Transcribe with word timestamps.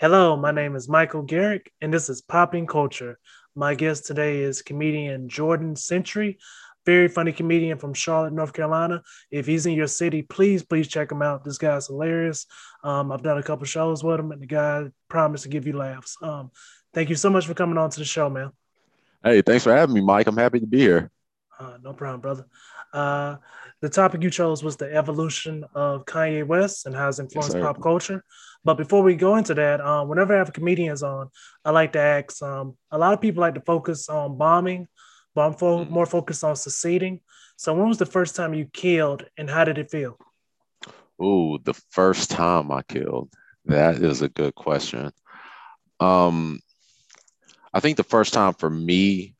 Hello, 0.00 0.36
my 0.36 0.52
name 0.52 0.76
is 0.76 0.88
Michael 0.88 1.22
Garrick, 1.22 1.72
and 1.80 1.92
this 1.92 2.08
is 2.08 2.20
Popping 2.20 2.68
Culture. 2.68 3.18
My 3.56 3.74
guest 3.74 4.06
today 4.06 4.38
is 4.42 4.62
comedian 4.62 5.28
Jordan 5.28 5.74
Century, 5.74 6.38
very 6.86 7.08
funny 7.08 7.32
comedian 7.32 7.78
from 7.78 7.94
Charlotte, 7.94 8.32
North 8.32 8.52
Carolina. 8.52 9.02
If 9.32 9.44
he's 9.44 9.66
in 9.66 9.72
your 9.72 9.88
city, 9.88 10.22
please, 10.22 10.62
please 10.62 10.86
check 10.86 11.10
him 11.10 11.20
out. 11.20 11.42
This 11.42 11.58
guy's 11.58 11.88
hilarious. 11.88 12.46
Um, 12.84 13.10
I've 13.10 13.24
done 13.24 13.38
a 13.38 13.42
couple 13.42 13.66
shows 13.66 14.04
with 14.04 14.20
him, 14.20 14.30
and 14.30 14.40
the 14.40 14.46
guy 14.46 14.84
promised 15.08 15.42
to 15.42 15.48
give 15.48 15.66
you 15.66 15.76
laughs. 15.76 16.16
Um, 16.22 16.52
thank 16.94 17.08
you 17.08 17.16
so 17.16 17.28
much 17.28 17.48
for 17.48 17.54
coming 17.54 17.76
on 17.76 17.90
to 17.90 17.98
the 17.98 18.04
show, 18.04 18.30
man. 18.30 18.52
Hey, 19.24 19.42
thanks 19.42 19.64
for 19.64 19.74
having 19.74 19.96
me, 19.96 20.00
Mike. 20.00 20.28
I'm 20.28 20.36
happy 20.36 20.60
to 20.60 20.66
be 20.66 20.78
here. 20.78 21.10
Uh, 21.58 21.78
no 21.82 21.92
problem, 21.92 22.20
brother. 22.20 22.46
Uh, 22.92 23.38
the 23.80 23.88
topic 23.88 24.22
you 24.22 24.30
chose 24.30 24.62
was 24.64 24.76
the 24.76 24.92
evolution 24.92 25.64
of 25.74 26.04
Kanye 26.04 26.46
West 26.46 26.86
and 26.86 26.94
how 26.94 27.08
it's 27.08 27.18
influenced 27.18 27.54
yes, 27.54 27.62
pop 27.62 27.80
culture. 27.80 28.24
But 28.64 28.74
before 28.74 29.02
we 29.02 29.14
go 29.14 29.36
into 29.36 29.54
that, 29.54 29.80
um, 29.80 30.08
whenever 30.08 30.34
I 30.34 30.38
have 30.38 30.52
comedians 30.52 31.02
on, 31.02 31.28
I 31.64 31.70
like 31.70 31.92
to 31.92 32.00
ask. 32.00 32.42
Um, 32.42 32.76
a 32.90 32.98
lot 32.98 33.12
of 33.12 33.20
people 33.20 33.40
like 33.40 33.54
to 33.54 33.60
focus 33.60 34.08
on 34.08 34.36
bombing, 34.36 34.88
but 35.34 35.42
I'm 35.42 35.54
fo- 35.54 35.84
mm. 35.84 35.90
more 35.90 36.06
focused 36.06 36.42
on 36.42 36.56
succeeding. 36.56 37.20
So, 37.56 37.72
when 37.74 37.88
was 37.88 37.98
the 37.98 38.06
first 38.06 38.34
time 38.34 38.54
you 38.54 38.66
killed, 38.66 39.24
and 39.36 39.48
how 39.48 39.64
did 39.64 39.78
it 39.78 39.90
feel? 39.90 40.18
Oh, 41.20 41.58
the 41.58 41.74
first 41.74 42.30
time 42.30 42.70
I 42.70 42.82
killed. 42.82 43.30
That 43.64 43.96
is 43.96 44.22
a 44.22 44.28
good 44.28 44.54
question. 44.54 45.12
Um, 46.00 46.60
I 47.72 47.80
think 47.80 47.96
the 47.96 48.04
first 48.04 48.32
time 48.32 48.54
for 48.54 48.70
me 48.70 49.34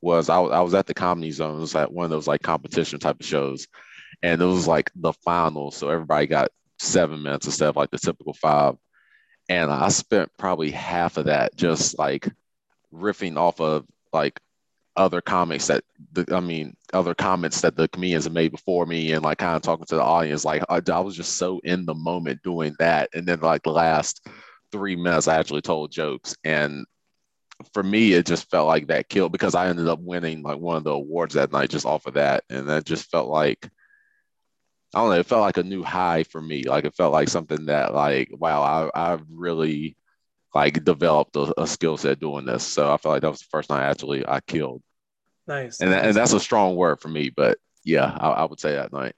was 0.00 0.28
I, 0.28 0.38
I 0.40 0.60
was 0.60 0.74
at 0.74 0.86
the 0.86 0.94
Comedy 0.94 1.30
Zone. 1.30 1.56
It 1.56 1.60
was 1.60 1.74
at 1.74 1.92
one 1.92 2.04
of 2.04 2.10
those 2.10 2.26
like 2.26 2.42
competition 2.42 2.98
type 2.98 3.20
of 3.20 3.26
shows, 3.26 3.66
and 4.22 4.40
it 4.40 4.44
was 4.44 4.66
like 4.66 4.90
the 4.94 5.12
final, 5.12 5.70
so 5.70 5.88
everybody 5.88 6.26
got 6.26 6.50
seven 6.78 7.22
minutes 7.22 7.46
instead 7.46 7.68
of 7.68 7.76
like 7.76 7.90
the 7.90 7.98
typical 7.98 8.34
five. 8.34 8.76
And 9.48 9.70
I 9.70 9.88
spent 9.88 10.30
probably 10.36 10.70
half 10.70 11.16
of 11.16 11.26
that 11.26 11.56
just 11.56 11.98
like 11.98 12.28
riffing 12.92 13.36
off 13.36 13.60
of 13.60 13.86
like 14.12 14.40
other 14.96 15.20
comics 15.20 15.66
that 15.68 15.84
the, 16.12 16.26
I 16.34 16.40
mean, 16.40 16.76
other 16.92 17.14
comments 17.14 17.60
that 17.60 17.76
the 17.76 17.86
comedians 17.88 18.24
have 18.24 18.32
made 18.32 18.50
before 18.50 18.86
me 18.86 19.12
and 19.12 19.22
like 19.22 19.38
kind 19.38 19.54
of 19.54 19.62
talking 19.62 19.86
to 19.86 19.94
the 19.96 20.02
audience. 20.02 20.44
Like 20.44 20.62
I, 20.68 20.80
I 20.90 21.00
was 21.00 21.16
just 21.16 21.36
so 21.36 21.60
in 21.64 21.84
the 21.86 21.94
moment 21.94 22.42
doing 22.42 22.74
that. 22.78 23.10
And 23.14 23.26
then 23.26 23.40
like 23.40 23.62
the 23.62 23.70
last 23.70 24.26
three 24.72 24.96
minutes, 24.96 25.28
I 25.28 25.36
actually 25.38 25.60
told 25.60 25.92
jokes. 25.92 26.34
And 26.44 26.86
for 27.72 27.82
me, 27.82 28.12
it 28.12 28.26
just 28.26 28.50
felt 28.50 28.66
like 28.66 28.88
that 28.88 29.08
killed 29.08 29.32
because 29.32 29.54
I 29.54 29.68
ended 29.68 29.88
up 29.88 30.00
winning 30.00 30.42
like 30.42 30.58
one 30.58 30.76
of 30.76 30.84
the 30.84 30.92
awards 30.92 31.34
that 31.34 31.52
night 31.52 31.70
just 31.70 31.86
off 31.86 32.06
of 32.06 32.14
that. 32.14 32.44
And 32.50 32.68
that 32.68 32.84
just 32.84 33.10
felt 33.10 33.28
like 33.28 33.68
I 34.94 35.00
don't 35.00 35.10
know, 35.10 35.18
it 35.18 35.26
felt 35.26 35.42
like 35.42 35.56
a 35.56 35.62
new 35.62 35.82
high 35.82 36.22
for 36.22 36.40
me. 36.40 36.62
Like 36.62 36.84
it 36.84 36.94
felt 36.94 37.12
like 37.12 37.28
something 37.28 37.66
that 37.66 37.94
like, 37.94 38.30
wow, 38.32 38.90
I 38.94 39.12
I've 39.12 39.24
really 39.30 39.96
like 40.54 40.84
developed 40.84 41.36
a, 41.36 41.52
a 41.60 41.66
skill 41.66 41.96
set 41.96 42.20
doing 42.20 42.46
this. 42.46 42.64
So 42.64 42.92
I 42.92 42.96
felt 42.96 43.14
like 43.14 43.22
that 43.22 43.30
was 43.30 43.40
the 43.40 43.48
first 43.50 43.70
night 43.70 43.84
actually 43.84 44.26
I 44.26 44.40
killed. 44.40 44.82
Nice. 45.46 45.80
And, 45.80 45.90
nice. 45.90 46.04
and 46.04 46.16
that's 46.16 46.32
a 46.32 46.40
strong 46.40 46.76
word 46.76 47.00
for 47.00 47.08
me, 47.08 47.30
but 47.30 47.58
yeah, 47.84 48.16
I, 48.18 48.30
I 48.30 48.44
would 48.44 48.60
say 48.60 48.72
that 48.74 48.92
night. 48.92 49.14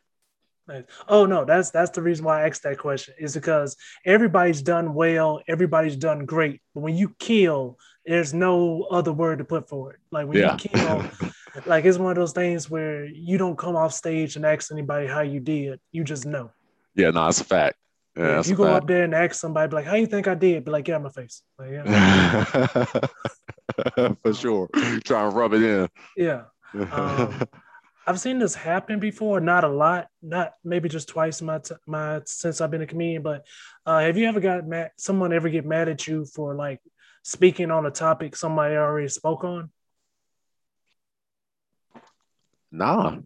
Nice. 0.66 0.84
Oh 1.09 1.25
no, 1.25 1.47
that's 1.47 1.70
that's 1.70 1.92
the 1.92 2.03
reason 2.03 2.27
why 2.27 2.42
I 2.42 2.48
asked 2.48 2.62
that 2.64 2.77
question 2.77 3.14
is 3.19 3.34
because 3.34 3.77
everybody's 4.05 4.61
done 4.61 4.92
well, 4.92 5.41
everybody's 5.48 5.97
done 5.97 6.27
great, 6.27 6.61
but 6.75 6.81
when 6.83 6.94
you 6.94 7.14
kill, 7.19 7.78
there's 8.09 8.33
no 8.33 8.84
other 8.91 9.12
word 9.12 9.39
to 9.39 9.45
put 9.45 9.69
for 9.69 9.92
it. 9.92 10.01
Like 10.11 10.27
when 10.27 10.39
yeah. 10.39 10.53
you 10.53 10.59
kill, 10.70 11.05
like 11.67 11.84
it's 11.84 11.98
one 11.98 12.12
of 12.12 12.17
those 12.17 12.33
things 12.33 12.70
where 12.70 13.05
you 13.05 13.39
don't 13.39 13.56
come 13.56 13.77
off 13.77 13.92
stage 13.92 14.37
and 14.37 14.47
ask 14.47 14.73
anybody 14.73 15.06
how 15.06 15.20
you 15.20 15.41
did. 15.41 15.78
You 15.92 16.05
just 16.05 16.25
know. 16.25 16.50
Yeah, 16.95 17.11
no, 17.11 17.28
it's 17.28 17.41
a 17.41 17.45
fact. 17.45 17.77
Yeah, 18.17 18.41
if 18.41 18.48
you 18.48 18.56
go 18.56 18.65
fact. 18.65 18.83
up 18.83 18.89
there 18.89 19.05
and 19.05 19.15
ask 19.15 19.34
somebody, 19.34 19.73
like, 19.73 19.84
"How 19.84 19.95
you 19.95 20.06
think 20.06 20.27
I 20.27 20.34
did?" 20.34 20.65
Be 20.65 20.70
like, 20.70 20.89
"Yeah, 20.89 20.98
my 20.98 21.11
face." 21.11 21.42
Like, 21.59 21.70
yeah. 21.70 22.45
For 24.22 24.34
sure, 24.34 24.69
try 25.05 25.25
and 25.25 25.37
rub 25.37 25.53
it 25.53 25.62
in. 25.62 25.89
Yeah. 26.17 26.44
Um, 26.91 27.43
I've 28.06 28.19
seen 28.19 28.38
this 28.38 28.54
happen 28.54 28.99
before, 28.99 29.38
not 29.38 29.65
a 29.65 29.69
lot, 29.69 30.09
not 30.22 30.54
maybe 30.65 30.88
just 30.88 31.09
twice 31.09 31.43
in 31.43 31.47
my 31.47 31.59
t- 31.59 31.75
my 31.87 32.22
since 32.25 32.60
I've 32.60 32.71
been 32.71 32.83
a 32.83 32.87
comedian. 32.87 33.22
But 33.22 33.47
uh, 33.84 34.00
have 34.00 34.16
you 34.16 34.27
ever 34.27 34.41
got 34.41 34.66
mad? 34.66 34.93
Someone 34.97 35.33
ever 35.33 35.50
get 35.50 35.66
mad 35.66 35.88
at 35.91 36.06
you 36.06 36.25
for 36.25 36.54
like 36.54 36.81
speaking 37.23 37.71
on 37.71 37.87
a 37.87 37.91
topic 37.91 38.37
somebody 38.37 38.75
already 38.75 39.09
spoke 39.09 39.45
on? 39.45 39.71
Nah. 42.71 43.19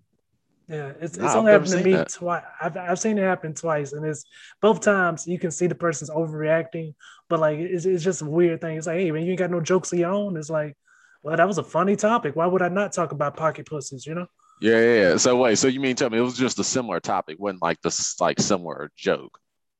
Yeah, 0.68 0.92
it's, 1.00 1.18
nah, 1.18 1.26
it's 1.26 1.34
only 1.34 1.52
happened 1.52 1.70
to 1.72 1.84
me 1.84 2.04
twice. 2.08 2.42
I've, 2.60 2.76
I've 2.76 2.98
seen 2.98 3.18
it 3.18 3.22
happen 3.22 3.52
twice, 3.52 3.92
and 3.92 4.06
it's 4.06 4.24
both 4.60 4.80
times 4.80 5.26
you 5.26 5.38
can 5.38 5.50
see 5.50 5.66
the 5.66 5.74
person's 5.74 6.10
overreacting, 6.10 6.94
but 7.28 7.40
like 7.40 7.58
it's, 7.58 7.84
it's 7.84 8.04
just 8.04 8.22
a 8.22 8.24
weird 8.24 8.60
thing. 8.60 8.78
It's 8.78 8.86
like, 8.86 8.98
hey, 8.98 9.10
man, 9.10 9.24
you 9.24 9.30
ain't 9.30 9.38
got 9.38 9.50
no 9.50 9.60
jokes 9.60 9.92
of 9.92 9.98
your 9.98 10.12
own. 10.12 10.36
It's 10.36 10.48
like, 10.50 10.76
well, 11.22 11.36
that 11.36 11.46
was 11.46 11.58
a 11.58 11.64
funny 11.64 11.96
topic. 11.96 12.36
Why 12.36 12.46
would 12.46 12.62
I 12.62 12.68
not 12.68 12.92
talk 12.92 13.12
about 13.12 13.36
pocket 13.36 13.66
pussies? 13.66 14.06
You 14.06 14.14
know? 14.14 14.26
Yeah, 14.60 14.78
yeah, 14.78 14.94
yeah. 14.94 15.16
So 15.16 15.36
wait, 15.36 15.58
so 15.58 15.68
you 15.68 15.80
mean 15.80 15.96
tell 15.96 16.08
me 16.08 16.18
it 16.18 16.22
was 16.22 16.38
just 16.38 16.58
a 16.58 16.64
similar 16.64 17.00
topic, 17.00 17.38
wasn't 17.38 17.62
like 17.62 17.80
this 17.82 18.20
like 18.20 18.40
similar 18.40 18.90
joke? 18.96 19.38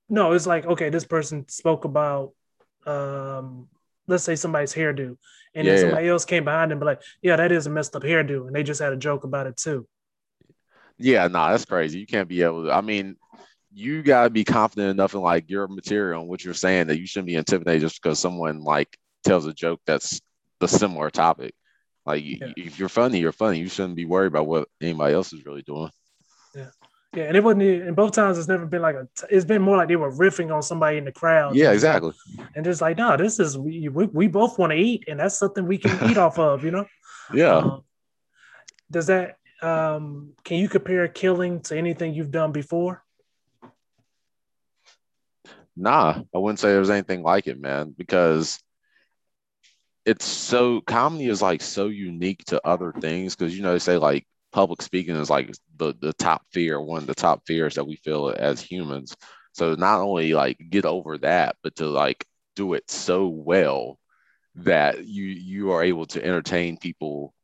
No, 0.09 0.33
it's 0.33 0.47
like 0.47 0.67
okay, 0.67 0.91
this 0.91 1.05
person 1.05 1.49
spoke 1.49 1.85
about 1.85 2.33
um 2.85 3.69
let's 4.07 4.25
say 4.25 4.37
somebody's 4.37 4.75
hairdo, 4.75 5.17
and 5.55 5.67
yeah, 5.67 5.75
then 5.75 5.81
somebody 5.81 6.09
else 6.09 6.25
came 6.25 6.45
behind 6.45 6.71
them, 6.71 6.79
but 6.79 6.87
like, 6.87 7.03
yeah, 7.23 7.37
that 7.37 7.53
is 7.53 7.67
a 7.67 7.71
messed 7.71 7.97
up 7.97 8.03
hairdo, 8.03 8.47
and 8.47 8.55
they 8.55 8.63
just 8.63 8.81
had 8.81 8.93
a 8.93 8.97
joke 8.97 9.25
about 9.25 9.47
it 9.47 9.57
too. 9.57 9.87
Yeah, 10.99 11.27
no, 11.27 11.39
nah, 11.39 11.51
that's 11.51 11.65
crazy. 11.65 11.99
You 11.99 12.07
can't 12.07 12.29
be 12.29 12.43
able 12.43 12.65
to. 12.65 12.73
I 12.73 12.81
mean, 12.81 13.17
you 13.73 14.03
gotta 14.03 14.31
be 14.31 14.45
confident 14.45 14.91
enough 14.91 15.15
in 15.15 15.21
like 15.21 15.49
your 15.49 15.67
material 15.69 16.21
and 16.21 16.29
what 16.29 16.45
you're 16.45 16.55
saying 16.55 16.89
that 16.89 16.99
you 16.99 17.07
shouldn't 17.07 17.29
be 17.29 17.37
intimidated 17.37 17.83
just 17.83 18.03
because 18.03 18.19
someone 18.19 18.61
like 18.61 18.97
tells 19.25 19.47
a 19.47 19.53
joke 19.53 19.81
that's 19.87 20.21
the 20.61 20.69
similar 20.69 21.11
topic. 21.11 21.55
Like, 22.05 22.25
yeah. 22.25 22.53
if 22.57 22.79
you're 22.79 22.89
funny, 22.89 23.21
you're 23.21 23.33
funny. 23.33 23.59
You 23.59 23.69
shouldn't 23.69 23.97
be 23.97 24.05
worried 24.05 24.29
about 24.29 24.47
what 24.47 24.69
anybody 24.81 25.15
else 25.15 25.33
is 25.33 25.45
really 25.47 25.63
doing. 25.63 25.91
Yeah. 27.15 27.25
And 27.25 27.37
it 27.37 27.45
wasn't. 27.45 27.63
In 27.63 27.95
both 27.95 28.13
times, 28.13 28.39
it's 28.39 28.49
never 28.49 28.65
been 28.65 28.83
like 28.83 28.95
a. 28.95 29.07
It's 29.31 29.45
been 29.45 29.61
more 29.61 29.77
like 29.77 29.89
they 29.89 29.97
were 29.97 30.13
riffing 30.13 30.55
on 30.55 30.63
somebody 30.63 30.97
in 30.97 31.05
the 31.05 31.13
crowd. 31.13 31.55
Yeah, 31.55 31.73
exactly. 31.73 32.13
And 32.55 32.65
just 32.65 32.81
like, 32.81 32.97
no, 32.97 33.17
this 33.17 33.39
is 33.39 33.59
we 33.59 33.89
we, 33.89 34.07
we 34.07 34.29
both 34.29 34.59
want 34.59 34.73
to 34.73 34.79
eat, 34.79 35.05
and 35.09 35.21
that's 35.21 35.39
something 35.39 35.67
we 35.67 35.79
can 35.79 36.11
eat 36.11 36.17
off 36.17 36.39
of, 36.39 36.65
you 36.65 36.71
know. 36.71 36.87
Yeah. 37.33 37.57
Um, 37.57 37.85
does 38.91 39.07
that? 39.07 39.39
Um, 39.63 40.33
can 40.45 40.59
you 40.59 40.69
compare 40.69 41.07
killing 41.09 41.61
to 41.63 41.79
anything 41.79 42.13
you've 42.13 42.33
done 42.33 42.53
before? 42.53 43.03
Nah, 45.77 46.21
I 46.35 46.39
wouldn't 46.39 46.59
say 46.59 46.73
there's 46.73 46.91
anything 46.91 47.23
like 47.23 47.47
it, 47.47 47.59
man, 47.59 47.95
because 47.97 48.59
it's 50.05 50.25
so 50.27 50.81
comedy 50.83 51.27
is 51.27 51.41
like 51.41 51.63
so 51.63 51.87
unique 51.87 52.45
to 52.47 52.61
other 52.67 52.93
things 53.01 53.37
because 53.37 53.57
you 53.57 53.63
know 53.63 53.73
they 53.73 53.79
say 53.79 53.97
like 53.97 54.27
public 54.53 54.83
speaking 54.83 55.17
is 55.17 55.31
like 55.31 55.55
the 55.77 55.95
the 56.01 56.13
top 56.15 56.43
fear, 56.53 56.81
one 56.81 57.03
of 57.03 57.07
the 57.07 57.15
top 57.15 57.43
fears 57.47 57.75
that 57.77 57.87
we 57.87 57.97
feel 57.97 58.31
as 58.37 58.61
humans. 58.61 59.17
So 59.53 59.75
not 59.75 60.01
only 60.01 60.35
like 60.35 60.59
get 60.71 60.85
over 60.87 61.19
that, 61.19 61.57
but 61.63 61.77
to 61.77 61.87
like 61.87 62.27
do 62.57 62.75
it 62.75 62.91
so 62.91 63.29
well 63.29 63.99
that 64.57 65.07
you 65.07 65.25
you 65.25 65.73
are 65.73 65.83
able 65.83 66.07
to 66.07 66.25
entertain 66.25 66.77
people 66.79 67.35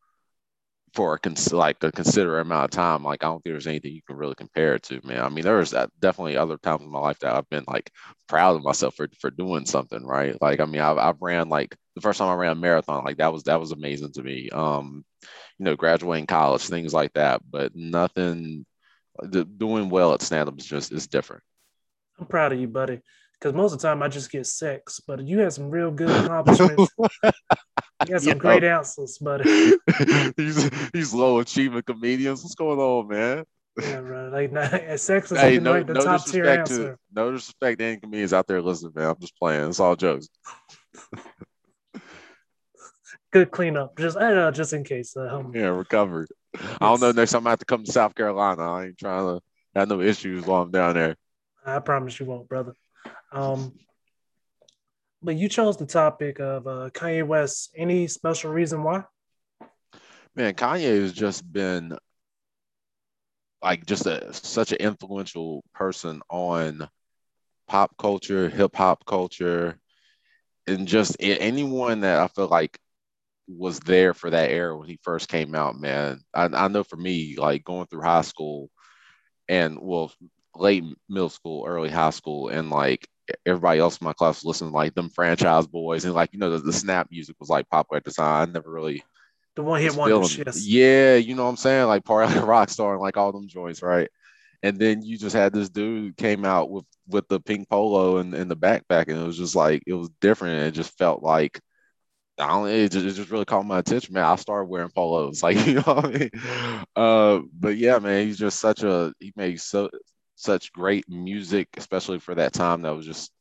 for 0.99 1.15
a 1.15 1.19
cons- 1.21 1.53
like 1.53 1.81
a 1.85 1.93
considerate 1.93 2.45
amount 2.45 2.65
of 2.65 2.71
time. 2.73 3.05
Like 3.05 3.23
I 3.23 3.29
don't 3.29 3.41
think 3.41 3.55
there's 3.55 3.69
anything 3.69 3.93
you 3.93 4.03
can 4.03 4.17
really 4.17 4.35
compare 4.35 4.75
it 4.75 4.83
to, 4.85 5.01
man. 5.05 5.21
I 5.21 5.29
mean, 5.29 5.45
there's 5.45 5.71
definitely 6.01 6.37
other 6.37 6.59
times 6.59 6.83
in 6.83 6.91
my 6.91 6.99
life 6.99 7.21
that 7.21 7.37
I've 7.37 7.49
been 7.49 7.63
like 7.69 7.93
proud 8.29 8.57
of 8.57 8.65
myself 8.65 8.97
for 8.97 9.07
for 9.21 9.31
doing 9.31 9.65
something, 9.65 10.05
right? 10.05 10.37
Like 10.43 10.59
I 10.59 10.65
mean, 10.65 10.81
I've 10.81 10.99
I've 10.99 11.23
ran 11.23 11.49
like 11.51 11.77
the 11.95 12.01
first 12.01 12.19
time 12.19 12.29
I 12.29 12.35
ran 12.35 12.51
a 12.51 12.57
marathon, 12.57 13.05
like 13.05 13.19
that 13.19 13.33
was 13.33 13.45
that 13.45 13.61
was 13.61 13.71
amazing 13.71 14.11
to 14.15 14.25
me. 14.25 14.51
Um, 14.51 15.05
you 15.61 15.67
know, 15.67 15.77
graduating 15.77 16.27
college, 16.27 16.63
things 16.63 16.93
like 16.93 17.13
that. 17.13 17.43
But 17.49 17.77
nothing, 17.77 18.67
the, 19.21 19.45
doing 19.45 19.91
well 19.91 20.15
at 20.15 20.23
stand 20.23 20.49
up 20.49 20.59
is 20.59 20.67
just 20.67 20.91
is 20.91 21.07
different. 21.07 21.45
I'm 22.19 22.27
proud 22.27 22.53
of 22.53 22.59
you, 22.59 22.67
buddy. 22.67 23.03
Because 23.35 23.55
most 23.55 23.73
of 23.73 23.79
the 23.79 23.87
time 23.87 24.03
I 24.03 24.09
just 24.09 24.33
get 24.33 24.49
sex, 24.49 25.01
but 25.07 25.25
you 25.25 25.39
had 25.39 25.53
some 25.53 25.71
real 25.71 25.93
good 25.93 26.11
accomplishments. 26.11 26.91
you 28.07 28.13
got 28.13 28.23
some 28.23 28.39
great 28.39 28.65
answers, 28.65 29.19
buddy. 29.19 29.45
these 30.37 30.71
these 30.91 31.15
low 31.15 31.39
achievement 31.41 31.87
comedians. 31.87 32.43
What's 32.43 32.55
going 32.55 32.79
on, 32.79 33.09
man? 33.09 33.45
Yeah, 33.81 34.01
bro. 34.01 34.29
Like 34.33 34.99
sex 34.99 35.31
is 35.33 35.39
hey, 35.39 35.59
no, 35.59 35.73
like 35.73 35.87
the 35.87 35.95
no 35.95 36.01
top 36.01 36.27
tier 36.27 36.47
answer. 36.47 36.93
To, 36.93 36.99
no 37.13 37.33
disrespect 37.33 37.79
to 37.79 37.85
any 37.85 38.01
comedians 38.01 38.33
out 38.33 38.47
there 38.47 38.61
listening, 38.61 38.93
man. 38.95 39.11
I'm 39.11 39.21
just 39.21 39.37
playing. 39.39 39.69
It's 39.69 39.81
all 39.81 39.97
jokes 39.97 40.29
good 43.31 43.51
cleanup. 43.51 43.99
Just 43.99 44.17
I 44.17 44.29
don't 44.29 44.37
know, 44.37 44.51
just 44.51 44.73
in 44.73 44.85
case. 44.85 45.17
Uh, 45.17 45.43
yeah, 45.55 45.67
recovered. 45.67 46.29
Yes. 46.55 46.65
I 46.81 46.89
don't 46.89 47.01
know. 47.01 47.13
Next 47.13 47.33
time 47.33 47.47
I 47.47 47.51
have 47.51 47.59
to 47.59 47.65
come 47.65 47.85
to 47.85 47.93
South 47.93 48.15
Carolina, 48.15 48.63
I 48.63 48.87
ain't 48.87 48.99
trying 48.99 49.27
to 49.27 49.43
have 49.75 49.89
no 49.89 50.01
issues 50.01 50.45
while 50.45 50.63
I'm 50.63 50.71
down 50.71 50.95
there. 50.95 51.17
I 51.65 51.79
promise 51.81 52.19
you 52.19 52.27
won't, 52.27 52.49
brother. 52.49 52.73
Um, 53.33 53.75
but 55.23 55.37
you 55.37 55.49
chose 55.49 55.77
the 55.77 55.87
topic 55.87 56.41
of 56.41 56.67
uh, 56.67 56.91
Kanye 56.93 57.27
West. 57.27 57.71
Any 57.77 58.07
special 58.07 58.53
reason 58.53 58.83
why? 58.83 59.05
Man, 60.35 60.55
Kanye 60.55 61.01
has 61.01 61.13
just 61.13 61.51
been 61.51 61.97
like 63.63 63.85
just 63.87 64.07
a 64.07 64.33
such 64.33 64.73
an 64.73 64.79
influential 64.79 65.65
person 65.75 66.23
on 66.31 66.89
pop 67.67 67.97
culture, 67.99 68.49
hip 68.49 68.77
hop 68.77 69.05
culture, 69.05 69.79
and 70.67 70.87
just 70.87 71.17
anyone 71.21 72.01
that 72.01 72.21
I 72.21 72.29
feel 72.29 72.47
like 72.47 72.79
was 73.49 73.81
there 73.81 74.15
for 74.15 74.31
that 74.31 74.51
era 74.51 74.77
when 74.77 74.89
he 74.89 74.99
first 75.03 75.29
came 75.29 75.55
out, 75.55 75.81
man. 75.81 76.21
I, 76.35 76.45
I 76.45 76.69
know 76.69 76.85
for 76.85 76.97
me, 76.97 77.37
like 77.37 77.65
going 77.65 77.87
through 77.87 78.03
high 78.03 78.23
school 78.23 78.71
and 79.49 79.79
well, 79.81 80.13
late 80.55 80.85
middle 81.09 81.31
school, 81.31 81.65
early 81.67 81.91
high 81.91 82.11
school, 82.11 82.49
and 82.49 82.71
like 82.71 83.09
everybody 83.47 83.81
else 83.81 83.99
in 83.99 84.05
my 84.05 84.13
class 84.13 84.43
to 84.43 84.65
like 84.67 84.95
Dem 84.95 85.11
Franchize 85.11 85.67
Boyz 85.67 86.05
and 86.05 86.15
like 86.15 86.31
you 86.33 86.39
know 86.39 86.51
the, 86.51 86.59
the 86.59 86.73
snap 86.73 87.09
music 87.11 87.37
was 87.41 87.49
like 87.49 87.69
popular 87.69 87.99
at 87.99 88.05
the 88.05 88.13
time. 88.13 88.49
I 88.49 88.53
never 88.53 88.71
really 88.71 89.03
the 89.59 89.65
one 89.65 89.81
hit 89.81 89.97
one. 89.97 90.11
Yes. 90.11 90.65
Yeah, 90.65 91.17
you 91.17 91.35
know 91.35 91.43
what 91.43 91.51
I'm 91.51 91.57
saying? 91.57 91.89
Like 91.89 92.05
Party 92.05 92.33
Like 92.33 92.43
a 92.43 92.47
Rock 92.47 92.69
Star 92.69 92.93
and 92.93 93.03
like 93.03 93.17
all 93.17 93.33
them 93.33 93.49
joints, 93.49 93.83
right? 93.83 94.09
And 94.63 94.79
then 94.79 95.03
you 95.03 95.19
just 95.19 95.35
had 95.35 95.53
this 95.53 95.69
dude 95.69 96.17
came 96.17 96.45
out 96.45 96.71
with 96.71 96.85
with 97.09 97.27
the 97.27 97.41
pink 97.41 97.69
polo 97.69 98.19
and, 98.19 98.35
and 98.35 98.49
the 98.49 98.57
backpack, 98.57 99.09
and 99.09 99.21
it 99.21 99.27
was 99.27 99.37
just 99.37 99.57
like 99.57 99.83
it 99.87 99.95
was 99.95 100.11
different. 100.21 100.63
it 100.63 100.73
just 100.73 100.97
felt 100.97 101.25
like 101.25 101.61
I 102.39 102.49
don't. 102.49 102.69
It 102.69 102.93
just, 102.93 103.05
it 103.05 103.13
just 103.15 103.31
really 103.31 103.45
caught 103.45 103.67
my 103.67 103.81
attention, 103.81 104.15
man. 104.15 104.25
I 104.25 104.37
started 104.37 104.69
wearing 104.69 104.91
polos, 104.91 105.43
like 105.43 105.67
you 105.67 105.75
know 105.75 105.83
what 105.83 106.05
I 106.05 106.09
mean. 106.09 106.31
Uh, 106.95 107.41
but 107.53 107.77
yeah, 107.77 107.99
man, 107.99 108.27
he's 108.27 108.39
just 108.39 108.61
such 108.61 108.85
a 108.85 109.13
he 109.19 109.33
made 109.35 109.61
so 109.61 109.91
such 110.39 110.73
great 110.73 111.09
music, 111.09 111.69
especially 111.77 112.19
for 112.21 112.35
that 112.37 112.53
time. 112.53 112.83
That 112.83 112.97
was 112.97 113.07
just 113.07 113.33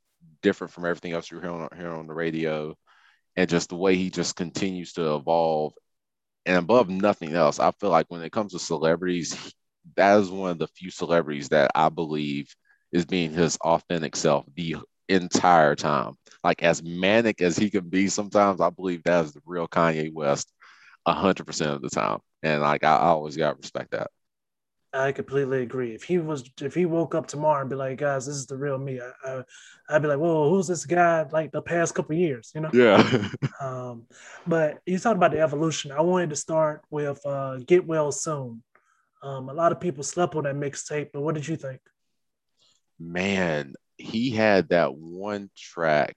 different 0.41 0.73
from 0.73 0.85
everything 0.85 1.13
else 1.13 1.31
you 1.31 1.39
hear 1.39 1.51
on 1.51 1.69
here 1.77 1.91
on 1.91 2.07
the 2.07 2.13
radio, 2.13 2.75
and 3.35 3.49
just 3.49 3.69
the 3.69 3.75
way 3.75 3.95
he 3.95 4.09
just 4.09 4.35
continues 4.35 4.93
to 4.93 5.15
evolve 5.15 5.73
and 6.45 6.57
above 6.57 6.89
nothing 6.89 7.33
else, 7.35 7.59
I 7.59 7.71
feel 7.71 7.89
like 7.89 8.07
when 8.09 8.21
it 8.21 8.31
comes 8.31 8.53
to 8.53 8.59
celebrities, 8.59 9.53
that 9.97 10.19
is 10.19 10.29
one 10.31 10.51
of 10.51 10.59
the 10.59 10.67
few 10.67 10.89
celebrities 10.89 11.49
that 11.49 11.71
I 11.75 11.89
believe 11.89 12.55
is 12.91 13.05
being 13.05 13.33
his 13.33 13.57
authentic 13.57 14.15
self 14.15 14.45
the 14.55 14.77
entire 15.09 15.75
time. 15.75 16.15
Like 16.43 16.63
as 16.63 16.81
manic 16.81 17.41
as 17.41 17.57
he 17.57 17.69
can 17.69 17.89
be 17.89 18.07
sometimes, 18.07 18.61
I 18.61 18.69
believe 18.69 19.03
that 19.03 19.25
is 19.25 19.33
the 19.33 19.41
real 19.45 19.67
Kanye 19.67 20.13
West 20.13 20.51
hundred 21.07 21.45
percent 21.45 21.71
of 21.71 21.81
the 21.81 21.89
time. 21.89 22.19
And 22.43 22.61
like 22.61 22.83
I, 22.83 22.97
I 22.97 23.07
always 23.07 23.37
got 23.37 23.51
to 23.51 23.57
respect 23.57 23.91
that. 23.91 24.09
I 24.97 25.11
completely 25.11 25.61
agree. 25.61 25.93
If 25.93 26.03
he 26.03 26.17
was, 26.17 26.49
if 26.59 26.73
he 26.73 26.85
woke 26.85 27.13
up 27.13 27.27
tomorrow 27.27 27.61
and 27.61 27.69
be 27.69 27.75
like, 27.75 27.99
"Guys, 27.99 28.25
this 28.25 28.35
is 28.35 28.47
the 28.47 28.57
real 28.57 28.77
me," 28.77 28.99
I, 28.99 29.43
I, 29.89 29.93
would 29.93 30.01
be 30.01 30.07
like, 30.07 30.17
"Whoa, 30.17 30.49
who's 30.49 30.67
this 30.67 30.85
guy?" 30.85 31.25
Like 31.31 31.51
the 31.51 31.61
past 31.61 31.93
couple 31.93 32.15
years, 32.15 32.51
you 32.55 32.61
know? 32.61 32.71
Yeah. 32.73 33.29
um, 33.61 34.03
but 34.47 34.79
you 34.85 34.97
talked 34.97 35.17
about 35.17 35.31
the 35.31 35.39
evolution. 35.39 35.91
I 35.91 36.01
wanted 36.01 36.31
to 36.31 36.35
start 36.35 36.81
with 36.89 37.23
uh, 37.25 37.57
"Get 37.57 37.85
Well 37.85 38.11
Soon." 38.11 38.63
Um, 39.21 39.49
a 39.49 39.53
lot 39.53 39.71
of 39.71 39.79
people 39.79 40.03
slept 40.03 40.35
on 40.35 40.43
that 40.43 40.55
mixtape, 40.55 41.09
but 41.13 41.21
what 41.21 41.35
did 41.35 41.47
you 41.47 41.55
think? 41.55 41.79
Man, 42.99 43.73
he 43.97 44.31
had 44.31 44.69
that 44.69 44.95
one 44.95 45.49
track, 45.55 46.15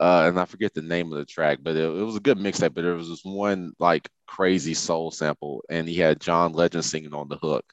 uh, 0.00 0.24
and 0.26 0.40
I 0.40 0.46
forget 0.46 0.74
the 0.74 0.82
name 0.82 1.12
of 1.12 1.18
the 1.18 1.24
track, 1.24 1.58
but 1.62 1.76
it, 1.76 1.84
it 1.84 2.02
was 2.02 2.16
a 2.16 2.20
good 2.20 2.38
mixtape. 2.38 2.74
But 2.74 2.82
there 2.82 2.94
was 2.94 3.08
this 3.08 3.24
one 3.24 3.72
like 3.78 4.08
crazy 4.26 4.74
soul 4.74 5.12
sample, 5.12 5.64
and 5.70 5.88
he 5.88 5.98
had 5.98 6.20
John 6.20 6.52
Legend 6.52 6.84
singing 6.84 7.14
on 7.14 7.28
the 7.28 7.36
hook 7.36 7.64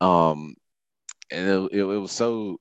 um, 0.00 0.54
and 1.30 1.48
it, 1.48 1.72
it, 1.72 1.80
it 1.80 1.98
was 1.98 2.12
so. 2.12 2.58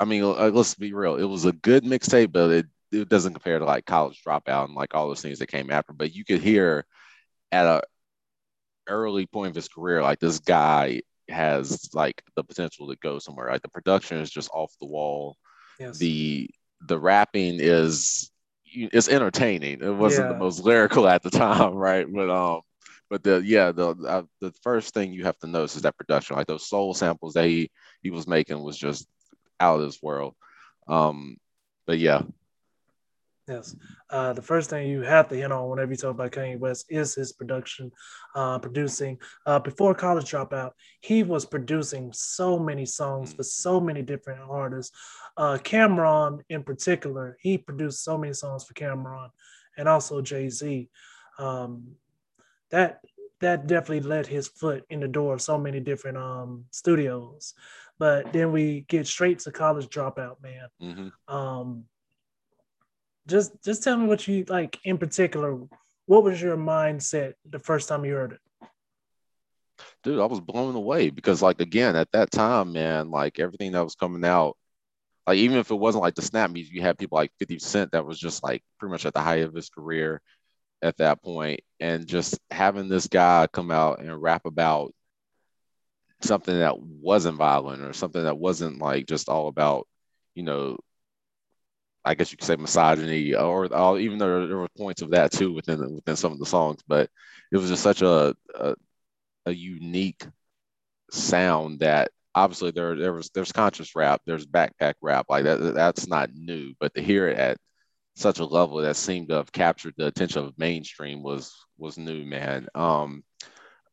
I 0.00 0.04
mean, 0.04 0.24
uh, 0.24 0.50
let's 0.52 0.74
be 0.74 0.92
real. 0.92 1.16
It 1.16 1.24
was 1.24 1.44
a 1.44 1.52
good 1.52 1.84
mixtape, 1.84 2.32
but 2.32 2.50
it, 2.50 2.66
it 2.90 3.08
doesn't 3.08 3.34
compare 3.34 3.60
to 3.60 3.64
like 3.64 3.86
College 3.86 4.20
Dropout 4.26 4.64
and 4.64 4.74
like 4.74 4.94
all 4.94 5.06
those 5.06 5.22
things 5.22 5.38
that 5.38 5.46
came 5.46 5.70
after. 5.70 5.92
But 5.92 6.14
you 6.14 6.24
could 6.24 6.40
hear 6.40 6.84
at 7.52 7.66
a 7.66 7.82
early 8.88 9.26
point 9.26 9.50
of 9.50 9.54
his 9.54 9.68
career, 9.68 10.02
like 10.02 10.18
this 10.18 10.40
guy 10.40 11.02
has 11.28 11.88
like 11.94 12.22
the 12.36 12.42
potential 12.42 12.88
to 12.88 12.96
go 12.96 13.18
somewhere. 13.18 13.50
Like 13.50 13.62
the 13.62 13.68
production 13.68 14.18
is 14.18 14.30
just 14.30 14.50
off 14.52 14.72
the 14.80 14.86
wall. 14.86 15.36
Yes. 15.78 15.98
The 15.98 16.50
the 16.86 16.98
rapping 16.98 17.58
is 17.60 18.30
it's 18.64 19.08
entertaining. 19.08 19.82
It 19.82 19.90
wasn't 19.90 20.28
yeah. 20.28 20.32
the 20.32 20.38
most 20.38 20.60
lyrical 20.60 21.08
at 21.08 21.22
the 21.22 21.30
time, 21.30 21.74
right? 21.74 22.06
But 22.10 22.30
um, 22.30 22.60
but 23.12 23.22
the 23.22 23.42
yeah 23.44 23.72
the 23.72 23.90
uh, 23.90 24.22
the 24.40 24.52
first 24.62 24.94
thing 24.94 25.12
you 25.12 25.24
have 25.24 25.38
to 25.40 25.46
notice 25.46 25.76
is 25.76 25.82
that 25.82 25.98
production. 25.98 26.34
Like 26.34 26.46
those 26.46 26.66
soul 26.66 26.94
samples 26.94 27.34
that 27.34 27.44
he 27.44 27.70
he 28.02 28.10
was 28.10 28.26
making 28.26 28.62
was 28.62 28.78
just 28.78 29.06
out 29.60 29.78
of 29.78 29.84
this 29.84 30.02
world. 30.02 30.34
Um 30.88 31.36
but 31.86 31.98
yeah. 31.98 32.22
Yes. 33.46 33.76
Uh 34.08 34.32
the 34.32 34.40
first 34.40 34.70
thing 34.70 34.88
you 34.88 35.02
have 35.02 35.28
to 35.28 35.34
hit 35.34 35.52
on 35.52 35.68
whenever 35.68 35.90
you 35.90 35.98
talk 35.98 36.12
about 36.12 36.32
kanye 36.32 36.58
west 36.58 36.86
is 36.88 37.14
his 37.14 37.34
production 37.34 37.92
uh 38.34 38.58
producing. 38.58 39.18
Uh 39.44 39.58
before 39.58 39.94
college 39.94 40.30
dropout 40.30 40.70
he 41.02 41.22
was 41.22 41.44
producing 41.44 42.14
so 42.14 42.58
many 42.58 42.86
songs 42.86 43.34
for 43.34 43.42
so 43.42 43.78
many 43.78 44.00
different 44.00 44.40
artists. 44.48 44.96
Uh 45.36 45.58
cam'ron 45.62 46.40
in 46.48 46.62
particular 46.62 47.36
he 47.42 47.58
produced 47.58 48.04
so 48.04 48.16
many 48.16 48.32
songs 48.32 48.64
for 48.64 48.72
Cam'ron 48.72 49.28
and 49.76 49.86
also 49.86 50.22
jay-z. 50.22 50.88
Um 51.38 51.96
that 52.72 53.00
that 53.40 53.66
definitely 53.66 54.00
let 54.00 54.26
his 54.26 54.48
foot 54.48 54.84
in 54.88 55.00
the 55.00 55.08
door 55.08 55.34
of 55.34 55.42
so 55.42 55.58
many 55.58 55.78
different 55.78 56.16
um, 56.16 56.64
studios. 56.70 57.54
But 57.98 58.32
then 58.32 58.50
we 58.50 58.84
get 58.88 59.06
straight 59.06 59.40
to 59.40 59.52
college 59.52 59.86
dropout, 59.86 60.42
man. 60.42 60.68
Mm-hmm. 60.80 61.34
Um, 61.34 61.84
just 63.28 63.52
just 63.62 63.84
tell 63.84 63.96
me 63.96 64.06
what 64.06 64.26
you 64.26 64.44
like 64.48 64.80
in 64.84 64.98
particular. 64.98 65.56
What 66.06 66.24
was 66.24 66.42
your 66.42 66.56
mindset 66.56 67.34
the 67.48 67.60
first 67.60 67.88
time 67.88 68.04
you 68.04 68.14
heard 68.14 68.32
it? 68.32 68.40
Dude, 70.02 70.18
I 70.18 70.26
was 70.26 70.40
blown 70.40 70.74
away 70.74 71.10
because, 71.10 71.42
like, 71.42 71.60
again, 71.60 71.94
at 71.94 72.10
that 72.12 72.30
time, 72.30 72.72
man, 72.72 73.10
like 73.10 73.38
everything 73.38 73.72
that 73.72 73.84
was 73.84 73.94
coming 73.94 74.24
out, 74.24 74.56
like 75.26 75.38
even 75.38 75.58
if 75.58 75.70
it 75.70 75.76
wasn't 75.76 76.02
like 76.02 76.16
the 76.16 76.22
snap 76.22 76.50
music, 76.50 76.74
you 76.74 76.82
had 76.82 76.98
people 76.98 77.16
like 77.16 77.30
50 77.38 77.58
Cent 77.60 77.92
that 77.92 78.04
was 78.04 78.18
just 78.18 78.42
like 78.42 78.62
pretty 78.78 78.90
much 78.90 79.06
at 79.06 79.14
the 79.14 79.20
height 79.20 79.42
of 79.42 79.54
his 79.54 79.68
career 79.68 80.20
at 80.82 80.96
that 80.98 81.22
point 81.22 81.60
and 81.80 82.06
just 82.06 82.38
having 82.50 82.88
this 82.88 83.06
guy 83.06 83.46
come 83.52 83.70
out 83.70 84.00
and 84.00 84.20
rap 84.20 84.44
about 84.46 84.92
something 86.20 86.58
that 86.58 86.78
wasn't 86.80 87.36
violent 87.36 87.82
or 87.82 87.92
something 87.92 88.22
that 88.24 88.38
wasn't 88.38 88.78
like 88.78 89.06
just 89.06 89.28
all 89.28 89.48
about 89.48 89.86
you 90.34 90.42
know 90.42 90.76
i 92.04 92.14
guess 92.14 92.30
you 92.32 92.36
could 92.38 92.46
say 92.46 92.56
misogyny 92.56 93.34
or, 93.34 93.66
even 93.98 94.18
though 94.18 94.46
there 94.46 94.56
were 94.56 94.68
points 94.76 95.02
of 95.02 95.10
that 95.10 95.32
too 95.32 95.52
within 95.52 95.94
within 95.94 96.16
some 96.16 96.32
of 96.32 96.38
the 96.38 96.46
songs 96.46 96.80
but 96.86 97.08
it 97.52 97.56
was 97.56 97.68
just 97.68 97.82
such 97.82 98.02
a 98.02 98.34
a, 98.54 98.74
a 99.46 99.52
unique 99.52 100.24
sound 101.10 101.80
that 101.80 102.10
obviously 102.34 102.70
there 102.70 102.96
there 102.96 103.12
was 103.12 103.30
there's 103.30 103.52
conscious 103.52 103.94
rap 103.94 104.20
there's 104.26 104.46
backpack 104.46 104.94
rap 105.02 105.26
like 105.28 105.44
that 105.44 105.58
that's 105.74 106.06
not 106.06 106.32
new 106.34 106.72
but 106.80 106.94
to 106.94 107.02
hear 107.02 107.28
it 107.28 107.38
at 107.38 107.56
such 108.14 108.38
a 108.38 108.44
level 108.44 108.78
that 108.78 108.96
seemed 108.96 109.28
to 109.28 109.36
have 109.36 109.52
captured 109.52 109.94
the 109.96 110.06
attention 110.06 110.44
of 110.44 110.58
mainstream 110.58 111.22
was 111.22 111.54
was 111.78 111.98
new, 111.98 112.24
man. 112.24 112.68
Um, 112.74 113.24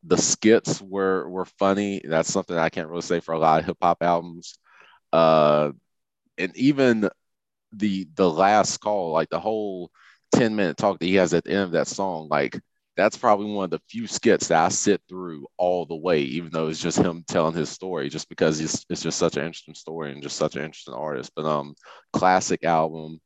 the 0.04 0.18
skits 0.18 0.82
were 0.82 1.30
were 1.30 1.46
funny. 1.46 2.02
That's 2.04 2.32
something 2.32 2.58
I 2.58 2.70
can't 2.70 2.90
really 2.90 3.02
say 3.02 3.20
for 3.20 3.34
a 3.34 3.40
lot 3.40 3.60
of 3.62 3.66
hip 3.66 3.78
hop 3.82 4.02
albums. 4.04 4.58
Uh, 5.14 5.72
and 6.38 6.56
even 6.58 7.10
the 7.74 8.08
the 8.16 8.30
last 8.30 8.78
call, 8.80 9.12
like 9.12 9.30
the 9.30 9.40
whole 9.40 9.92
10 10.34 10.56
minute 10.56 10.78
talk 10.78 11.00
that 11.00 11.06
he 11.06 11.16
has 11.16 11.34
at 11.34 11.44
the 11.46 11.52
end 11.52 11.64
of 11.64 11.72
that 11.72 11.88
song, 11.88 12.28
like 12.30 12.60
that's 12.98 13.18
probably 13.18 13.52
one 13.52 13.66
of 13.66 13.72
the 13.72 13.82
few 13.90 14.08
skits 14.08 14.48
that 14.50 14.66
I 14.66 14.70
sit 14.70 15.02
through 15.08 15.48
all 15.58 15.86
the 15.86 15.96
way, 15.96 16.22
even 16.22 16.52
though 16.52 16.68
it's 16.68 16.82
just 16.82 16.98
him 17.00 17.24
telling 17.28 17.56
his 17.56 17.70
story, 17.70 18.10
just 18.10 18.28
because 18.30 18.60
it's, 18.60 18.86
it's 18.90 19.02
just 19.04 19.18
such 19.18 19.38
an 19.38 19.46
interesting 19.46 19.76
story 19.76 20.12
and 20.12 20.22
just 20.22 20.36
such 20.38 20.56
an 20.58 20.64
interesting 20.64 20.94
artist. 20.96 21.32
But 21.36 21.46
um 21.46 21.76
classic 22.14 22.64
album 22.66 23.20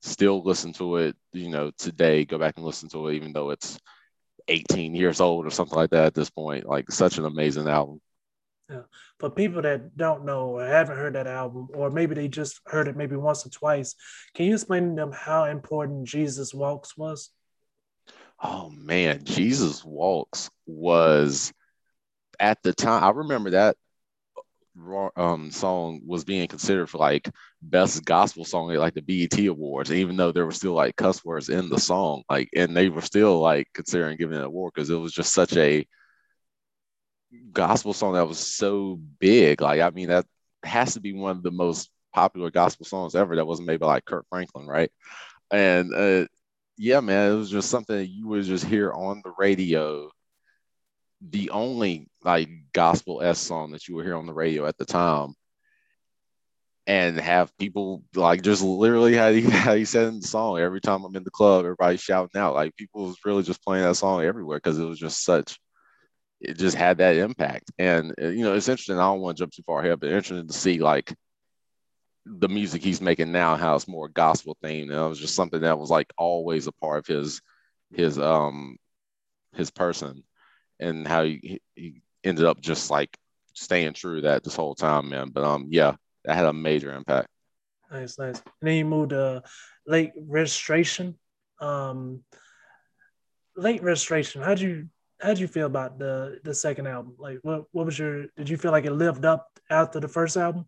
still 0.00 0.42
listen 0.42 0.72
to 0.74 0.96
it, 0.96 1.16
you 1.32 1.50
know, 1.50 1.70
today, 1.78 2.24
go 2.24 2.38
back 2.38 2.56
and 2.56 2.64
listen 2.64 2.88
to 2.90 3.08
it, 3.08 3.14
even 3.14 3.32
though 3.32 3.50
it's 3.50 3.78
18 4.48 4.94
years 4.94 5.20
old 5.20 5.46
or 5.46 5.50
something 5.50 5.76
like 5.76 5.90
that 5.90 6.06
at 6.06 6.14
this 6.14 6.30
point. 6.30 6.66
Like 6.66 6.90
such 6.90 7.18
an 7.18 7.24
amazing 7.24 7.68
album. 7.68 8.00
Yeah. 8.68 8.82
For 9.18 9.30
people 9.30 9.62
that 9.62 9.96
don't 9.96 10.24
know 10.24 10.50
or 10.50 10.66
haven't 10.66 10.96
heard 10.96 11.14
that 11.14 11.26
album, 11.26 11.68
or 11.74 11.90
maybe 11.90 12.14
they 12.14 12.28
just 12.28 12.60
heard 12.66 12.88
it 12.88 12.96
maybe 12.96 13.16
once 13.16 13.44
or 13.44 13.50
twice, 13.50 13.94
can 14.34 14.46
you 14.46 14.54
explain 14.54 14.90
to 14.90 14.94
them 14.94 15.12
how 15.12 15.44
important 15.44 16.06
Jesus 16.06 16.54
Walks 16.54 16.96
was? 16.96 17.30
Oh 18.42 18.70
man, 18.70 19.24
Jesus 19.24 19.84
Walks 19.84 20.50
was 20.66 21.52
at 22.38 22.62
the 22.62 22.72
time. 22.72 23.04
I 23.04 23.10
remember 23.10 23.50
that 23.50 23.76
um, 25.16 25.50
song 25.50 26.00
was 26.06 26.24
being 26.24 26.48
considered 26.48 26.88
for 26.88 26.98
like 26.98 27.30
best 27.62 28.04
gospel 28.04 28.44
song 28.44 28.72
at 28.72 28.78
like 28.78 28.94
the 28.94 29.02
BET 29.02 29.46
Awards, 29.46 29.92
even 29.92 30.16
though 30.16 30.32
there 30.32 30.44
were 30.46 30.52
still 30.52 30.72
like 30.74 30.96
cuss 30.96 31.24
words 31.24 31.48
in 31.48 31.68
the 31.68 31.78
song, 31.78 32.22
like, 32.30 32.48
and 32.56 32.76
they 32.76 32.88
were 32.88 33.02
still 33.02 33.40
like 33.40 33.68
considering 33.74 34.16
giving 34.16 34.36
it 34.36 34.40
an 34.40 34.46
award 34.46 34.72
because 34.74 34.90
it 34.90 34.96
was 34.96 35.12
just 35.12 35.32
such 35.34 35.56
a 35.56 35.86
gospel 37.52 37.92
song 37.92 38.14
that 38.14 38.28
was 38.28 38.38
so 38.38 39.00
big. 39.18 39.60
Like, 39.60 39.80
I 39.80 39.90
mean, 39.90 40.08
that 40.08 40.26
has 40.64 40.94
to 40.94 41.00
be 41.00 41.12
one 41.12 41.36
of 41.36 41.42
the 41.42 41.50
most 41.50 41.90
popular 42.12 42.50
gospel 42.50 42.86
songs 42.86 43.14
ever. 43.14 43.36
That 43.36 43.46
wasn't 43.46 43.68
made 43.68 43.80
by 43.80 43.86
like 43.86 44.04
Kirk 44.04 44.26
Franklin, 44.30 44.66
right? 44.66 44.90
And 45.50 45.94
uh, 45.94 46.26
yeah, 46.78 47.00
man, 47.00 47.32
it 47.32 47.36
was 47.36 47.50
just 47.50 47.70
something 47.70 48.08
you 48.08 48.28
would 48.28 48.44
just 48.44 48.64
hear 48.64 48.92
on 48.92 49.22
the 49.24 49.32
radio 49.38 50.10
the 51.20 51.50
only 51.50 52.08
like 52.24 52.48
gospel 52.72 53.22
s 53.22 53.38
song 53.38 53.72
that 53.72 53.86
you 53.88 53.94
would 53.94 54.06
hear 54.06 54.16
on 54.16 54.26
the 54.26 54.32
radio 54.32 54.66
at 54.66 54.76
the 54.78 54.84
time 54.84 55.34
and 56.86 57.20
have 57.20 57.56
people 57.58 58.02
like 58.14 58.42
just 58.42 58.62
literally 58.62 59.14
how 59.14 59.30
he, 59.30 59.42
how 59.50 59.74
he 59.74 59.84
said 59.84 60.08
in 60.08 60.20
the 60.20 60.26
song 60.26 60.58
every 60.58 60.80
time 60.80 61.04
I'm 61.04 61.14
in 61.16 61.24
the 61.24 61.30
club, 61.30 61.60
everybody 61.60 61.96
shouting 61.96 62.40
out. 62.40 62.54
Like 62.54 62.76
people 62.76 63.06
was 63.06 63.18
really 63.24 63.42
just 63.42 63.62
playing 63.62 63.84
that 63.84 63.94
song 63.94 64.24
everywhere 64.24 64.58
because 64.58 64.78
it 64.78 64.84
was 64.84 64.98
just 64.98 65.24
such 65.24 65.58
it 66.40 66.56
just 66.56 66.76
had 66.76 66.98
that 66.98 67.16
impact. 67.16 67.70
And 67.78 68.14
uh, 68.20 68.28
you 68.28 68.44
know, 68.44 68.54
it's 68.54 68.68
interesting. 68.68 68.96
I 68.96 69.02
don't 69.02 69.20
want 69.20 69.36
to 69.36 69.42
jump 69.42 69.52
too 69.52 69.62
far 69.64 69.80
ahead, 69.80 70.00
but 70.00 70.08
interesting 70.08 70.48
to 70.48 70.54
see 70.54 70.78
like 70.78 71.14
the 72.26 72.48
music 72.48 72.82
he's 72.82 73.00
making 73.00 73.32
now, 73.32 73.56
how 73.56 73.74
it's 73.76 73.88
more 73.88 74.08
gospel 74.08 74.56
themed. 74.62 74.84
And 74.84 74.92
it 74.92 75.08
was 75.08 75.20
just 75.20 75.34
something 75.34 75.60
that 75.60 75.78
was 75.78 75.90
like 75.90 76.12
always 76.16 76.66
a 76.66 76.72
part 76.72 76.98
of 76.98 77.06
his 77.06 77.42
his 77.92 78.18
um 78.18 78.76
his 79.54 79.70
person 79.70 80.22
and 80.80 81.06
how 81.06 81.22
he, 81.24 81.60
he 81.74 82.02
ended 82.24 82.44
up 82.44 82.60
just 82.60 82.90
like 82.90 83.16
staying 83.54 83.92
true 83.92 84.16
to 84.16 84.22
that 84.22 84.42
this 84.42 84.56
whole 84.56 84.74
time, 84.74 85.10
man. 85.10 85.28
But 85.28 85.44
um 85.44 85.66
yeah, 85.70 85.94
that 86.24 86.34
had 86.34 86.46
a 86.46 86.52
major 86.52 86.92
impact. 86.92 87.28
Nice, 87.90 88.18
nice. 88.18 88.38
And 88.38 88.68
then 88.68 88.76
you 88.76 88.84
moved 88.84 89.10
to 89.10 89.42
late 89.86 90.12
registration. 90.16 91.16
Um 91.60 92.24
late 93.56 93.82
registration. 93.82 94.42
How'd 94.42 94.60
you 94.60 94.88
how'd 95.20 95.38
you 95.38 95.46
feel 95.46 95.66
about 95.66 95.98
the 95.98 96.40
the 96.42 96.54
second 96.54 96.86
album? 96.86 97.14
Like 97.18 97.38
what 97.42 97.64
what 97.72 97.86
was 97.86 97.98
your 97.98 98.26
did 98.36 98.48
you 98.48 98.56
feel 98.56 98.72
like 98.72 98.86
it 98.86 98.92
lived 98.92 99.24
up 99.24 99.46
after 99.68 100.00
the 100.00 100.08
first 100.08 100.36
album? 100.36 100.66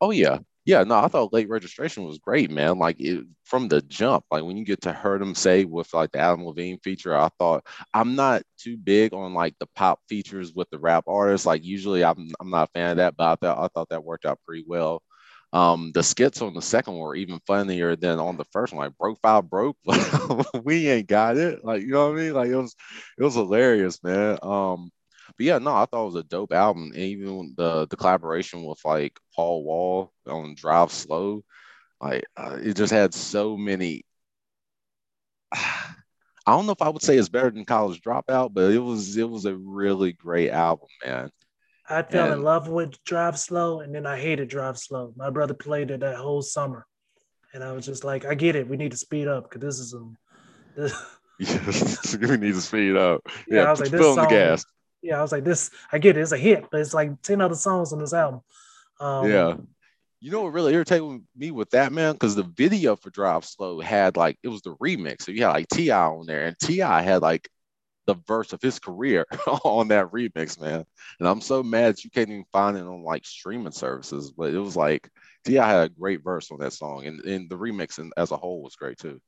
Oh 0.00 0.10
yeah. 0.10 0.38
Yeah, 0.66 0.82
no, 0.84 0.94
I 0.98 1.08
thought 1.08 1.32
late 1.34 1.48
registration 1.50 2.04
was 2.04 2.18
great, 2.18 2.50
man. 2.50 2.78
Like 2.78 2.96
it, 2.98 3.26
from 3.44 3.68
the 3.68 3.82
jump, 3.82 4.24
like 4.30 4.44
when 4.44 4.56
you 4.56 4.64
get 4.64 4.80
to 4.82 4.94
hear 4.94 5.18
them 5.18 5.34
say 5.34 5.64
with 5.66 5.92
like 5.92 6.12
the 6.12 6.18
Adam 6.20 6.44
Levine 6.46 6.78
feature, 6.78 7.14
I 7.14 7.28
thought 7.38 7.66
I'm 7.92 8.14
not 8.14 8.42
too 8.58 8.78
big 8.78 9.12
on 9.12 9.34
like 9.34 9.54
the 9.60 9.66
pop 9.76 10.00
features 10.08 10.54
with 10.54 10.70
the 10.70 10.78
rap 10.78 11.04
artists. 11.06 11.46
Like 11.46 11.64
usually 11.64 12.02
I'm 12.02 12.30
I'm 12.40 12.48
not 12.50 12.70
a 12.70 12.72
fan 12.78 12.92
of 12.92 12.96
that, 12.98 13.14
but 13.16 13.24
I 13.32 13.34
thought 13.36 13.58
I 13.58 13.68
thought 13.68 13.90
that 13.90 14.04
worked 14.04 14.24
out 14.24 14.40
pretty 14.46 14.64
well. 14.66 15.02
Um, 15.52 15.92
the 15.94 16.02
skits 16.02 16.40
on 16.42 16.54
the 16.54 16.62
second 16.62 16.94
one 16.94 17.02
were 17.02 17.14
even 17.16 17.40
funnier 17.46 17.94
than 17.94 18.18
on 18.18 18.36
the 18.38 18.44
first 18.50 18.72
one. 18.72 18.86
Like 18.86 18.96
Broke 18.98 19.18
Phi 19.22 19.40
Broke, 19.42 19.76
we 20.64 20.88
ain't 20.88 21.06
got 21.08 21.36
it. 21.36 21.62
Like 21.64 21.82
you 21.82 21.88
know 21.88 22.08
what 22.10 22.18
I 22.18 22.22
mean? 22.22 22.32
Like 22.34 22.48
it 22.48 22.56
was 22.56 22.74
it 23.18 23.22
was 23.22 23.34
hilarious, 23.34 24.02
man. 24.02 24.38
Um, 24.42 24.90
but 25.36 25.46
yeah, 25.46 25.58
no, 25.58 25.74
I 25.74 25.86
thought 25.86 26.02
it 26.02 26.12
was 26.12 26.14
a 26.16 26.22
dope 26.22 26.52
album. 26.52 26.92
And 26.94 27.02
even 27.02 27.54
the 27.56 27.86
the 27.86 27.96
collaboration 27.96 28.64
with 28.64 28.84
like 28.84 29.18
Paul 29.34 29.64
Wall 29.64 30.12
on 30.26 30.54
Drive 30.54 30.92
Slow, 30.92 31.44
like 32.00 32.24
uh, 32.36 32.58
it 32.62 32.74
just 32.74 32.92
had 32.92 33.14
so 33.14 33.56
many. 33.56 34.04
I 36.46 36.52
don't 36.52 36.66
know 36.66 36.72
if 36.72 36.82
I 36.82 36.90
would 36.90 37.02
say 37.02 37.16
it's 37.16 37.30
better 37.30 37.50
than 37.50 37.64
College 37.64 38.02
Dropout, 38.02 38.52
but 38.52 38.70
it 38.72 38.78
was 38.78 39.16
it 39.16 39.28
was 39.28 39.46
a 39.46 39.56
really 39.56 40.12
great 40.12 40.50
album, 40.50 40.88
man. 41.04 41.30
I 41.88 42.02
fell 42.02 42.26
and, 42.26 42.34
in 42.34 42.42
love 42.42 42.68
with 42.68 43.02
Drive 43.04 43.38
Slow, 43.38 43.80
and 43.80 43.94
then 43.94 44.06
I 44.06 44.18
hated 44.18 44.48
Drive 44.48 44.78
Slow. 44.78 45.12
My 45.16 45.30
brother 45.30 45.54
played 45.54 45.90
it 45.90 46.00
that 46.00 46.16
whole 46.16 46.42
summer, 46.42 46.86
and 47.52 47.62
I 47.62 47.72
was 47.72 47.84
just 47.84 48.04
like, 48.04 48.24
I 48.24 48.34
get 48.34 48.56
it. 48.56 48.68
We 48.68 48.76
need 48.76 48.90
to 48.92 48.96
speed 48.96 49.28
up 49.28 49.44
because 49.44 49.60
this 49.60 49.78
is 49.78 49.94
a. 49.94 50.04
This... 50.76 50.94
yes, 51.38 52.16
we 52.16 52.36
need 52.36 52.54
to 52.54 52.60
speed 52.60 52.96
up. 52.96 53.22
Yeah, 53.48 53.62
yeah 53.62 53.64
I 53.64 53.70
was 53.70 53.80
like, 53.80 53.90
this 53.90 54.00
song, 54.00 54.16
the 54.16 54.26
gas. 54.26 54.64
Yeah, 55.04 55.18
I 55.18 55.22
was 55.22 55.32
like, 55.32 55.44
this. 55.44 55.70
I 55.92 55.98
get 55.98 56.16
it. 56.16 56.22
It's 56.22 56.32
a 56.32 56.38
hit, 56.38 56.70
but 56.70 56.80
it's 56.80 56.94
like 56.94 57.20
ten 57.20 57.42
other 57.42 57.54
songs 57.54 57.92
on 57.92 57.98
this 57.98 58.14
album. 58.14 58.40
Um, 58.98 59.30
yeah. 59.30 59.56
You 60.20 60.30
know 60.30 60.42
what 60.42 60.54
really 60.54 60.72
irritated 60.72 61.22
me 61.36 61.50
with 61.50 61.68
that 61.70 61.92
man? 61.92 62.14
Because 62.14 62.34
the 62.34 62.42
video 62.56 62.96
for 62.96 63.10
Drive 63.10 63.44
Slow 63.44 63.80
had 63.80 64.16
like 64.16 64.38
it 64.42 64.48
was 64.48 64.62
the 64.62 64.74
remix. 64.76 65.22
So 65.22 65.32
you 65.32 65.42
had 65.42 65.50
like 65.50 65.68
T.I. 65.68 66.06
on 66.06 66.24
there, 66.24 66.46
and 66.46 66.58
T.I. 66.58 67.02
had 67.02 67.20
like 67.20 67.46
the 68.06 68.14
verse 68.26 68.54
of 68.54 68.62
his 68.62 68.78
career 68.78 69.26
on 69.64 69.88
that 69.88 70.10
remix, 70.10 70.58
man. 70.58 70.84
And 71.18 71.28
I'm 71.28 71.42
so 71.42 71.62
mad 71.62 72.02
you 72.02 72.08
can't 72.08 72.30
even 72.30 72.44
find 72.50 72.78
it 72.78 72.84
on 72.84 73.04
like 73.04 73.26
streaming 73.26 73.72
services. 73.72 74.32
But 74.32 74.54
it 74.54 74.58
was 74.58 74.74
like 74.74 75.10
T.I. 75.44 75.68
had 75.68 75.84
a 75.84 75.88
great 75.90 76.24
verse 76.24 76.50
on 76.50 76.60
that 76.60 76.72
song, 76.72 77.04
and, 77.04 77.20
and 77.20 77.50
the 77.50 77.58
remix 77.58 77.98
and 77.98 78.10
as 78.16 78.30
a 78.30 78.38
whole 78.38 78.62
was 78.62 78.76
great 78.76 78.96
too. 78.96 79.20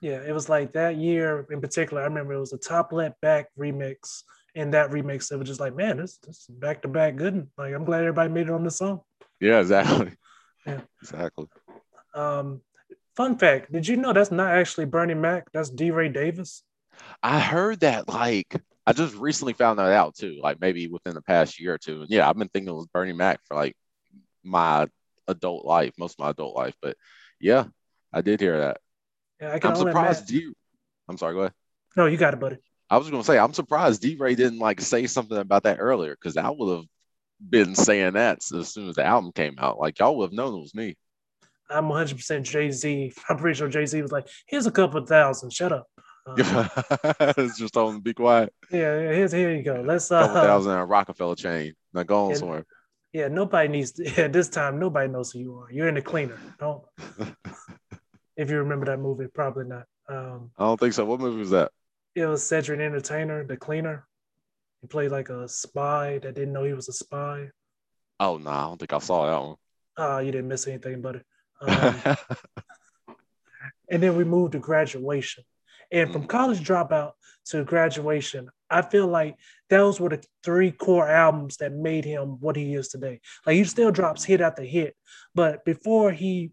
Yeah, 0.00 0.22
it 0.26 0.32
was 0.32 0.48
like 0.48 0.72
that 0.72 0.96
year 0.96 1.46
in 1.50 1.60
particular. 1.60 2.02
I 2.02 2.06
remember 2.06 2.32
it 2.32 2.40
was 2.40 2.52
a 2.52 2.58
top 2.58 2.92
left 2.92 3.20
back 3.20 3.46
remix. 3.56 4.24
In 4.54 4.72
that 4.72 4.90
remix, 4.90 5.30
it 5.30 5.36
was 5.36 5.48
just 5.48 5.60
like, 5.60 5.76
man, 5.76 5.98
this 5.98 6.18
this 6.18 6.46
back 6.48 6.82
to 6.82 6.88
back 6.88 7.16
good. 7.16 7.48
Like 7.56 7.74
I'm 7.74 7.84
glad 7.84 8.00
everybody 8.00 8.30
made 8.30 8.48
it 8.48 8.52
on 8.52 8.64
this 8.64 8.78
song. 8.78 9.00
Yeah, 9.40 9.60
exactly. 9.60 10.12
Yeah, 10.66 10.80
exactly. 11.00 11.46
Um, 12.14 12.60
fun 13.16 13.38
fact: 13.38 13.72
Did 13.72 13.88
you 13.88 13.96
know 13.96 14.12
that's 14.12 14.30
not 14.30 14.54
actually 14.54 14.84
Bernie 14.84 15.14
Mac? 15.14 15.50
That's 15.54 15.70
DeRay 15.70 16.10
Davis. 16.10 16.62
I 17.22 17.40
heard 17.40 17.80
that 17.80 18.06
like 18.08 18.60
I 18.86 18.92
just 18.92 19.14
recently 19.16 19.52
found 19.52 19.78
that 19.78 19.92
out 19.92 20.16
too, 20.16 20.38
like 20.42 20.60
maybe 20.60 20.88
within 20.88 21.14
the 21.14 21.22
past 21.22 21.60
year 21.60 21.74
or 21.74 21.78
two. 21.78 22.02
And 22.02 22.10
yeah, 22.10 22.28
I've 22.28 22.36
been 22.36 22.48
thinking 22.48 22.68
it 22.68 22.76
was 22.76 22.88
Bernie 22.92 23.12
Mac 23.12 23.40
for 23.44 23.54
like 23.54 23.76
my 24.42 24.86
adult 25.28 25.64
life, 25.64 25.92
most 25.98 26.14
of 26.14 26.24
my 26.24 26.30
adult 26.30 26.56
life. 26.56 26.74
But 26.82 26.96
yeah, 27.40 27.64
I 28.12 28.20
did 28.20 28.40
hear 28.40 28.58
that. 28.58 28.80
Yeah, 29.40 29.52
I 29.52 29.58
can. 29.58 29.70
I'm 29.70 29.76
surprised 29.76 30.30
You? 30.30 30.54
I'm 31.08 31.16
sorry. 31.18 31.34
Go 31.34 31.40
ahead. 31.40 31.52
No, 31.96 32.06
you 32.06 32.16
got 32.16 32.34
it, 32.34 32.40
buddy. 32.40 32.56
I 32.90 32.96
was 32.98 33.08
gonna 33.08 33.24
say 33.24 33.38
I'm 33.38 33.54
surprised 33.54 34.02
DeRay 34.02 34.34
didn't 34.34 34.58
like 34.58 34.80
say 34.80 35.06
something 35.06 35.38
about 35.38 35.62
that 35.62 35.78
earlier 35.78 36.16
because 36.16 36.36
I 36.36 36.50
would 36.50 36.76
have 36.76 36.86
been 37.48 37.74
saying 37.74 38.14
that 38.14 38.38
as 38.52 38.74
soon 38.74 38.88
as 38.88 38.96
the 38.96 39.04
album 39.04 39.32
came 39.32 39.54
out. 39.58 39.78
Like 39.78 39.98
y'all 39.98 40.16
would 40.16 40.30
have 40.30 40.32
known 40.32 40.54
it 40.54 40.60
was 40.60 40.74
me. 40.74 40.96
I'm 41.70 41.84
100% 41.84 42.42
Jay 42.42 42.70
Z. 42.72 43.12
I'm 43.28 43.36
pretty 43.36 43.56
sure 43.56 43.68
Jay 43.68 43.86
Z 43.86 44.02
was 44.02 44.10
like, 44.10 44.26
"Here's 44.46 44.66
a 44.66 44.72
couple 44.72 45.04
thousand. 45.06 45.52
Shut 45.52 45.72
up." 45.72 45.86
Um, 46.26 46.36
it's 46.38 47.58
just 47.58 47.76
on 47.78 47.94
to 47.94 48.00
be 48.00 48.12
quiet. 48.12 48.52
Yeah, 48.70 48.94
here's 48.98 49.32
here 49.32 49.56
you 49.56 49.62
go. 49.62 49.82
Let's 49.84 50.12
uh 50.12 50.28
thousand 50.28 50.72
a 50.72 50.84
Rockefeller 50.84 51.34
chain. 51.34 51.72
Now 51.94 52.02
go 52.02 52.26
on 52.26 52.34
somewhere. 52.36 52.66
Yeah, 53.12 53.28
nobody 53.28 53.68
needs 53.68 53.92
to 53.92 54.04
yeah, 54.16 54.28
this 54.28 54.50
time 54.50 54.78
nobody 54.78 55.10
knows 55.10 55.32
who 55.32 55.38
you 55.38 55.58
are. 55.58 55.72
You're 55.72 55.88
in 55.88 55.94
the 55.94 56.02
cleaner. 56.02 56.38
Don't 56.58 56.84
if 58.36 58.50
you 58.50 58.58
remember 58.58 58.84
that 58.86 58.98
movie, 59.00 59.28
probably 59.32 59.64
not. 59.64 59.86
Um 60.08 60.50
I 60.58 60.64
don't 60.64 60.78
think 60.78 60.92
so. 60.92 61.06
What 61.06 61.20
movie 61.20 61.38
was 61.38 61.50
that? 61.50 61.72
It 62.14 62.26
was 62.26 62.42
Cedric 62.46 62.80
Entertainer, 62.80 63.44
the 63.44 63.56
cleaner. 63.56 64.06
He 64.80 64.86
played 64.86 65.10
like 65.10 65.28
a 65.28 65.48
spy 65.48 66.18
that 66.22 66.34
didn't 66.34 66.52
know 66.52 66.64
he 66.64 66.72
was 66.72 66.88
a 66.88 66.92
spy. 66.92 67.50
Oh 68.18 68.36
no, 68.36 68.50
I 68.50 68.62
don't 68.62 68.78
think 68.78 68.92
I 68.92 68.98
saw 68.98 69.26
that 69.26 69.46
one. 69.46 69.56
Oh, 69.96 70.16
uh, 70.16 70.18
you 70.20 70.32
didn't 70.32 70.48
miss 70.48 70.66
anything, 70.66 71.02
buddy. 71.02 71.20
Um, 71.60 71.94
and 73.90 74.02
then 74.02 74.16
we 74.16 74.24
moved 74.24 74.52
to 74.52 74.58
graduation. 74.58 75.44
And 75.92 76.12
from 76.12 76.24
mm. 76.24 76.28
college 76.28 76.60
dropout 76.60 77.12
to 77.46 77.64
graduation, 77.64 78.48
I 78.70 78.82
feel 78.82 79.08
like 79.08 79.36
those 79.68 80.00
were 80.00 80.10
the 80.10 80.24
three 80.44 80.70
core 80.70 81.08
albums 81.08 81.56
that 81.58 81.72
made 81.72 82.04
him 82.04 82.40
what 82.40 82.56
he 82.56 82.74
is 82.74 82.88
today. 82.88 83.20
Like 83.44 83.56
he 83.56 83.64
still 83.64 83.90
drops 83.90 84.24
hit 84.24 84.40
after 84.40 84.62
hit, 84.62 84.96
but 85.34 85.64
before 85.64 86.12
he 86.12 86.52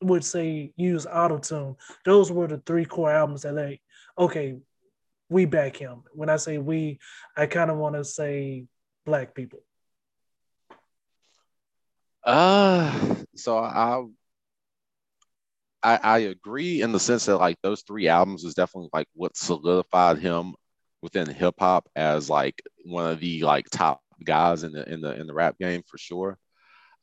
would 0.00 0.24
say 0.24 0.72
use 0.76 1.06
auto 1.06 1.38
tune, 1.38 1.76
those 2.04 2.30
were 2.30 2.46
the 2.46 2.58
three 2.58 2.84
core 2.84 3.10
albums 3.10 3.42
that 3.42 3.54
like, 3.54 3.80
okay, 4.16 4.56
we 5.28 5.44
back 5.44 5.76
him. 5.76 6.04
When 6.12 6.28
I 6.28 6.36
say 6.36 6.58
we, 6.58 6.98
I 7.36 7.46
kind 7.46 7.70
of 7.70 7.76
want 7.76 7.96
to 7.96 8.04
say 8.04 8.66
black 9.04 9.34
people. 9.34 9.60
Uh, 12.24 13.16
so 13.36 13.58
I 13.58 14.04
I, 15.82 15.98
I 16.02 16.18
agree 16.18 16.82
in 16.82 16.92
the 16.92 17.00
sense 17.00 17.26
that 17.26 17.36
like 17.36 17.56
those 17.62 17.82
three 17.82 18.08
albums 18.08 18.44
is 18.44 18.54
definitely 18.54 18.90
like 18.92 19.06
what 19.14 19.36
solidified 19.36 20.18
him 20.18 20.54
within 21.02 21.28
hip 21.28 21.54
hop 21.58 21.88
as 21.94 22.28
like 22.28 22.60
one 22.84 23.10
of 23.10 23.20
the 23.20 23.42
like 23.44 23.70
top 23.70 24.00
guys 24.24 24.64
in 24.64 24.72
the 24.72 24.92
in 24.92 25.00
the 25.00 25.18
in 25.18 25.26
the 25.26 25.34
rap 25.34 25.56
game 25.58 25.82
for 25.86 25.98
sure. 25.98 26.38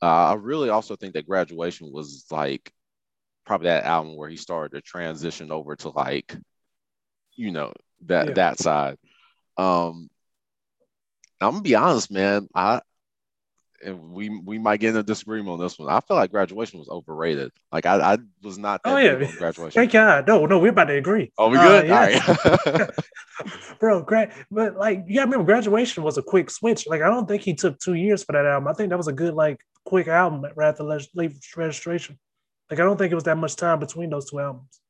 Uh, 0.02 0.30
I 0.30 0.34
really 0.34 0.68
also 0.68 0.94
think 0.94 1.14
that 1.14 1.26
graduation 1.26 1.90
was 1.90 2.26
like 2.30 2.70
probably 3.46 3.68
that 3.68 3.84
album 3.84 4.16
where 4.16 4.28
he 4.28 4.36
started 4.36 4.76
to 4.76 4.82
transition 4.82 5.50
over 5.50 5.76
to 5.76 5.88
like, 5.88 6.36
you 7.34 7.50
know, 7.50 7.72
that 8.06 8.28
yeah. 8.28 8.34
that 8.34 8.58
side. 8.58 8.98
Um, 9.56 10.08
I'm 11.40 11.52
gonna 11.52 11.62
be 11.62 11.74
honest, 11.74 12.10
man. 12.10 12.48
I 12.54 12.80
and 13.84 14.12
we 14.12 14.28
we 14.28 14.58
might 14.58 14.80
get 14.80 14.90
in 14.90 14.96
a 14.96 15.02
disagreement 15.02 15.48
on 15.50 15.58
this 15.58 15.78
one. 15.78 15.88
I 15.88 16.00
feel 16.00 16.16
like 16.16 16.30
graduation 16.30 16.78
was 16.78 16.88
overrated. 16.88 17.52
Like 17.70 17.86
I, 17.86 18.14
I 18.14 18.18
was 18.42 18.58
not. 18.58 18.80
oh 18.84 18.96
yeah, 18.96 19.14
graduation. 19.38 19.72
Thank 19.72 19.92
God. 19.92 20.26
No, 20.26 20.46
no, 20.46 20.58
we're 20.58 20.70
about 20.70 20.84
to 20.84 20.94
agree. 20.94 21.32
Oh, 21.38 21.48
we 21.48 21.58
good. 21.58 21.90
Uh, 21.90 21.94
All 21.94 22.00
right, 22.00 22.90
bro. 23.80 24.02
Grad, 24.02 24.32
but 24.50 24.76
like 24.76 25.04
you 25.06 25.16
gotta 25.16 25.26
remember, 25.26 25.44
graduation 25.44 26.02
was 26.02 26.18
a 26.18 26.22
quick 26.22 26.50
switch. 26.50 26.86
Like 26.86 27.02
I 27.02 27.08
don't 27.08 27.26
think 27.26 27.42
he 27.42 27.54
took 27.54 27.78
two 27.78 27.94
years 27.94 28.24
for 28.24 28.32
that 28.32 28.46
album. 28.46 28.68
I 28.68 28.72
think 28.72 28.90
that 28.90 28.96
was 28.96 29.08
a 29.08 29.12
good 29.12 29.34
like 29.34 29.60
quick 29.84 30.08
album 30.08 30.44
rather 30.56 30.84
than 30.84 30.98
late 31.14 31.36
registration. 31.56 32.18
Like 32.70 32.80
I 32.80 32.84
don't 32.84 32.96
think 32.96 33.12
it 33.12 33.16
was 33.16 33.24
that 33.24 33.38
much 33.38 33.56
time 33.56 33.78
between 33.78 34.10
those 34.10 34.30
two 34.30 34.40
albums. 34.40 34.80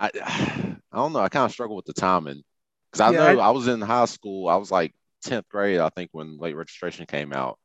I 0.00 0.10
I 0.92 0.96
don't 0.96 1.12
know. 1.12 1.20
I 1.20 1.28
kind 1.28 1.44
of 1.44 1.52
struggle 1.52 1.76
with 1.76 1.84
the 1.84 1.92
timing 1.92 2.42
because 2.90 3.00
I 3.00 3.12
yeah, 3.12 3.32
know 3.34 3.40
I, 3.40 3.48
I 3.48 3.50
was 3.50 3.68
in 3.68 3.80
high 3.80 4.06
school. 4.06 4.48
I 4.48 4.56
was 4.56 4.70
like 4.70 4.92
10th 5.24 5.48
grade, 5.48 5.78
I 5.78 5.90
think, 5.90 6.10
when 6.12 6.38
late 6.38 6.56
registration 6.56 7.06
came 7.06 7.32
out. 7.32 7.58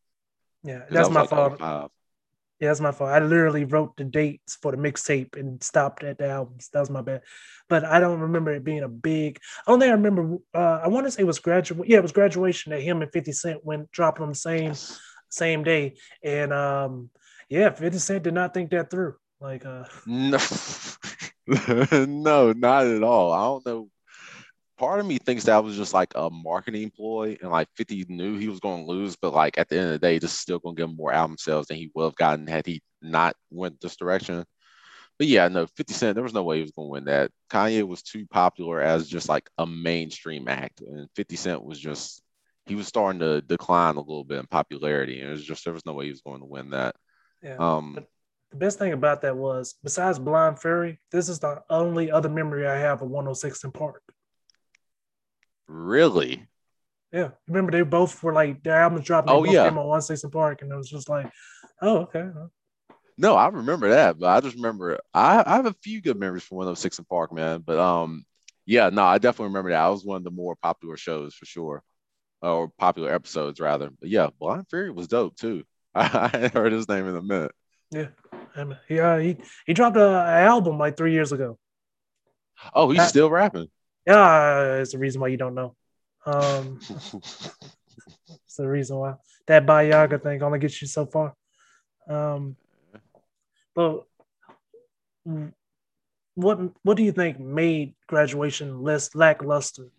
Yeah, 0.63 0.83
that's 0.89 1.09
my 1.09 1.21
like 1.21 1.29
fault. 1.29 1.91
Yeah, 2.59 2.69
that's 2.69 2.79
my 2.79 2.91
fault. 2.91 3.09
I 3.09 3.19
literally 3.19 3.65
wrote 3.65 3.97
the 3.97 4.05
dates 4.05 4.55
for 4.61 4.71
the 4.71 4.77
mixtape 4.77 5.37
and 5.37 5.61
stopped 5.61 6.03
at 6.03 6.17
the 6.17 6.29
albums. 6.29 6.69
That 6.71 6.79
was 6.79 6.89
my 6.89 7.01
bad. 7.01 7.21
But 7.67 7.83
I 7.83 7.99
don't 7.99 8.19
remember 8.19 8.51
it 8.53 8.63
being 8.63 8.83
a 8.83 8.87
big. 8.87 9.39
Only 9.67 9.87
I 9.87 9.91
remember. 9.91 10.37
Uh, 10.53 10.79
I 10.83 10.87
want 10.87 11.05
to 11.05 11.11
say 11.11 11.23
it 11.23 11.27
was 11.27 11.39
graduate. 11.39 11.89
Yeah, 11.89 11.97
it 11.97 12.03
was 12.03 12.11
graduation 12.11 12.71
that 12.71 12.81
him 12.81 13.01
and 13.01 13.11
Fifty 13.11 13.31
Cent 13.31 13.65
went 13.65 13.91
dropping 13.91 14.23
on 14.23 14.29
the 14.29 14.35
same 14.35 14.69
yes. 14.69 14.99
same 15.29 15.63
day. 15.63 15.95
And 16.23 16.53
um, 16.53 17.09
yeah, 17.49 17.69
50 17.69 17.97
Cent 17.99 18.23
did 18.23 18.33
not 18.33 18.53
think 18.53 18.71
that 18.71 18.89
through. 18.89 19.15
Like, 19.39 19.65
uh, 19.65 19.83
no, 20.05 20.37
no, 22.07 22.53
not 22.53 22.87
at 22.87 23.03
all. 23.03 23.31
I 23.31 23.43
don't 23.43 23.65
know. 23.65 23.89
Part 24.77 24.99
of 24.99 25.05
me 25.05 25.17
thinks 25.19 25.45
that 25.45 25.63
was 25.63 25.77
just 25.77 25.93
like 25.93 26.11
a 26.15 26.29
marketing 26.29 26.91
ploy, 26.91 27.37
and 27.41 27.49
like 27.49 27.69
50 27.77 28.05
knew 28.09 28.37
he 28.37 28.49
was 28.49 28.59
going 28.59 28.85
to 28.85 28.91
lose, 28.91 29.15
but 29.15 29.33
like 29.33 29.57
at 29.57 29.69
the 29.69 29.77
end 29.77 29.85
of 29.85 29.91
the 29.93 29.99
day, 29.99 30.17
is 30.17 30.31
still 30.33 30.59
going 30.59 30.75
to 30.75 30.81
give 30.81 30.89
him 30.89 30.97
more 30.97 31.13
album 31.13 31.37
sales 31.37 31.67
than 31.67 31.77
he 31.77 31.91
would 31.95 32.03
have 32.05 32.15
gotten 32.15 32.47
had 32.47 32.65
he 32.65 32.81
not 33.01 33.35
went 33.51 33.79
this 33.79 33.95
direction. 33.95 34.43
But 35.17 35.27
yeah, 35.27 35.47
no, 35.47 35.65
50 35.65 35.93
Cent, 35.93 36.15
there 36.15 36.23
was 36.23 36.33
no 36.33 36.43
way 36.43 36.57
he 36.57 36.61
was 36.63 36.71
going 36.71 36.87
to 36.87 36.91
win 36.91 37.05
that. 37.05 37.31
Kanye 37.49 37.87
was 37.87 38.01
too 38.01 38.25
popular 38.27 38.81
as 38.81 39.07
just 39.07 39.29
like 39.29 39.49
a 39.57 39.65
mainstream 39.65 40.49
act, 40.49 40.81
and 40.81 41.07
50 41.15 41.35
Cent 41.37 41.63
was 41.63 41.79
just 41.79 42.21
he 42.65 42.75
was 42.75 42.87
starting 42.87 43.19
to 43.19 43.41
decline 43.41 43.95
a 43.95 43.99
little 43.99 44.23
bit 44.23 44.39
in 44.39 44.47
popularity, 44.47 45.21
and 45.21 45.29
it 45.29 45.33
was 45.33 45.45
just 45.45 45.63
there 45.63 45.73
was 45.73 45.85
no 45.85 45.93
way 45.93 46.05
he 46.05 46.11
was 46.11 46.21
going 46.21 46.39
to 46.39 46.45
win 46.45 46.71
that. 46.71 46.95
Yeah. 47.41 47.57
Um, 47.57 48.05
the 48.55 48.65
best 48.65 48.79
thing 48.79 48.93
about 48.93 49.21
that 49.23 49.35
was, 49.35 49.75
besides 49.83 50.17
Blind 50.17 50.59
Fury, 50.59 50.97
this 51.11 51.27
is 51.27 51.39
the 51.39 51.61
only 51.69 52.09
other 52.09 52.29
memory 52.29 52.65
I 52.65 52.77
have 52.77 53.01
of 53.01 53.09
106 53.09 53.65
& 53.67 53.73
Park. 53.73 54.01
Really? 55.67 56.47
Yeah. 57.11 57.31
Remember 57.49 57.73
they 57.73 57.81
both 57.81 58.23
were 58.23 58.33
like 58.33 58.63
their 58.63 58.75
albums 58.75 59.05
dropped. 59.05 59.29
Oh 59.29 59.43
yeah. 59.43 59.67
on 59.67 59.75
106 59.75 60.23
& 60.29 60.31
Park, 60.31 60.61
and 60.61 60.71
it 60.71 60.75
was 60.75 60.89
just 60.89 61.09
like, 61.09 61.29
oh 61.81 61.97
okay. 62.03 62.29
No, 63.17 63.35
I 63.35 63.47
remember 63.47 63.89
that, 63.89 64.19
but 64.19 64.27
I 64.27 64.39
just 64.39 64.55
remember 64.55 64.99
I, 65.13 65.43
I 65.45 65.55
have 65.57 65.65
a 65.65 65.75
few 65.83 66.01
good 66.01 66.17
memories 66.17 66.43
from 66.43 66.57
106 66.57 67.01
& 67.05 67.09
Park, 67.09 67.33
man. 67.33 67.61
But 67.65 67.77
um, 67.77 68.25
yeah, 68.65 68.89
no, 68.89 69.03
I 69.03 69.17
definitely 69.17 69.47
remember 69.47 69.71
that. 69.71 69.81
I 69.81 69.89
was 69.89 70.05
one 70.05 70.17
of 70.17 70.23
the 70.23 70.31
more 70.31 70.55
popular 70.55 70.95
shows 70.95 71.33
for 71.33 71.45
sure, 71.45 71.83
or 72.41 72.69
popular 72.77 73.13
episodes 73.13 73.59
rather. 73.59 73.89
But 73.99 74.09
yeah, 74.09 74.29
Blind 74.39 74.67
Fury 74.69 74.91
was 74.91 75.09
dope 75.09 75.35
too. 75.35 75.65
I, 75.93 76.29
I 76.33 76.47
heard 76.53 76.71
his 76.71 76.87
name 76.87 77.09
in 77.09 77.17
a 77.17 77.21
minute. 77.21 77.51
Yeah, 77.91 78.07
yeah, 78.89 79.13
uh, 79.13 79.17
he 79.17 79.37
he 79.65 79.73
dropped 79.73 79.97
an 79.97 80.03
album 80.03 80.77
like 80.77 80.97
three 80.97 81.13
years 81.13 81.31
ago. 81.31 81.57
Oh, 82.73 82.89
he's 82.89 82.99
that, 82.99 83.09
still 83.09 83.29
rapping. 83.29 83.69
Yeah, 84.05 84.77
it's 84.77 84.91
the 84.91 84.99
reason 84.99 85.21
why 85.21 85.27
you 85.27 85.37
don't 85.37 85.55
know. 85.55 85.75
Um, 86.25 86.79
it's 86.89 88.55
the 88.57 88.67
reason 88.67 88.97
why 88.97 89.15
that 89.47 89.65
Bayaga 89.65 90.21
thing 90.21 90.41
only 90.41 90.59
gets 90.59 90.81
you 90.81 90.87
so 90.87 91.05
far. 91.05 91.33
Um, 92.07 92.55
but 93.73 94.05
what 96.35 96.59
what 96.83 96.97
do 96.97 97.03
you 97.03 97.11
think 97.11 97.39
made 97.39 97.95
graduation 98.07 98.81
less 98.83 99.13
lackluster? 99.15 99.89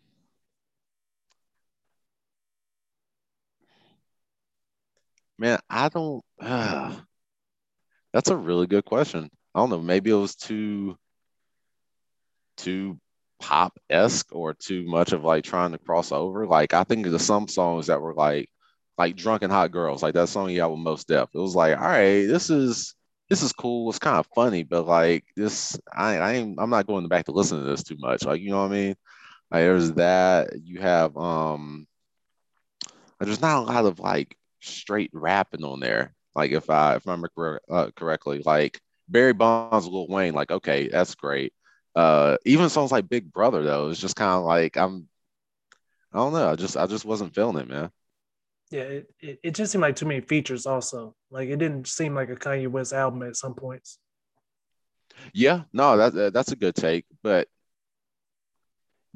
Man, 5.38 5.58
I 5.68 5.88
don't. 5.88 6.22
Uh, 6.40 6.94
that's 8.16 8.30
a 8.30 8.36
really 8.36 8.66
good 8.66 8.86
question. 8.86 9.28
I 9.54 9.58
don't 9.60 9.68
know. 9.68 9.78
Maybe 9.78 10.10
it 10.10 10.14
was 10.14 10.34
too 10.36 10.96
too 12.56 12.98
pop 13.38 13.78
esque 13.90 14.34
or 14.34 14.54
too 14.54 14.86
much 14.86 15.12
of 15.12 15.22
like 15.22 15.44
trying 15.44 15.72
to 15.72 15.78
cross 15.78 16.12
over. 16.12 16.46
Like 16.46 16.72
I 16.72 16.84
think 16.84 17.04
there's 17.06 17.20
some 17.26 17.46
songs 17.46 17.88
that 17.88 18.00
were 18.00 18.14
like 18.14 18.48
like 18.96 19.16
drunken 19.16 19.50
hot 19.50 19.70
girls, 19.70 20.02
like 20.02 20.14
that 20.14 20.30
song 20.30 20.48
he 20.48 20.56
had 20.56 20.66
with 20.68 20.78
Mos 20.78 21.04
Def. 21.04 21.28
It 21.34 21.38
was 21.38 21.54
like, 21.54 21.76
all 21.76 21.84
right, 21.84 22.26
this 22.26 22.48
is 22.48 22.94
this 23.28 23.42
is 23.42 23.52
cool. 23.52 23.90
It's 23.90 23.98
kind 23.98 24.16
of 24.16 24.26
funny, 24.34 24.62
but 24.62 24.86
like 24.86 25.26
this, 25.36 25.78
I 25.92 26.16
I 26.16 26.32
ain't 26.36 26.58
I'm 26.58 26.70
not 26.70 26.86
going 26.86 27.08
back 27.08 27.26
to 27.26 27.32
listen 27.32 27.58
to 27.58 27.64
this 27.66 27.82
too 27.82 27.98
much. 27.98 28.24
Like 28.24 28.40
you 28.40 28.48
know 28.48 28.62
what 28.62 28.72
I 28.72 28.76
mean? 28.76 28.96
Like 29.50 29.60
there's 29.60 29.92
that. 29.92 30.54
You 30.64 30.80
have 30.80 31.14
um, 31.18 31.86
there's 33.20 33.42
not 33.42 33.58
a 33.58 33.66
lot 33.66 33.84
of 33.84 34.00
like 34.00 34.34
straight 34.62 35.10
rapping 35.12 35.64
on 35.64 35.80
there. 35.80 36.15
Like 36.36 36.52
if 36.52 36.68
I 36.68 36.96
if 36.96 37.08
I 37.08 37.12
remember 37.12 37.60
uh, 37.70 37.90
correctly, 37.96 38.42
like 38.44 38.78
Barry 39.08 39.32
Bonds, 39.32 39.86
Lil 39.88 40.06
Wayne, 40.06 40.34
like 40.34 40.50
okay, 40.50 40.88
that's 40.88 41.14
great. 41.14 41.54
Uh, 41.94 42.36
even 42.44 42.68
songs 42.68 42.92
like 42.92 43.08
Big 43.08 43.32
Brother 43.32 43.62
though, 43.62 43.88
it's 43.88 43.98
just 43.98 44.16
kind 44.16 44.32
of 44.32 44.44
like 44.44 44.76
I'm, 44.76 45.08
I 46.12 46.18
don't 46.18 46.34
know, 46.34 46.50
I 46.50 46.56
just 46.56 46.76
I 46.76 46.86
just 46.86 47.06
wasn't 47.06 47.34
feeling 47.34 47.56
it, 47.56 47.68
man. 47.68 47.90
Yeah, 48.70 48.82
it, 48.82 49.14
it, 49.20 49.40
it 49.42 49.54
just 49.54 49.72
seemed 49.72 49.82
like 49.82 49.96
too 49.96 50.06
many 50.06 50.20
features. 50.20 50.66
Also, 50.66 51.14
like 51.30 51.48
it 51.48 51.56
didn't 51.56 51.88
seem 51.88 52.14
like 52.14 52.28
a 52.28 52.36
Kanye 52.36 52.68
West 52.68 52.92
album 52.92 53.22
at 53.22 53.36
some 53.36 53.54
points. 53.54 53.98
Yeah, 55.32 55.62
no, 55.72 55.96
that 55.96 56.34
that's 56.34 56.52
a 56.52 56.56
good 56.56 56.74
take, 56.74 57.06
but 57.22 57.48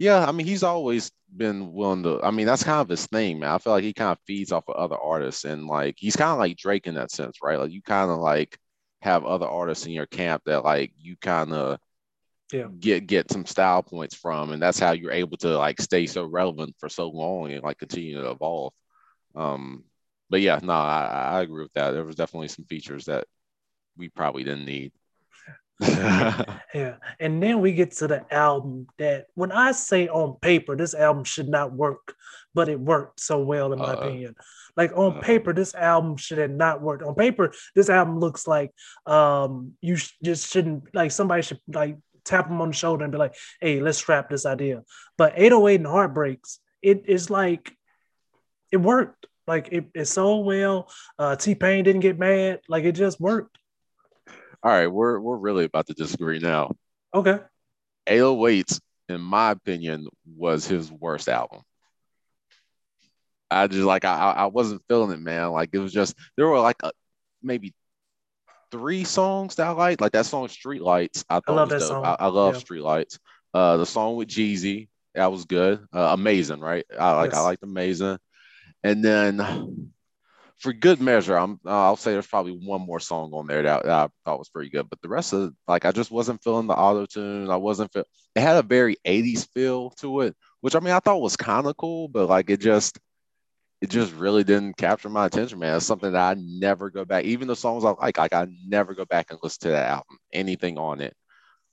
yeah, 0.00 0.24
I 0.24 0.32
mean, 0.32 0.46
he's 0.46 0.62
always 0.62 1.12
been 1.36 1.74
willing 1.74 2.04
to. 2.04 2.20
I 2.22 2.30
mean, 2.30 2.46
that's 2.46 2.64
kind 2.64 2.80
of 2.80 2.88
his 2.88 3.06
thing, 3.06 3.38
man. 3.38 3.50
I 3.50 3.58
feel 3.58 3.74
like 3.74 3.84
he 3.84 3.92
kind 3.92 4.12
of 4.12 4.18
feeds 4.26 4.50
off 4.50 4.64
of 4.66 4.76
other 4.76 4.96
artists, 4.96 5.44
and 5.44 5.66
like 5.66 5.96
he's 5.98 6.16
kind 6.16 6.30
of 6.30 6.38
like 6.38 6.56
Drake 6.56 6.86
in 6.86 6.94
that 6.94 7.10
sense, 7.10 7.36
right? 7.42 7.58
Like 7.58 7.70
you 7.70 7.82
kind 7.82 8.10
of 8.10 8.16
like 8.16 8.58
have 9.02 9.26
other 9.26 9.46
artists 9.46 9.84
in 9.84 9.92
your 9.92 10.06
camp 10.06 10.42
that 10.46 10.64
like 10.64 10.92
you 10.98 11.16
kind 11.18 11.52
of 11.52 11.78
yeah. 12.50 12.68
get 12.78 13.06
get 13.06 13.30
some 13.30 13.44
style 13.44 13.82
points 13.82 14.14
from, 14.16 14.52
and 14.52 14.62
that's 14.62 14.78
how 14.78 14.92
you're 14.92 15.12
able 15.12 15.36
to 15.38 15.58
like 15.58 15.78
stay 15.82 16.06
so 16.06 16.24
relevant 16.24 16.74
for 16.78 16.88
so 16.88 17.10
long 17.10 17.52
and 17.52 17.62
like 17.62 17.76
continue 17.78 18.22
to 18.22 18.30
evolve. 18.30 18.72
Um, 19.34 19.84
but 20.30 20.40
yeah, 20.40 20.60
no, 20.62 20.72
I, 20.72 21.32
I 21.34 21.42
agree 21.42 21.62
with 21.62 21.74
that. 21.74 21.90
There 21.90 22.04
was 22.04 22.16
definitely 22.16 22.48
some 22.48 22.64
features 22.64 23.04
that 23.04 23.26
we 23.98 24.08
probably 24.08 24.44
didn't 24.44 24.64
need. 24.64 24.92
yeah. 26.74 26.96
And 27.18 27.42
then 27.42 27.60
we 27.60 27.72
get 27.72 27.92
to 27.92 28.06
the 28.06 28.24
album 28.32 28.86
that 28.98 29.26
when 29.34 29.50
I 29.50 29.72
say 29.72 30.08
on 30.08 30.36
paper, 30.40 30.76
this 30.76 30.94
album 30.94 31.24
should 31.24 31.48
not 31.48 31.72
work, 31.72 32.14
but 32.54 32.68
it 32.68 32.78
worked 32.78 33.20
so 33.20 33.42
well, 33.42 33.72
in 33.72 33.78
my 33.78 33.92
uh, 33.94 33.96
opinion. 33.96 34.34
Like 34.76 34.92
on 34.96 35.16
uh, 35.16 35.20
paper, 35.20 35.52
this 35.52 35.74
album 35.74 36.16
should 36.16 36.38
have 36.38 36.50
not 36.50 36.82
worked. 36.82 37.02
On 37.02 37.14
paper, 37.14 37.52
this 37.74 37.88
album 37.88 38.18
looks 38.18 38.46
like 38.46 38.72
um 39.06 39.72
you 39.80 39.96
sh- 39.96 40.12
just 40.22 40.52
shouldn't 40.52 40.94
like 40.94 41.12
somebody 41.12 41.42
should 41.42 41.60
like 41.68 41.96
tap 42.24 42.48
them 42.48 42.60
on 42.60 42.68
the 42.68 42.74
shoulder 42.74 43.04
and 43.04 43.12
be 43.12 43.18
like, 43.18 43.34
hey, 43.60 43.80
let's 43.80 43.98
scrap 43.98 44.28
this 44.28 44.46
idea. 44.46 44.82
But 45.16 45.32
808 45.36 45.76
and 45.76 45.86
Heartbreaks, 45.86 46.58
it 46.82 47.04
is 47.08 47.30
like 47.30 47.72
it 48.70 48.78
worked. 48.78 49.26
Like 49.46 49.70
it, 49.72 49.86
it 49.94 50.04
sold 50.04 50.46
well. 50.46 50.90
Uh 51.18 51.36
T 51.36 51.54
Pain 51.54 51.84
didn't 51.84 52.02
get 52.02 52.18
mad. 52.18 52.60
Like 52.68 52.84
it 52.84 52.92
just 52.92 53.18
worked. 53.18 53.56
All 54.62 54.70
right, 54.70 54.88
we're 54.88 55.18
we're 55.18 55.36
really 55.36 55.64
about 55.64 55.86
to 55.86 55.94
disagree 55.94 56.38
now. 56.38 56.74
Okay. 57.14 57.38
808, 58.06 58.78
in 59.08 59.20
my 59.20 59.50
opinion, 59.50 60.08
was 60.36 60.66
his 60.66 60.90
worst 60.90 61.28
album. 61.28 61.62
I 63.50 63.66
just 63.66 63.84
like 63.84 64.04
I 64.04 64.30
I 64.30 64.46
wasn't 64.46 64.82
feeling 64.88 65.12
it, 65.12 65.20
man. 65.20 65.50
Like 65.50 65.70
it 65.72 65.78
was 65.78 65.92
just 65.92 66.14
there 66.36 66.46
were 66.46 66.60
like 66.60 66.76
a, 66.82 66.92
maybe 67.42 67.74
three 68.70 69.04
songs 69.04 69.56
that 69.56 69.66
I 69.66 69.70
liked. 69.70 70.00
Like 70.00 70.12
that 70.12 70.26
song 70.26 70.46
Streetlights. 70.46 71.24
I, 71.28 71.40
I 71.46 71.52
love 71.52 71.70
that 71.70 71.80
dope. 71.80 71.88
song. 71.88 72.04
I, 72.04 72.16
I 72.20 72.26
love 72.26 72.54
yeah. 72.54 72.60
Streetlights. 72.60 73.18
Uh, 73.52 73.76
the 73.78 73.86
song 73.86 74.16
with 74.16 74.28
Jeezy 74.28 74.88
that 75.14 75.32
was 75.32 75.44
good. 75.44 75.84
Uh, 75.92 76.10
amazing, 76.12 76.60
right? 76.60 76.84
I 76.98 77.12
like 77.12 77.32
yes. 77.32 77.38
I 77.38 77.42
liked 77.42 77.62
Amazing. 77.62 78.18
And 78.82 79.04
then 79.04 79.92
for 80.60 80.74
good 80.74 81.00
measure, 81.00 81.36
I'm 81.36 81.58
uh, 81.64 81.70
I'll 81.70 81.96
say 81.96 82.12
there's 82.12 82.26
probably 82.26 82.52
one 82.52 82.82
more 82.82 83.00
song 83.00 83.32
on 83.32 83.46
there 83.46 83.62
that, 83.62 83.82
that, 83.84 83.90
I 83.90 84.08
thought 84.24 84.38
was 84.38 84.50
pretty 84.50 84.68
good, 84.68 84.88
but 84.90 85.00
the 85.00 85.08
rest 85.08 85.32
of 85.32 85.54
like 85.66 85.86
I 85.86 85.92
just 85.92 86.10
wasn't 86.10 86.42
feeling 86.44 86.66
the 86.66 86.74
auto 86.74 87.06
tune. 87.06 87.50
I 87.50 87.56
wasn't 87.56 87.92
feel 87.92 88.04
it 88.36 88.40
had 88.40 88.58
a 88.58 88.62
very 88.62 88.96
80s 89.06 89.48
feel 89.54 89.90
to 90.00 90.20
it, 90.20 90.36
which 90.60 90.76
I 90.76 90.80
mean 90.80 90.92
I 90.92 91.00
thought 91.00 91.22
was 91.22 91.36
kind 91.36 91.66
of 91.66 91.76
cool, 91.78 92.08
but 92.08 92.28
like 92.28 92.50
it 92.50 92.60
just 92.60 92.98
it 93.80 93.88
just 93.88 94.12
really 94.14 94.44
didn't 94.44 94.76
capture 94.76 95.08
my 95.08 95.26
attention, 95.26 95.58
man. 95.58 95.76
It's 95.76 95.86
something 95.86 96.12
that 96.12 96.36
I 96.36 96.38
never 96.38 96.90
go 96.90 97.06
back, 97.06 97.24
even 97.24 97.48
the 97.48 97.56
songs 97.56 97.84
I 97.84 97.92
like, 97.92 98.18
like 98.18 98.34
I 98.34 98.46
never 98.66 98.94
go 98.94 99.06
back 99.06 99.30
and 99.30 99.40
listen 99.42 99.60
to 99.62 99.68
that 99.70 99.88
album, 99.88 100.18
anything 100.32 100.78
on 100.78 101.00
it. 101.00 101.14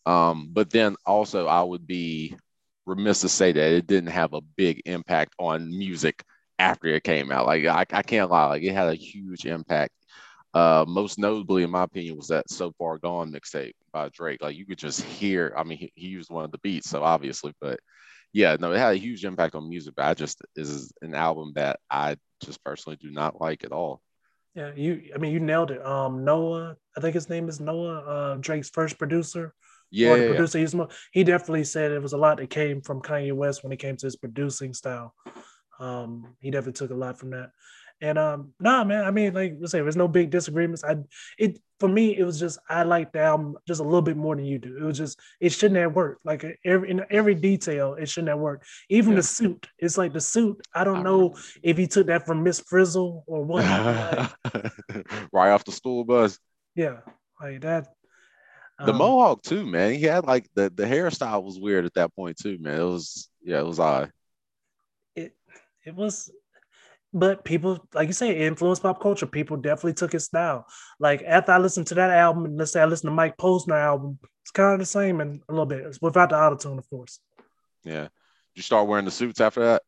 Um, 0.05 0.49
but 0.53 0.69
then 0.69 0.95
also 1.05 1.47
I 1.47 1.61
would 1.61 1.85
be 1.85 2.37
remiss 2.85 3.21
to 3.21 3.29
say 3.29 3.51
that 3.51 3.71
it 3.73 3.85
didn't 3.85 4.11
have 4.11 4.33
a 4.33 4.39
big 4.39 4.81
impact 4.85 5.33
on 5.37 5.77
music 5.77 6.23
after 6.59 6.87
it 6.87 7.03
came 7.03 7.31
out. 7.31 7.45
Like 7.45 7.65
I, 7.65 7.85
I 7.91 8.01
can't 8.01 8.31
lie, 8.31 8.47
like 8.47 8.63
it 8.63 8.73
had 8.73 8.89
a 8.89 8.95
huge 8.95 9.45
impact. 9.45 9.93
Uh, 10.53 10.85
most 10.87 11.19
notably, 11.19 11.63
in 11.63 11.69
my 11.69 11.83
opinion, 11.83 12.17
was 12.17 12.29
that 12.29 12.49
"So 12.49 12.71
Far 12.77 12.97
Gone" 12.97 13.31
mixtape 13.31 13.73
by 13.91 14.09
Drake. 14.09 14.41
Like 14.41 14.55
you 14.55 14.65
could 14.65 14.77
just 14.77 15.01
hear. 15.03 15.53
I 15.57 15.63
mean, 15.63 15.77
he, 15.77 15.91
he 15.95 16.07
used 16.07 16.31
one 16.31 16.45
of 16.45 16.51
the 16.51 16.57
beats, 16.59 16.89
so 16.89 17.03
obviously, 17.03 17.53
but 17.61 17.79
yeah, 18.33 18.55
no, 18.59 18.71
it 18.71 18.79
had 18.79 18.93
a 18.93 18.97
huge 18.97 19.25
impact 19.25 19.55
on 19.55 19.69
music. 19.69 19.93
But 19.95 20.05
I 20.05 20.13
just 20.13 20.41
is 20.55 20.91
an 21.01 21.13
album 21.13 21.53
that 21.55 21.79
I 21.89 22.17
just 22.43 22.63
personally 22.63 22.97
do 23.01 23.11
not 23.11 23.39
like 23.41 23.63
at 23.63 23.71
all. 23.71 24.01
Yeah, 24.55 24.71
you. 24.75 25.11
I 25.13 25.19
mean, 25.19 25.33
you 25.33 25.39
nailed 25.39 25.71
it. 25.71 25.85
Um, 25.85 26.23
Noah, 26.23 26.77
I 26.95 27.01
think 27.01 27.13
his 27.13 27.29
name 27.29 27.49
is 27.49 27.59
Noah. 27.59 27.99
Uh, 27.99 28.35
Drake's 28.39 28.69
first 28.69 28.97
producer. 28.97 29.53
Yeah, 29.91 30.09
or 30.09 30.17
the 30.17 30.27
producer. 30.29 30.59
He's 30.59 30.75
he 31.11 31.23
definitely 31.23 31.65
said 31.65 31.91
it 31.91 32.01
was 32.01 32.13
a 32.13 32.17
lot 32.17 32.37
that 32.37 32.49
came 32.49 32.81
from 32.81 33.01
Kanye 33.01 33.33
West 33.33 33.63
when 33.63 33.71
it 33.71 33.77
came 33.77 33.95
to 33.97 34.07
his 34.07 34.15
producing 34.15 34.73
style. 34.73 35.13
Um, 35.79 36.35
he 36.39 36.51
definitely 36.51 36.73
took 36.73 36.91
a 36.91 36.95
lot 36.95 37.19
from 37.19 37.31
that. 37.31 37.51
And 37.99 38.17
um, 38.17 38.53
nah, 38.59 38.83
man. 38.83 39.05
I 39.05 39.11
mean, 39.11 39.33
like 39.33 39.55
let's 39.59 39.71
say 39.71 39.81
there's 39.81 39.95
no 39.95 40.07
big 40.07 40.29
disagreements. 40.29 40.83
I 40.83 40.97
it 41.39 41.59
for 41.79 41.89
me, 41.89 42.15
it 42.15 42.23
was 42.23 42.39
just 42.39 42.59
I 42.69 42.83
liked 42.83 43.13
the 43.13 43.21
album 43.21 43.57
just 43.67 43.81
a 43.81 43.83
little 43.83 44.03
bit 44.03 44.17
more 44.17 44.35
than 44.35 44.45
you 44.45 44.59
do. 44.59 44.77
It 44.77 44.83
was 44.83 44.97
just 44.97 45.19
it 45.39 45.49
shouldn't 45.49 45.79
have 45.79 45.95
worked. 45.95 46.23
Like 46.23 46.45
every 46.63 46.91
in 46.91 47.03
every 47.09 47.33
detail, 47.33 47.95
it 47.95 48.07
shouldn't 48.07 48.29
have 48.29 48.37
worked. 48.37 48.65
Even 48.89 49.11
yeah. 49.11 49.17
the 49.17 49.23
suit, 49.23 49.67
it's 49.79 49.97
like 49.97 50.13
the 50.13 50.21
suit. 50.21 50.61
I 50.75 50.83
don't 50.83 50.97
I 50.97 51.03
know 51.03 51.35
if 51.63 51.77
he 51.77 51.87
took 51.87 52.07
that 52.07 52.27
from 52.27 52.43
Miss 52.43 52.59
Frizzle 52.59 53.23
or 53.25 53.43
what. 53.43 53.63
Right 55.33 55.51
off 55.51 55.65
the 55.65 55.71
school 55.71 56.03
bus. 56.03 56.39
Yeah, 56.75 56.97
like 57.41 57.61
that. 57.61 57.93
The 58.79 58.91
um, 58.91 58.97
mohawk 58.97 59.41
too, 59.41 59.65
man. 59.65 59.93
He 59.93 60.03
had 60.03 60.25
like 60.25 60.47
the 60.53 60.69
the 60.69 60.85
hairstyle 60.85 61.43
was 61.43 61.59
weird 61.59 61.85
at 61.85 61.95
that 61.95 62.15
point 62.15 62.37
too, 62.37 62.57
man. 62.59 62.79
It 62.79 62.83
was 62.83 63.29
yeah, 63.43 63.59
it 63.59 63.65
was 63.65 63.79
odd. 63.79 64.11
It 65.87 65.95
was 65.95 66.29
but 67.13 67.45
people, 67.45 67.79
like 67.93 68.07
you 68.07 68.13
say, 68.13 68.45
influenced 68.45 68.81
pop 68.83 69.01
culture. 69.01 69.25
People 69.25 69.55
definitely 69.55 69.93
took 69.93 70.11
his 70.11 70.25
style. 70.25 70.67
Like 70.99 71.23
after 71.25 71.53
I 71.53 71.57
listened 71.57 71.87
to 71.87 71.95
that 71.95 72.11
album, 72.11 72.57
let's 72.57 72.73
say 72.73 72.81
I 72.81 72.85
listened 72.85 73.09
to 73.09 73.15
Mike 73.15 73.37
Posner 73.37 73.79
album, 73.79 74.19
it's 74.41 74.51
kind 74.51 74.73
of 74.73 74.79
the 74.79 74.85
same 74.85 75.21
and 75.21 75.41
a 75.47 75.51
little 75.53 75.65
bit. 75.65 75.85
It's 75.85 76.01
without 76.01 76.29
the 76.29 76.37
auto 76.37 76.57
tune, 76.57 76.77
of 76.77 76.89
course. 76.89 77.19
Yeah. 77.85 78.03
Did 78.03 78.09
you 78.55 78.63
start 78.63 78.87
wearing 78.87 79.05
the 79.05 79.11
suits 79.11 79.39
after 79.39 79.61
that? 79.61 79.81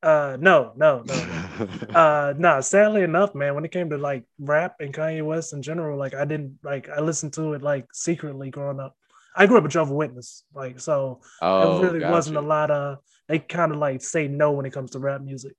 Uh 0.00 0.36
no, 0.38 0.72
no, 0.76 1.02
no. 1.04 1.14
uh 1.94 2.34
no, 2.36 2.54
nah, 2.54 2.60
sadly 2.60 3.02
enough, 3.02 3.34
man, 3.34 3.56
when 3.56 3.64
it 3.64 3.72
came 3.72 3.90
to 3.90 3.98
like 3.98 4.24
rap 4.38 4.76
and 4.78 4.94
Kanye 4.94 5.24
West 5.24 5.52
in 5.52 5.62
general, 5.62 5.98
like 5.98 6.14
I 6.14 6.24
didn't 6.24 6.60
like 6.62 6.88
I 6.88 7.00
listened 7.00 7.32
to 7.34 7.54
it 7.54 7.62
like 7.62 7.86
secretly 7.92 8.50
growing 8.50 8.78
up. 8.78 8.96
I 9.34 9.46
grew 9.46 9.56
up 9.56 9.64
with 9.64 9.72
Jehovah 9.72 9.94
Witness, 9.94 10.44
like 10.54 10.78
so 10.80 11.20
oh, 11.42 11.78
it 11.78 11.86
really 11.86 12.04
wasn't 12.04 12.36
a 12.36 12.40
lot 12.40 12.70
of 12.70 12.98
they 13.28 13.38
kind 13.38 13.72
of 13.72 13.78
like 13.78 14.02
say 14.02 14.28
no 14.28 14.52
when 14.52 14.66
it 14.66 14.72
comes 14.72 14.92
to 14.92 14.98
rap 14.98 15.20
music. 15.20 15.54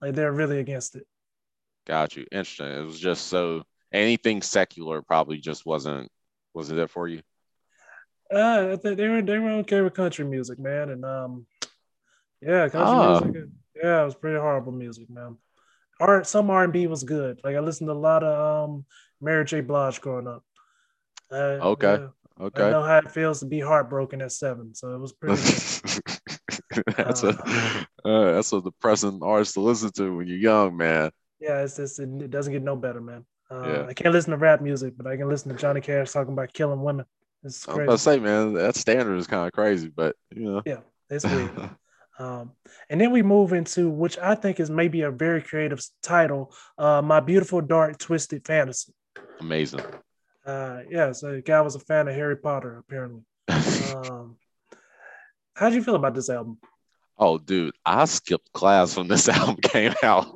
Like 0.00 0.14
they're 0.14 0.32
really 0.32 0.58
against 0.58 0.96
it. 0.96 1.06
Got 1.86 2.16
you. 2.16 2.26
Interesting. 2.32 2.66
It 2.66 2.84
was 2.84 2.98
just 2.98 3.26
so 3.26 3.62
anything 3.92 4.42
secular 4.42 5.02
probably 5.02 5.38
just 5.38 5.66
wasn't 5.66 6.10
wasn't 6.54 6.80
it 6.80 6.90
for 6.90 7.06
you? 7.06 7.22
Uh, 8.32 8.76
they 8.76 9.08
were 9.08 9.22
they 9.22 9.38
were 9.38 9.50
okay 9.58 9.80
with 9.80 9.94
country 9.94 10.24
music, 10.24 10.58
man, 10.58 10.90
and 10.90 11.04
um, 11.04 11.46
yeah, 12.40 12.68
country 12.68 12.80
oh. 12.80 13.20
music. 13.20 13.50
Yeah, 13.82 14.02
it 14.02 14.04
was 14.04 14.14
pretty 14.14 14.38
horrible 14.38 14.72
music, 14.72 15.08
man. 15.10 15.36
Art, 15.98 16.26
some 16.26 16.50
R 16.50 16.64
and 16.64 16.72
B 16.72 16.86
was 16.86 17.04
good. 17.04 17.40
Like 17.44 17.56
I 17.56 17.60
listened 17.60 17.88
to 17.88 17.92
a 17.92 17.94
lot 17.94 18.22
of 18.22 18.70
um 18.70 18.84
Mary 19.20 19.44
J. 19.44 19.60
Blige 19.60 20.00
growing 20.00 20.28
up. 20.28 20.44
Uh, 21.30 21.58
okay. 21.72 21.98
Yeah, 22.00 22.08
okay. 22.40 22.64
I 22.64 22.70
know 22.70 22.82
how 22.82 22.98
it 22.98 23.10
feels 23.10 23.40
to 23.40 23.46
be 23.46 23.60
heartbroken 23.60 24.22
at 24.22 24.32
seven, 24.32 24.74
so 24.74 24.94
it 24.94 24.98
was 24.98 25.12
pretty. 25.12 25.36
that's 26.96 27.24
uh, 27.24 27.36
a 28.04 28.08
uh, 28.08 28.32
that's 28.32 28.52
a 28.52 28.60
depressing 28.60 29.20
artist 29.22 29.54
to 29.54 29.60
listen 29.60 29.92
to 29.92 30.16
when 30.16 30.26
you're 30.26 30.36
young, 30.36 30.76
man. 30.76 31.10
Yeah, 31.40 31.62
it's 31.62 31.76
just 31.76 31.98
it 31.98 32.30
doesn't 32.30 32.52
get 32.52 32.62
no 32.62 32.76
better, 32.76 33.00
man. 33.00 33.24
Uh, 33.50 33.62
yeah. 33.66 33.86
I 33.88 33.94
can't 33.94 34.14
listen 34.14 34.30
to 34.30 34.36
rap 34.36 34.60
music, 34.60 34.94
but 34.96 35.06
I 35.06 35.16
can 35.16 35.28
listen 35.28 35.50
to 35.50 35.56
Johnny 35.56 35.80
Cash 35.80 36.12
talking 36.12 36.32
about 36.32 36.52
killing 36.52 36.82
women. 36.82 37.06
It's 37.42 37.64
crazy. 37.64 37.80
I 37.80 37.92
was 37.92 38.06
about 38.06 38.14
to 38.14 38.20
say, 38.20 38.24
man, 38.24 38.52
that 38.54 38.76
standard 38.76 39.16
is 39.16 39.26
kind 39.26 39.46
of 39.46 39.52
crazy, 39.52 39.88
but 39.88 40.14
you 40.34 40.44
know. 40.44 40.62
Yeah, 40.64 40.80
it's 41.08 41.24
weird. 41.24 41.50
um, 42.18 42.52
and 42.88 43.00
then 43.00 43.10
we 43.10 43.22
move 43.22 43.52
into 43.52 43.90
which 43.90 44.18
I 44.18 44.34
think 44.34 44.60
is 44.60 44.70
maybe 44.70 45.02
a 45.02 45.10
very 45.10 45.42
creative 45.42 45.80
title, 46.02 46.52
uh, 46.78 47.02
"My 47.02 47.20
Beautiful 47.20 47.60
Dark 47.60 47.98
Twisted 47.98 48.46
Fantasy." 48.46 48.92
Amazing. 49.40 49.80
Uh, 50.44 50.80
yeah, 50.88 51.12
so 51.12 51.32
the 51.32 51.42
guy 51.42 51.60
was 51.60 51.74
a 51.74 51.80
fan 51.80 52.08
of 52.08 52.14
Harry 52.14 52.36
Potter, 52.36 52.78
apparently. 52.78 53.22
um, 53.48 54.36
how 55.54 55.68
did 55.68 55.74
you 55.74 55.82
feel 55.82 55.96
about 55.96 56.14
this 56.14 56.30
album? 56.30 56.58
Oh, 57.18 57.36
dude, 57.36 57.74
I 57.84 58.06
skipped 58.06 58.50
class 58.52 58.96
when 58.96 59.08
this 59.08 59.28
album 59.28 59.56
came 59.56 59.94
out. 60.02 60.34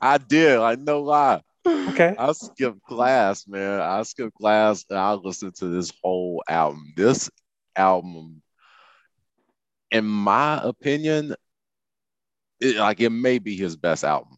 I 0.00 0.18
did. 0.18 0.58
I 0.58 0.74
know 0.74 1.02
why. 1.02 1.42
Okay. 1.64 2.14
I 2.18 2.32
skipped 2.32 2.82
class, 2.82 3.46
man. 3.46 3.80
I 3.80 4.02
skipped 4.02 4.34
class 4.34 4.84
and 4.90 4.98
I 4.98 5.12
listened 5.12 5.54
to 5.56 5.68
this 5.68 5.92
whole 6.02 6.42
album. 6.48 6.92
This 6.96 7.30
album, 7.76 8.42
in 9.90 10.04
my 10.04 10.60
opinion, 10.62 11.36
it, 12.60 12.76
like 12.76 13.00
it 13.00 13.10
may 13.10 13.38
be 13.38 13.54
his 13.54 13.76
best 13.76 14.02
album. 14.02 14.37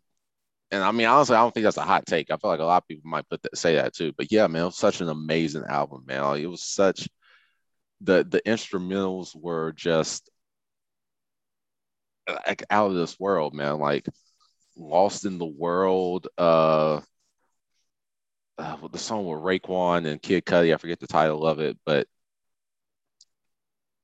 And 0.72 0.85
I 0.85 0.92
mean, 0.92 1.06
honestly, 1.06 1.37
I 1.37 1.40
don't 1.40 1.52
think 1.52 1.64
that's 1.64 1.76
a 1.76 1.83
hot 1.83 2.06
take. 2.06 2.30
I 2.30 2.37
feel 2.37 2.50
like 2.50 2.61
a 2.61 2.64
lot 2.64 2.83
of 2.83 2.88
people 2.88 3.11
might 3.11 3.28
put 3.28 3.42
that, 3.42 3.56
say 3.56 3.74
that 3.74 3.94
too. 3.94 4.12
But 4.16 4.30
yeah, 4.30 4.46
man, 4.46 4.62
it 4.62 4.66
was 4.66 4.76
such 4.76 5.00
an 5.00 5.09
amazing 5.09 5.64
album, 5.68 6.04
man. 6.06 6.22
Like, 6.22 6.42
it 6.42 6.46
was 6.46 6.62
such 6.62 7.09
the 8.00 8.24
the 8.24 8.40
instrumentals 8.42 9.35
were 9.35 9.72
just 9.72 10.30
like 12.46 12.64
out 12.70 12.90
of 12.90 12.96
this 12.96 13.18
world, 13.18 13.54
man. 13.54 13.78
Like 13.78 14.06
Lost 14.76 15.24
in 15.24 15.38
the 15.38 15.46
World, 15.46 16.28
uh, 16.38 17.00
uh 18.59 18.88
the 18.88 18.98
song 18.98 19.26
with 19.26 19.40
Raekwon 19.40 20.06
and 20.06 20.22
Kid 20.22 20.44
Cudi, 20.44 20.72
I 20.72 20.76
forget 20.76 21.00
the 21.00 21.06
title 21.06 21.46
of 21.46 21.61
it, 21.61 21.78
but 21.85 22.06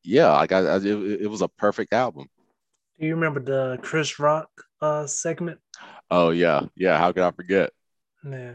yeah, 0.02 0.33
like 0.33 0.52
I, 0.52 0.61
I 0.61 0.76
it, 0.76 0.87
it 1.22 1.31
was 1.31 1.42
a 1.42 1.48
perfect 1.48 1.92
album. 1.92 2.26
Do 2.98 3.07
you 3.07 3.14
remember 3.14 3.40
the 3.40 3.79
Chris 3.83 4.18
Rock 4.18 4.48
uh 4.81 5.07
segment? 5.07 5.59
Oh 6.11 6.31
yeah, 6.31 6.62
yeah. 6.77 6.99
How 6.99 7.12
could 7.12 7.23
I 7.23 7.31
forget? 7.31 7.71
Yeah. 8.25 8.55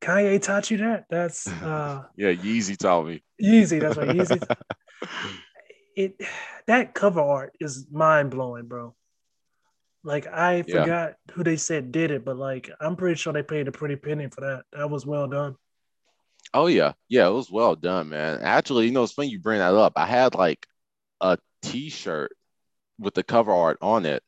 Kanye 0.00 0.40
taught 0.40 0.70
you 0.70 0.78
that? 0.78 1.06
That's 1.10 1.46
uh 1.62 2.04
yeah, 2.16 2.32
Yeezy 2.32 2.76
taught 2.76 3.06
me. 3.06 3.22
Yeezy, 3.42 3.80
that's 3.80 3.96
right. 3.96 4.08
Yeezy. 4.08 4.42
it 5.96 6.20
that 6.66 6.94
cover 6.94 7.20
art 7.20 7.54
is 7.60 7.86
mind 7.90 8.30
blowing, 8.30 8.66
bro. 8.66 8.94
Like 10.04 10.26
I 10.28 10.62
yeah. 10.66 10.80
forgot 10.80 11.14
who 11.32 11.42
they 11.42 11.56
said 11.56 11.90
did 11.90 12.10
it, 12.12 12.24
but 12.24 12.36
like 12.36 12.70
I'm 12.80 12.96
pretty 12.96 13.16
sure 13.16 13.32
they 13.32 13.42
paid 13.42 13.66
a 13.66 13.72
pretty 13.72 13.96
penny 13.96 14.28
for 14.28 14.42
that. 14.42 14.64
That 14.72 14.90
was 14.90 15.04
well 15.04 15.26
done. 15.26 15.56
Oh 16.54 16.68
yeah, 16.68 16.92
yeah, 17.08 17.26
it 17.26 17.32
was 17.32 17.50
well 17.50 17.74
done, 17.74 18.10
man. 18.10 18.40
Actually, 18.40 18.86
you 18.86 18.92
know, 18.92 19.02
it's 19.02 19.12
funny 19.12 19.28
you 19.28 19.40
bring 19.40 19.58
that 19.58 19.74
up. 19.74 19.94
I 19.96 20.06
had 20.06 20.34
like 20.36 20.64
a 21.20 21.38
T-shirt 21.62 22.30
with 23.00 23.14
the 23.14 23.24
cover 23.24 23.52
art 23.52 23.78
on 23.82 24.06
it, 24.06 24.22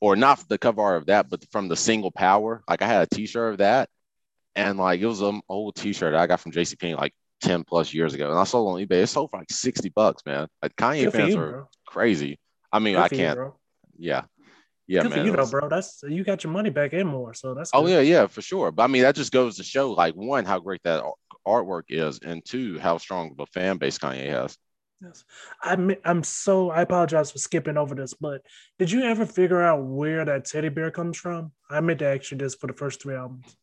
or 0.00 0.16
not 0.16 0.46
the 0.48 0.58
cover 0.58 0.82
art 0.82 0.98
of 0.98 1.06
that, 1.06 1.28
but 1.30 1.44
from 1.50 1.68
the 1.68 1.76
single 1.76 2.10
power. 2.10 2.62
Like 2.68 2.82
I 2.82 2.86
had 2.86 3.02
a 3.02 3.14
T-shirt 3.14 3.52
of 3.52 3.58
that, 3.58 3.88
and 4.54 4.78
like 4.78 5.00
it 5.00 5.06
was 5.06 5.20
an 5.20 5.40
old 5.48 5.76
T-shirt 5.76 6.14
I 6.14 6.26
got 6.26 6.40
from 6.40 6.52
JCPenney 6.52 6.96
like 6.96 7.14
ten 7.40 7.64
plus 7.64 7.92
years 7.92 8.14
ago, 8.14 8.30
and 8.30 8.38
I 8.38 8.44
sold 8.44 8.72
on 8.72 8.80
eBay. 8.80 9.02
It 9.02 9.06
sold 9.08 9.30
for 9.30 9.38
like 9.38 9.50
sixty 9.50 9.88
bucks, 9.88 10.22
man. 10.26 10.48
Like 10.62 10.76
Kanye 10.76 11.04
Good 11.04 11.12
fans 11.12 11.34
you, 11.34 11.40
are 11.40 11.50
bro. 11.50 11.68
crazy. 11.86 12.38
I 12.72 12.78
mean, 12.78 12.94
Good 12.94 13.02
I 13.02 13.08
can't. 13.08 13.38
You, 13.38 13.54
yeah, 13.98 14.22
yeah, 14.86 15.02
Good 15.02 15.10
man. 15.10 15.18
For 15.20 15.24
you 15.24 15.32
know, 15.32 15.46
bro. 15.46 15.68
That's 15.68 16.02
you 16.06 16.24
got 16.24 16.44
your 16.44 16.52
money 16.52 16.70
back 16.70 16.92
and 16.92 17.08
more, 17.08 17.34
so 17.34 17.54
that's. 17.54 17.70
Oh 17.72 17.86
yeah, 17.86 18.00
yeah, 18.00 18.26
for 18.26 18.42
sure. 18.42 18.70
But 18.70 18.84
I 18.84 18.86
mean, 18.86 19.02
that 19.02 19.16
just 19.16 19.32
goes 19.32 19.56
to 19.56 19.64
show, 19.64 19.92
like, 19.92 20.14
one, 20.14 20.44
how 20.44 20.58
great 20.58 20.82
that 20.84 21.02
artwork 21.46 21.84
is, 21.88 22.20
and 22.20 22.44
two, 22.44 22.78
how 22.78 22.98
strong 22.98 23.32
of 23.32 23.40
a 23.40 23.46
fan 23.46 23.78
base 23.78 23.98
Kanye 23.98 24.28
has. 24.28 24.56
Yes. 25.02 25.24
I'm 25.62 25.94
I'm 26.04 26.22
so 26.22 26.70
I 26.70 26.82
apologize 26.82 27.30
for 27.30 27.38
skipping 27.38 27.76
over 27.76 27.94
this, 27.94 28.14
but 28.14 28.40
did 28.78 28.90
you 28.90 29.02
ever 29.02 29.26
figure 29.26 29.62
out 29.62 29.84
where 29.84 30.24
that 30.24 30.46
teddy 30.46 30.70
bear 30.70 30.90
comes 30.90 31.18
from? 31.18 31.52
I 31.68 31.80
meant 31.80 31.98
to 31.98 32.06
ask 32.06 32.30
you 32.30 32.38
this 32.38 32.54
for 32.54 32.66
the 32.66 32.72
first 32.72 33.02
three 33.02 33.14
albums. 33.14 33.56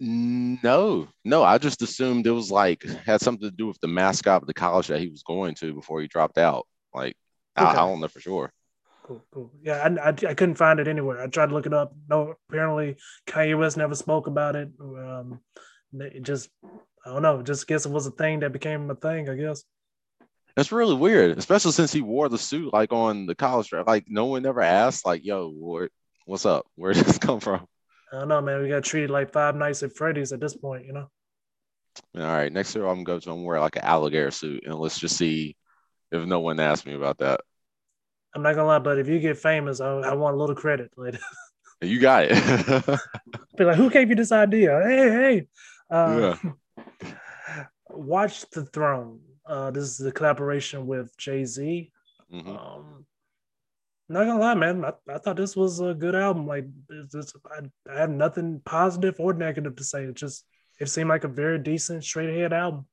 No, 0.00 1.08
no. 1.24 1.42
I 1.42 1.58
just 1.58 1.82
assumed 1.82 2.26
it 2.26 2.30
was 2.30 2.50
like 2.50 2.82
had 2.82 3.20
something 3.20 3.48
to 3.48 3.54
do 3.54 3.66
with 3.66 3.80
the 3.80 3.88
mascot 3.88 4.42
of 4.42 4.46
the 4.46 4.54
college 4.54 4.86
that 4.88 5.00
he 5.00 5.08
was 5.08 5.22
going 5.22 5.54
to 5.56 5.74
before 5.74 6.00
he 6.00 6.06
dropped 6.06 6.38
out. 6.38 6.66
Like 6.94 7.16
okay. 7.58 7.66
I, 7.66 7.72
I, 7.72 7.74
don't 7.74 8.00
know 8.00 8.08
for 8.08 8.20
sure. 8.20 8.52
Cool, 9.02 9.24
cool. 9.32 9.50
Yeah, 9.62 9.76
I, 9.76 10.08
I, 10.08 10.08
I, 10.08 10.34
couldn't 10.34 10.54
find 10.54 10.80
it 10.80 10.88
anywhere. 10.88 11.22
I 11.22 11.26
tried 11.26 11.46
to 11.46 11.54
look 11.54 11.66
it 11.66 11.74
up. 11.74 11.94
No, 12.08 12.34
apparently 12.48 12.96
Kanye 13.26 13.58
West 13.58 13.76
never 13.76 13.94
spoke 13.94 14.26
about 14.26 14.56
it. 14.56 14.70
Um, 14.80 15.40
it 15.92 16.22
just 16.22 16.48
I 17.04 17.10
don't 17.10 17.22
know. 17.22 17.42
Just 17.42 17.66
guess 17.66 17.86
it 17.86 17.92
was 17.92 18.06
a 18.06 18.10
thing 18.10 18.40
that 18.40 18.52
became 18.52 18.90
a 18.90 18.94
thing. 18.94 19.28
I 19.28 19.34
guess. 19.34 19.64
That's 20.56 20.72
really 20.72 20.94
weird, 20.94 21.38
especially 21.38 21.72
since 21.72 21.92
he 21.92 22.02
wore 22.02 22.28
the 22.28 22.38
suit 22.38 22.72
like 22.72 22.92
on 22.92 23.26
the 23.26 23.34
college 23.34 23.68
draft. 23.68 23.88
Like 23.88 24.04
no 24.08 24.26
one 24.26 24.44
ever 24.46 24.60
asked, 24.60 25.06
like, 25.06 25.24
"Yo, 25.24 25.88
what's 26.26 26.46
up? 26.46 26.66
Where 26.74 26.92
did 26.92 27.04
this 27.04 27.18
come 27.18 27.40
from?" 27.40 27.66
I 28.12 28.18
don't 28.18 28.28
know, 28.28 28.40
man. 28.40 28.62
We 28.62 28.68
got 28.68 28.82
treated 28.82 29.10
like 29.10 29.32
Five 29.32 29.54
Nights 29.54 29.82
at 29.82 29.96
Freddy's 29.96 30.32
at 30.32 30.40
this 30.40 30.56
point, 30.56 30.84
you 30.84 30.92
know. 30.92 31.08
All 32.16 32.22
right, 32.22 32.52
next 32.52 32.74
year 32.74 32.84
I'm 32.86 33.04
going 33.04 33.20
to 33.20 33.26
go 33.26 33.32
to 33.32 33.32
and 33.32 33.44
wear 33.44 33.60
like 33.60 33.76
an 33.76 33.82
alligator 33.82 34.30
suit, 34.30 34.64
and 34.64 34.74
let's 34.74 34.98
just 34.98 35.16
see 35.16 35.56
if 36.10 36.24
no 36.26 36.40
one 36.40 36.58
asks 36.58 36.86
me 36.86 36.94
about 36.94 37.18
that. 37.18 37.40
I'm 38.34 38.42
not 38.42 38.54
gonna 38.54 38.66
lie, 38.68 38.78
but 38.78 38.98
if 38.98 39.08
you 39.08 39.18
get 39.18 39.38
famous, 39.38 39.80
I, 39.80 39.88
I 39.88 40.14
want 40.14 40.36
a 40.36 40.38
little 40.38 40.54
credit. 40.54 40.90
Like, 40.96 41.18
you 41.80 42.00
got 42.00 42.24
it. 42.28 42.86
be 43.56 43.64
like, 43.64 43.76
who 43.76 43.90
gave 43.90 44.08
you 44.08 44.16
this 44.16 44.32
idea? 44.32 44.80
Hey, 44.84 45.08
hey. 45.08 45.46
Uh, 45.90 46.36
yeah. 46.44 46.52
Watch 47.88 48.48
the 48.50 48.64
Throne. 48.64 49.20
Uh, 49.46 49.70
this 49.70 49.98
is 49.98 50.06
a 50.06 50.12
collaboration 50.12 50.86
with 50.86 51.16
Jay 51.16 51.44
Z. 51.44 51.90
Mm-hmm. 52.32 52.48
Um, 52.48 53.06
not 54.08 54.24
gonna 54.24 54.40
lie, 54.40 54.54
man. 54.54 54.84
I, 54.84 54.92
I 55.08 55.18
thought 55.18 55.36
this 55.36 55.56
was 55.56 55.80
a 55.80 55.94
good 55.94 56.14
album. 56.14 56.46
Like, 56.46 56.66
just, 57.10 57.36
I, 57.46 57.92
I 57.92 57.98
have 57.98 58.10
nothing 58.10 58.60
positive 58.64 59.16
or 59.18 59.32
negative 59.32 59.76
to 59.76 59.84
say. 59.84 60.04
It 60.04 60.14
just 60.14 60.44
it 60.78 60.88
seemed 60.88 61.08
like 61.08 61.24
a 61.24 61.28
very 61.28 61.58
decent, 61.58 62.04
straight 62.04 62.30
ahead 62.30 62.52
album. 62.52 62.86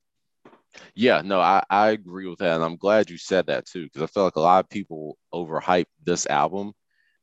Yeah, 0.94 1.22
no, 1.24 1.40
I, 1.40 1.62
I 1.70 1.90
agree 1.90 2.26
with 2.28 2.40
that. 2.40 2.56
And 2.56 2.64
I'm 2.64 2.76
glad 2.76 3.10
you 3.10 3.18
said 3.18 3.46
that 3.46 3.66
too, 3.66 3.84
because 3.84 4.02
I 4.02 4.06
feel 4.06 4.24
like 4.24 4.36
a 4.36 4.40
lot 4.40 4.64
of 4.64 4.70
people 4.70 5.16
overhype 5.32 5.86
this 6.04 6.26
album. 6.26 6.72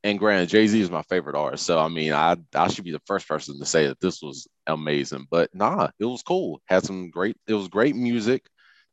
And 0.06 0.20
granted, 0.20 0.50
Jay 0.50 0.68
Z 0.68 0.80
is 0.80 0.92
my 0.92 1.02
favorite 1.02 1.36
artist. 1.36 1.66
So, 1.66 1.80
I 1.80 1.88
mean, 1.88 2.14
I, 2.14 2.36
I 2.54 2.68
should 2.68 2.84
be 2.84 2.92
the 2.92 3.02
first 3.08 3.28
person 3.28 3.58
to 3.58 3.66
say 3.66 3.88
that 3.88 4.00
this 4.00 4.22
was 4.22 4.48
amazing. 4.68 5.26
But 5.32 5.50
nah, 5.56 5.88
it 5.98 6.06
was 6.06 6.22
cool. 6.22 6.62
Had 6.66 6.84
some 6.84 7.10
great, 7.10 7.36
it 7.48 7.56
was 7.56 7.70
great 7.70 7.96
music. 7.96 8.46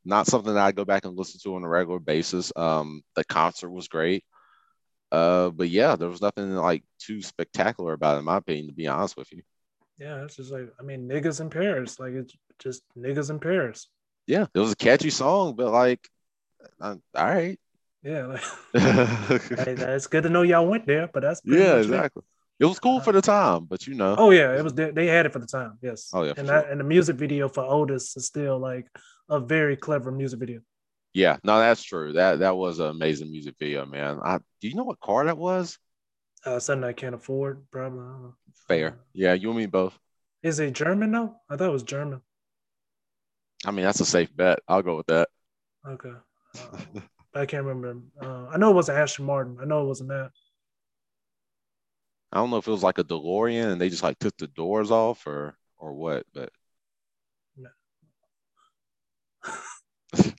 Not 0.07 0.27
something 0.27 0.55
that 0.55 0.65
I 0.65 0.73
go 0.73 0.87
back 0.87 1.05
and 1.05 1.15
listen 1.15 1.39
to 1.43 1.55
on 1.55 1.65
a 1.65 1.69
regular 1.69 1.99
basis. 1.99 2.51
Um, 2.57 3.03
the 3.15 3.25
concert 3.27 3.69
was 3.69 3.89
great. 3.89 4.25
Uh, 5.13 5.51
but 5.51 5.69
yeah, 5.69 5.97
there 5.97 6.09
was 6.09 6.23
nothing 6.23 6.57
like 6.57 6.83
too 6.99 7.21
spectacular 7.21 7.93
about 7.93 8.17
it, 8.17 8.21
in 8.21 8.25
my 8.25 8.39
opinion, 8.39 8.69
to 8.69 8.73
be 8.73 8.89
honest 8.89 9.15
with 9.15 9.31
you. 9.33 9.43
Yeah, 9.99 10.25
it's 10.25 10.37
just 10.37 10.51
like 10.51 10.73
I 10.81 10.83
mean, 10.83 11.07
niggas 11.07 11.43
in 11.43 11.51
Paris, 11.51 12.01
like 12.01 12.15
it's 12.15 12.35
just 12.59 12.85
niggas 12.99 13.29
in 13.29 13.39
Paris. 13.39 13.87
Yeah, 14.27 14.47
it 14.55 14.59
was 14.59 14.73
a 14.73 14.77
catchy 14.77 15.11
song, 15.11 15.57
but 15.57 15.73
like, 15.73 16.09
uh, 16.81 16.97
all 17.15 17.25
right. 17.27 17.59
Yeah, 18.03 18.27
like, 18.27 18.43
hey, 18.75 19.75
it's 19.79 20.09
good 20.09 20.25
to 20.25 20.29
know 20.29 20.43
y'all 20.43 20.67
went 20.67 20.87
there, 20.87 21.09
but 21.13 21.23
that's 21.23 21.41
yeah, 21.45 21.77
exactly. 21.77 22.23
It. 22.59 22.65
it 22.65 22.67
was 22.67 22.81
cool 22.81 23.01
for 23.01 23.13
the 23.13 23.23
time, 23.23 23.67
but 23.67 23.87
you 23.87 23.95
know. 23.95 24.17
Oh 24.19 24.31
yeah, 24.31 24.57
it 24.57 24.65
was. 24.65 24.75
They 24.75 25.07
had 25.07 25.27
it 25.27 25.33
for 25.33 25.39
the 25.39 25.47
time. 25.47 25.79
Yes. 25.81 26.11
Oh 26.13 26.25
yeah. 26.25 26.33
And 26.37 26.49
that 26.49 26.65
sure. 26.65 26.71
and 26.73 26.81
the 26.81 26.85
music 26.85 27.17
video 27.17 27.49
for 27.49 27.63
Otis 27.63 28.17
is 28.17 28.27
still 28.27 28.59
like 28.59 28.89
a 29.29 29.39
very 29.39 29.77
clever 29.77 30.11
music 30.11 30.41
video. 30.41 30.61
Yeah, 31.15 31.37
no, 31.45 31.59
that's 31.61 31.83
true. 31.83 32.15
That 32.15 32.41
that 32.41 32.57
was 32.57 32.81
an 32.81 32.89
amazing 32.89 33.31
music 33.31 33.55
video, 33.59 33.87
man. 33.87 34.19
I 34.25 34.39
do 34.61 34.69
you 34.69 34.75
know 34.75 34.85
what 34.85 34.99
car 34.99 35.25
that 35.27 35.39
was? 35.39 35.79
Uh, 36.45 36.59
something 36.59 36.89
I 36.89 36.93
can't 36.93 37.15
afford, 37.15 37.63
probably. 37.71 38.33
Fair. 38.67 38.99
Yeah, 39.13 39.35
you 39.35 39.51
and 39.51 39.59
me 39.59 39.67
both. 39.67 39.97
Is 40.43 40.59
it 40.59 40.73
German 40.73 41.13
though? 41.13 41.37
I 41.49 41.57
thought 41.57 41.69
it 41.69 41.73
was 41.73 41.85
German. 41.85 42.21
I 43.65 43.71
mean, 43.71 43.85
that's 43.85 44.01
a 44.01 44.05
safe 44.05 44.35
bet. 44.35 44.59
I'll 44.67 44.83
go 44.83 44.97
with 44.97 45.07
that. 45.07 45.29
Okay. 45.87 46.15
Uh, 46.57 47.01
I 47.35 47.47
can't 47.47 47.65
remember. 47.65 48.03
Uh, 48.21 48.47
I 48.49 48.59
know 48.59 48.71
it 48.71 48.75
wasn't 48.75 48.99
Aston 48.99 49.25
Martin. 49.25 49.59
I 49.61 49.65
know 49.65 49.83
it 49.83 49.87
wasn't 49.87 50.11
that. 50.11 50.31
I 52.33 52.39
don't 52.39 52.51
know 52.51 52.57
if 52.57 52.67
it 52.67 52.71
was 52.71 52.83
like 52.83 52.99
a 52.99 53.05
DeLorean 53.05 53.73
and 53.73 53.81
they 53.81 53.89
just 53.89 54.03
like 54.03 54.19
took 54.19 54.37
the 54.37 54.47
doors 54.47 54.91
off 54.91 55.27
or 55.27 55.57
or 55.79 55.93
what, 55.93 56.27
but. 56.33 56.51
No. 57.57 57.71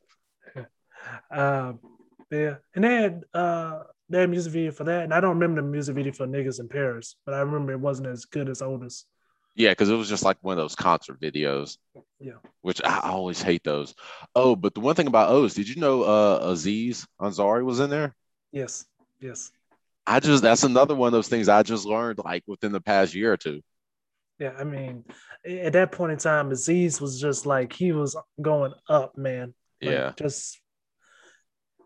uh, 1.31 1.73
yeah, 2.31 2.55
and 2.73 2.83
they 2.83 2.95
had 2.95 3.23
uh, 3.33 3.83
they 4.09 4.21
had 4.21 4.29
music 4.29 4.53
video 4.53 4.71
for 4.71 4.85
that, 4.85 5.03
and 5.03 5.13
I 5.13 5.19
don't 5.19 5.39
remember 5.39 5.61
the 5.61 5.67
music 5.67 5.95
video 5.95 6.13
for 6.13 6.25
Niggas 6.25 6.59
in 6.59 6.67
Paris, 6.67 7.15
but 7.25 7.35
I 7.35 7.39
remember 7.39 7.73
it 7.73 7.79
wasn't 7.79 8.07
as 8.07 8.25
good 8.25 8.49
as 8.49 8.61
Otis. 8.61 9.05
Yeah, 9.55 9.69
because 9.69 9.89
it 9.89 9.95
was 9.95 10.09
just 10.09 10.23
like 10.23 10.37
one 10.41 10.57
of 10.57 10.63
those 10.63 10.75
concert 10.75 11.19
videos. 11.19 11.77
Yeah. 12.19 12.33
Which 12.61 12.81
I 12.83 13.01
always 13.03 13.41
hate 13.41 13.63
those. 13.63 13.93
Oh, 14.35 14.55
but 14.55 14.73
the 14.73 14.79
one 14.79 14.95
thing 14.95 15.07
about 15.07 15.29
O's, 15.29 15.53
did 15.53 15.69
you 15.69 15.75
know 15.75 16.03
uh 16.03 16.39
Aziz 16.43 17.05
Ansari 17.21 17.63
was 17.63 17.79
in 17.79 17.89
there? 17.89 18.15
Yes. 18.51 18.85
Yes. 19.19 19.51
I 20.07 20.19
just 20.19 20.43
that's 20.43 20.63
another 20.63 20.95
one 20.95 21.07
of 21.07 21.13
those 21.13 21.27
things 21.27 21.49
I 21.49 21.63
just 21.63 21.85
learned 21.85 22.19
like 22.23 22.43
within 22.47 22.71
the 22.71 22.81
past 22.81 23.13
year 23.13 23.31
or 23.31 23.37
two. 23.37 23.61
Yeah, 24.39 24.53
I 24.57 24.63
mean, 24.63 25.05
at 25.47 25.73
that 25.73 25.91
point 25.91 26.11
in 26.11 26.17
time, 26.17 26.51
Aziz 26.51 26.99
was 26.99 27.21
just 27.21 27.45
like 27.45 27.71
he 27.71 27.91
was 27.91 28.17
going 28.41 28.73
up, 28.89 29.17
man. 29.17 29.53
Like, 29.81 29.91
yeah. 29.91 30.13
Just 30.17 30.59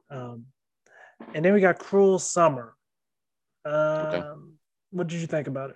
um 0.09 0.45
and 1.33 1.43
then 1.43 1.53
we 1.53 1.59
got 1.59 1.79
Cruel 1.79 2.17
Summer. 2.17 2.75
Um 3.65 3.73
okay. 3.73 4.23
what 4.91 5.07
did 5.07 5.19
you 5.19 5.27
think 5.27 5.47
about 5.47 5.71
it? 5.71 5.75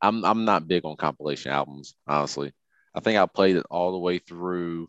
I'm 0.00 0.24
I'm 0.24 0.44
not 0.44 0.68
big 0.68 0.84
on 0.84 0.96
compilation 0.96 1.50
albums, 1.52 1.94
honestly. 2.06 2.52
I 2.94 3.00
think 3.00 3.18
I 3.18 3.26
played 3.26 3.56
it 3.56 3.66
all 3.70 3.92
the 3.92 3.98
way 3.98 4.18
through 4.18 4.88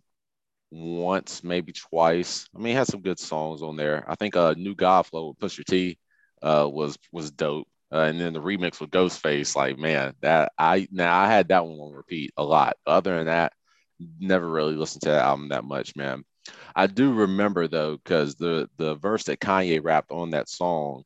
once, 0.71 1.43
maybe 1.43 1.73
twice. 1.73 2.47
I 2.55 2.60
mean, 2.60 2.73
it 2.75 2.79
had 2.79 2.88
some 2.88 3.01
good 3.01 3.19
songs 3.19 3.62
on 3.63 3.77
there. 3.77 4.05
I 4.10 4.15
think 4.15 4.36
uh 4.36 4.55
New 4.58 4.75
God 4.75 5.05
Flow 5.08 5.29
with 5.29 5.39
Pusha 5.39 5.65
T 5.65 5.99
uh 6.43 6.69
was 6.71 6.97
was 7.12 7.31
dope. 7.31 7.67
Uh, 7.93 7.99
and 7.99 8.19
then 8.19 8.34
the 8.34 8.41
remix 8.41 8.81
with 8.81 8.89
Ghostface, 8.91 9.55
like 9.55 9.77
man, 9.77 10.15
that 10.21 10.51
I 10.58 10.88
now 10.91 11.17
I 11.17 11.27
had 11.27 11.49
that 11.49 11.65
one 11.65 11.79
on 11.79 11.93
repeat 11.93 12.34
a 12.38 12.43
lot. 12.43 12.77
Other 12.86 13.17
than 13.17 13.27
that, 13.27 13.53
never 14.19 14.49
really 14.49 14.75
listened 14.75 15.03
to 15.03 15.10
that 15.10 15.23
album 15.25 15.49
that 15.49 15.63
much, 15.63 15.95
man. 15.95 16.23
I 16.75 16.88
do 16.88 17.13
remember 17.13 17.67
though, 17.67 17.97
because 17.97 18.36
the 18.36 18.69
the 18.77 18.95
verse 18.95 19.25
that 19.25 19.39
Kanye 19.39 19.84
rapped 19.84 20.12
on 20.12 20.31
that 20.31 20.49
song 20.49 21.03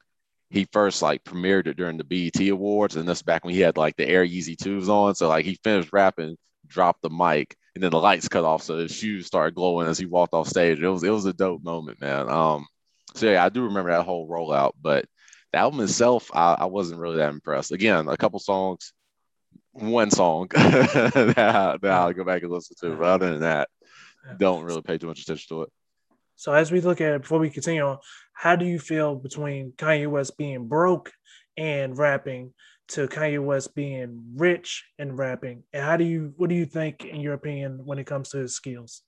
he 0.50 0.68
first 0.72 1.02
like 1.02 1.24
premiered 1.24 1.68
it 1.68 1.78
during 1.78 1.98
the 1.98 2.04
BET 2.04 2.48
Awards, 2.50 2.96
and 2.96 3.08
that's 3.08 3.22
back 3.22 3.46
when 3.46 3.54
he 3.54 3.60
had 3.60 3.78
like 3.78 3.96
the 3.96 4.08
Air 4.08 4.26
Yeezy 4.26 4.58
twos 4.58 4.90
on. 4.90 5.16
So 5.16 5.28
like 5.28 5.46
he 5.46 5.60
finished 5.64 5.94
rapping, 5.94 6.38
dropped 6.68 7.02
the 7.02 7.10
mic, 7.10 7.56
and 7.76 7.84
then 7.84 7.92
the 7.92 8.00
lights 8.00 8.28
cut 8.28 8.46
off, 8.46 8.64
so 8.64 8.78
his 8.78 8.92
shoes 8.92 9.28
started 9.28 9.56
glowing 9.56 9.88
as 9.88 10.00
he 10.00 10.06
walked 10.06 10.34
off 10.34 10.48
stage. 10.48 10.80
It 10.80 10.90
was 10.90 11.04
it 11.04 11.12
was 11.12 11.26
a 11.26 11.34
dope 11.34 11.64
moment, 11.64 12.02
man. 12.02 12.30
Um, 12.30 12.66
so 13.16 13.30
yeah, 13.30 13.44
I 13.44 13.50
do 13.50 13.64
remember 13.64 13.92
that 13.92 14.06
whole 14.06 14.30
rollout, 14.30 14.74
but 14.82 15.06
the 15.52 15.60
album 15.60 15.80
itself, 15.82 16.30
I, 16.34 16.56
I 16.60 16.66
wasn't 16.66 17.00
really 17.00 17.18
that 17.18 17.30
impressed. 17.30 17.72
Again, 17.72 18.08
a 18.08 18.18
couple 18.18 18.40
songs, 18.40 18.94
one 19.72 20.12
song 20.12 20.48
that, 20.54 21.80
that 21.82 21.92
I'll 21.92 22.14
go 22.14 22.24
back 22.24 22.44
and 22.44 22.52
listen 22.52 22.76
to, 22.82 22.96
but 22.96 23.06
other 23.06 23.32
than 23.32 23.42
that, 23.42 23.70
don't 24.38 24.64
really 24.64 24.82
pay 24.82 24.98
too 24.98 25.08
much 25.08 25.22
attention 25.22 25.56
to 25.56 25.64
it. 25.64 25.70
So 26.36 26.54
as 26.54 26.72
we 26.72 26.80
look 26.82 27.02
at 27.02 27.16
it, 27.16 27.22
before 27.22 27.40
we 27.40 27.50
continue 27.50 27.84
on, 27.84 27.98
how 28.40 28.56
do 28.56 28.64
you 28.64 28.80
feel 28.80 29.16
between 29.16 29.74
Kanye 29.74 30.08
West 30.08 30.38
being 30.38 30.70
broke 30.70 31.12
and 31.58 31.98
rapping 31.98 32.54
to 32.88 33.06
Kanye 33.06 33.44
West 33.44 33.76
being 33.76 34.24
rich 34.38 34.86
and 34.98 35.18
rapping? 35.18 35.64
And 35.74 35.84
how 35.84 35.98
do 35.98 36.06
you 36.06 36.34
what 36.38 36.50
do 36.50 36.56
you 36.56 36.66
think 36.66 37.04
in 37.04 37.20
your 37.20 37.34
opinion 37.34 37.82
when 37.84 38.00
it 38.00 38.08
comes 38.08 38.30
to 38.30 38.38
his 38.38 38.56
skills? 38.56 39.02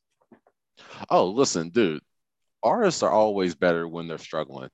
Oh, 1.10 1.30
listen, 1.30 1.70
dude. 1.70 2.02
Artists 2.62 3.04
are 3.04 3.10
always 3.10 3.56
better 3.56 3.88
when 3.88 4.10
they're 4.10 4.17
struggling. 4.17 4.70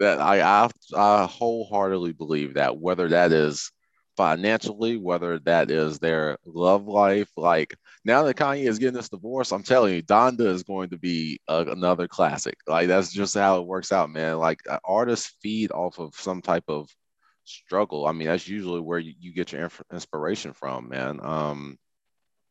That 0.00 0.20
I 0.20 0.42
I, 0.42 0.68
I 0.94 1.24
wholeheartedly 1.24 2.12
believe 2.12 2.54
that 2.54 2.76
whether 2.76 3.08
that 3.08 3.32
is 3.32 3.72
financially, 4.20 4.98
whether 4.98 5.38
that 5.38 5.70
is 5.70 5.98
their 5.98 6.36
love 6.44 6.86
life. 6.86 7.30
Like 7.38 7.74
now 8.04 8.22
that 8.24 8.36
Kanye 8.36 8.68
is 8.68 8.78
getting 8.78 8.94
this 8.94 9.08
divorce, 9.08 9.50
I'm 9.50 9.62
telling 9.62 9.94
you, 9.94 10.02
Donda 10.02 10.42
is 10.42 10.62
going 10.62 10.90
to 10.90 10.98
be 10.98 11.40
a, 11.48 11.62
another 11.62 12.06
classic. 12.06 12.58
Like 12.66 12.86
that's 12.88 13.10
just 13.10 13.34
how 13.34 13.58
it 13.58 13.66
works 13.66 13.92
out, 13.92 14.10
man. 14.10 14.36
Like 14.36 14.60
uh, 14.68 14.78
artists 14.84 15.34
feed 15.40 15.72
off 15.72 15.98
of 15.98 16.14
some 16.16 16.42
type 16.42 16.64
of 16.68 16.90
struggle. 17.44 18.06
I 18.06 18.12
mean, 18.12 18.28
that's 18.28 18.46
usually 18.46 18.80
where 18.80 18.98
you, 18.98 19.14
you 19.18 19.32
get 19.32 19.52
your 19.52 19.62
inf- 19.62 19.82
inspiration 19.90 20.52
from, 20.52 20.90
man. 20.90 21.18
Um, 21.22 21.78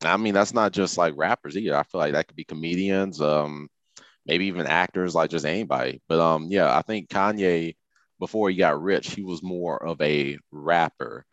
I 0.03 0.17
mean, 0.17 0.33
that's 0.33 0.55
not 0.55 0.71
just 0.71 0.97
like 0.97 1.13
rappers 1.17 1.55
either. 1.55 1.77
I 1.77 1.83
feel 1.83 2.01
like 2.01 2.13
that 2.13 2.27
could 2.27 2.35
be 2.35 2.45
comedians, 2.45 3.21
um, 3.21 3.69
maybe 4.25 4.47
even 4.47 4.65
actors, 4.65 5.13
like 5.13 5.29
just 5.29 5.45
anybody. 5.45 6.01
But 6.09 6.19
um, 6.19 6.47
yeah, 6.49 6.75
I 6.75 6.81
think 6.81 7.09
Kanye 7.09 7.75
before 8.17 8.49
he 8.49 8.55
got 8.55 8.81
rich, 8.81 9.11
he 9.11 9.21
was 9.21 9.43
more 9.43 9.85
of 9.85 10.01
a 10.01 10.39
rapper 10.51 11.27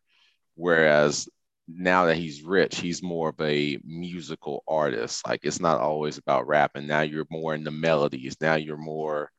Whereas 0.56 1.28
now 1.68 2.06
that 2.06 2.16
he's 2.16 2.42
rich, 2.42 2.78
he's 2.78 3.02
more 3.02 3.30
of 3.30 3.40
a 3.40 3.78
musical 3.84 4.62
artist. 4.66 5.26
Like 5.26 5.40
it's 5.44 5.60
not 5.60 5.80
always 5.80 6.18
about 6.18 6.46
rapping. 6.46 6.86
Now 6.86 7.02
you're 7.02 7.26
more 7.30 7.54
in 7.54 7.64
the 7.64 7.70
melodies. 7.70 8.36
Now 8.40 8.56
you're 8.56 8.76
more 8.76 9.30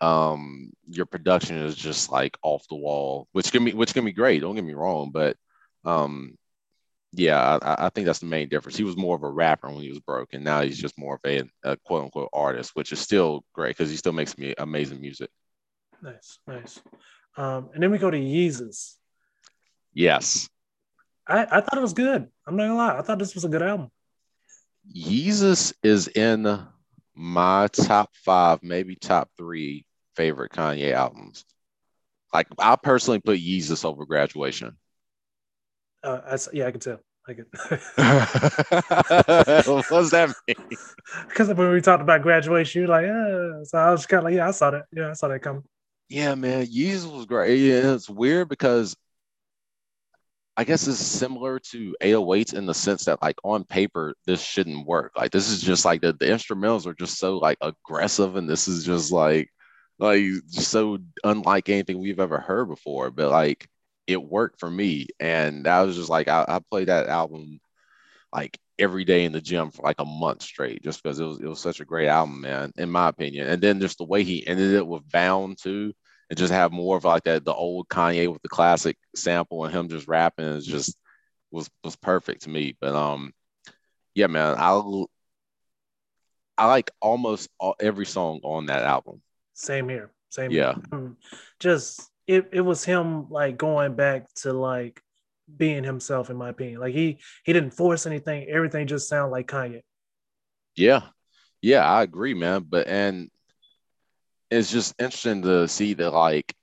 um 0.00 0.70
your 0.88 1.04
production 1.04 1.56
is 1.58 1.76
just 1.76 2.10
like 2.10 2.38
off 2.42 2.66
the 2.68 2.76
wall, 2.76 3.28
which 3.32 3.52
can 3.52 3.64
be 3.64 3.72
which 3.72 3.92
can 3.94 4.04
be 4.04 4.12
great. 4.12 4.40
Don't 4.40 4.54
get 4.54 4.64
me 4.64 4.74
wrong, 4.74 5.10
but 5.12 5.36
um 5.84 6.36
yeah, 7.12 7.58
I, 7.60 7.86
I 7.86 7.88
think 7.88 8.06
that's 8.06 8.20
the 8.20 8.26
main 8.26 8.48
difference. 8.48 8.76
He 8.76 8.84
was 8.84 8.96
more 8.96 9.16
of 9.16 9.24
a 9.24 9.30
rapper 9.30 9.68
when 9.68 9.82
he 9.82 9.90
was 9.90 9.98
broke, 9.98 10.32
and 10.32 10.44
now 10.44 10.62
he's 10.62 10.78
just 10.78 10.96
more 10.96 11.16
of 11.16 11.20
a, 11.28 11.42
a 11.64 11.76
quote 11.78 12.04
unquote 12.04 12.28
artist, 12.32 12.70
which 12.74 12.92
is 12.92 13.00
still 13.00 13.44
great 13.52 13.76
because 13.76 13.90
he 13.90 13.96
still 13.96 14.12
makes 14.12 14.38
me 14.38 14.54
amazing 14.58 15.00
music. 15.00 15.28
Nice, 16.00 16.38
nice. 16.46 16.80
Um, 17.36 17.70
and 17.74 17.82
then 17.82 17.90
we 17.90 17.98
go 17.98 18.10
to 18.10 18.18
Yeezus. 18.18 18.96
Yes. 19.92 20.48
I, 21.26 21.42
I 21.44 21.60
thought 21.60 21.76
it 21.76 21.82
was 21.82 21.92
good. 21.92 22.28
I'm 22.46 22.56
not 22.56 22.64
gonna 22.64 22.76
lie. 22.76 22.98
I 22.98 23.02
thought 23.02 23.18
this 23.18 23.34
was 23.34 23.44
a 23.44 23.48
good 23.48 23.62
album. 23.62 23.90
Yeezus 24.94 25.72
is 25.82 26.08
in 26.08 26.66
my 27.14 27.68
top 27.68 28.10
five, 28.14 28.62
maybe 28.62 28.96
top 28.96 29.30
three 29.36 29.84
favorite 30.16 30.52
Kanye 30.52 30.92
albums. 30.92 31.44
Like 32.32 32.48
I 32.58 32.76
personally 32.76 33.20
put 33.20 33.38
Yeezus 33.38 33.84
over 33.84 34.04
graduation. 34.06 34.76
Uh, 36.02 36.20
I, 36.26 36.38
yeah, 36.52 36.66
I 36.66 36.70
can 36.70 36.80
tell. 36.80 37.00
I 37.28 37.34
can. 37.34 37.46
what 39.72 39.88
does 39.88 40.10
that 40.10 40.34
mean? 40.48 40.56
Because 41.28 41.48
when 41.48 41.72
we 41.72 41.80
talked 41.80 42.02
about 42.02 42.22
graduation, 42.22 42.82
you're 42.82 42.88
like, 42.88 43.04
yeah. 43.04 43.64
So 43.64 43.78
I 43.78 43.90
was 43.90 44.06
kind 44.06 44.18
of 44.18 44.24
like, 44.24 44.34
yeah, 44.34 44.48
I 44.48 44.52
saw 44.52 44.70
that. 44.70 44.84
Yeah, 44.92 45.10
I 45.10 45.12
saw 45.14 45.28
that 45.28 45.40
coming. 45.40 45.64
Yeah, 46.08 46.34
man, 46.34 46.66
Yeezus 46.66 47.12
was 47.12 47.26
great. 47.26 47.56
Yeah, 47.56 47.94
it's 47.94 48.08
weird 48.08 48.48
because 48.48 48.96
I 50.56 50.64
guess 50.64 50.86
it's 50.86 50.98
similar 50.98 51.58
to 51.70 51.96
808s 52.02 52.54
in 52.54 52.66
the 52.66 52.74
sense 52.74 53.04
that 53.06 53.22
like 53.22 53.36
on 53.44 53.64
paper 53.64 54.14
this 54.26 54.42
shouldn't 54.42 54.86
work. 54.86 55.12
Like 55.16 55.30
this 55.32 55.48
is 55.48 55.62
just 55.62 55.84
like 55.84 56.02
the, 56.02 56.12
the 56.12 56.26
instrumentals 56.26 56.86
are 56.86 56.94
just 56.94 57.18
so 57.18 57.38
like 57.38 57.58
aggressive 57.62 58.36
and 58.36 58.48
this 58.48 58.68
is 58.68 58.84
just 58.84 59.12
like 59.12 59.50
like 59.98 60.22
so 60.48 60.98
unlike 61.24 61.68
anything 61.68 62.00
we've 62.00 62.20
ever 62.20 62.38
heard 62.38 62.68
before. 62.68 63.10
But 63.10 63.30
like 63.30 63.68
it 64.06 64.22
worked 64.22 64.60
for 64.60 64.70
me. 64.70 65.08
And 65.20 65.64
that 65.66 65.82
was 65.82 65.96
just 65.96 66.10
like 66.10 66.28
I, 66.28 66.44
I 66.48 66.60
played 66.70 66.88
that 66.88 67.08
album 67.08 67.60
like 68.32 68.58
every 68.78 69.04
day 69.04 69.24
in 69.24 69.32
the 69.32 69.40
gym 69.40 69.70
for 69.70 69.82
like 69.82 70.00
a 70.00 70.04
month 70.04 70.42
straight, 70.42 70.82
just 70.82 71.02
because 71.02 71.20
it 71.20 71.24
was 71.24 71.40
it 71.40 71.46
was 71.46 71.60
such 71.60 71.80
a 71.80 71.84
great 71.84 72.08
album, 72.08 72.40
man, 72.42 72.72
in 72.78 72.90
my 72.90 73.08
opinion. 73.08 73.48
And 73.48 73.62
then 73.62 73.80
just 73.80 73.98
the 73.98 74.04
way 74.04 74.24
he 74.24 74.46
ended 74.46 74.74
it 74.74 74.86
with 74.86 75.10
Bound 75.10 75.58
too, 75.58 75.94
and 76.30 76.38
just 76.38 76.52
have 76.52 76.72
more 76.72 76.96
of 76.96 77.04
like 77.04 77.24
that 77.24 77.44
the 77.44 77.52
old 77.52 77.88
Kanye 77.88 78.32
with 78.32 78.40
the 78.42 78.48
classic 78.48 78.96
sample 79.14 79.64
and 79.64 79.74
him 79.74 79.88
just 79.88 80.08
rapping 80.08 80.46
is 80.46 80.64
just 80.64 80.96
was 81.50 81.68
was 81.84 81.96
perfect 81.96 82.42
to 82.42 82.50
me. 82.50 82.76
But 82.80 82.94
um, 82.94 83.32
yeah, 84.14 84.28
man, 84.28 84.54
I 84.56 84.80
I 86.56 86.66
like 86.66 86.92
almost 87.00 87.50
all, 87.58 87.74
every 87.80 88.06
song 88.06 88.40
on 88.44 88.66
that 88.66 88.84
album. 88.84 89.20
Same 89.54 89.88
here. 89.88 90.12
Same. 90.30 90.52
Yeah. 90.52 90.74
Here. 90.74 90.82
Mm. 90.92 91.16
Just 91.58 92.08
it, 92.26 92.50
it 92.52 92.60
was 92.60 92.84
him 92.84 93.28
like 93.28 93.58
going 93.58 93.94
back 93.94 94.32
to 94.36 94.52
like 94.52 95.02
being 95.56 95.82
himself 95.82 96.30
in 96.30 96.36
my 96.36 96.50
opinion. 96.50 96.80
Like 96.80 96.94
he 96.94 97.18
he 97.44 97.52
didn't 97.52 97.72
force 97.72 98.06
anything. 98.06 98.48
Everything 98.48 98.86
just 98.86 99.08
sounded 99.08 99.32
like 99.32 99.48
Kanye. 99.48 99.82
Yeah. 100.76 101.02
Yeah, 101.60 101.84
I 101.84 102.02
agree, 102.02 102.34
man. 102.34 102.64
But 102.68 102.86
and 102.86 103.30
it's 104.50 104.70
just 104.70 104.94
interesting 104.98 105.42
to 105.42 105.68
see 105.68 105.94
that 105.94 106.12
like 106.12 106.54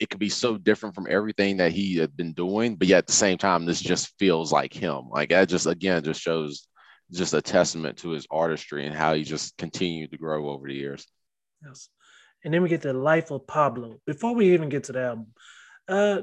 it 0.00 0.10
could 0.10 0.18
be 0.20 0.28
so 0.28 0.56
different 0.56 0.94
from 0.94 1.06
everything 1.08 1.58
that 1.58 1.72
he 1.72 1.96
had 1.96 2.16
been 2.16 2.32
doing, 2.32 2.74
but 2.74 2.88
yet 2.88 2.98
at 2.98 3.06
the 3.06 3.12
same 3.12 3.38
time, 3.38 3.64
this 3.64 3.80
just 3.80 4.12
feels 4.18 4.50
like 4.50 4.72
him. 4.72 5.08
Like 5.10 5.28
that 5.28 5.48
just 5.48 5.66
again 5.66 6.02
just 6.02 6.20
shows 6.20 6.66
just 7.12 7.34
a 7.34 7.42
testament 7.42 7.98
to 7.98 8.10
his 8.10 8.26
artistry 8.30 8.86
and 8.86 8.94
how 8.94 9.14
he 9.14 9.22
just 9.22 9.56
continued 9.58 10.10
to 10.10 10.18
grow 10.18 10.48
over 10.48 10.66
the 10.66 10.74
years. 10.74 11.06
Yes. 11.64 11.88
And 12.44 12.52
then 12.52 12.62
we 12.62 12.68
get 12.68 12.82
the 12.82 12.92
life 12.92 13.30
of 13.30 13.46
Pablo. 13.46 14.00
Before 14.06 14.34
we 14.34 14.54
even 14.54 14.68
get 14.68 14.84
to 14.84 14.92
the 14.92 15.02
album, 15.02 15.26
uh, 15.86 16.22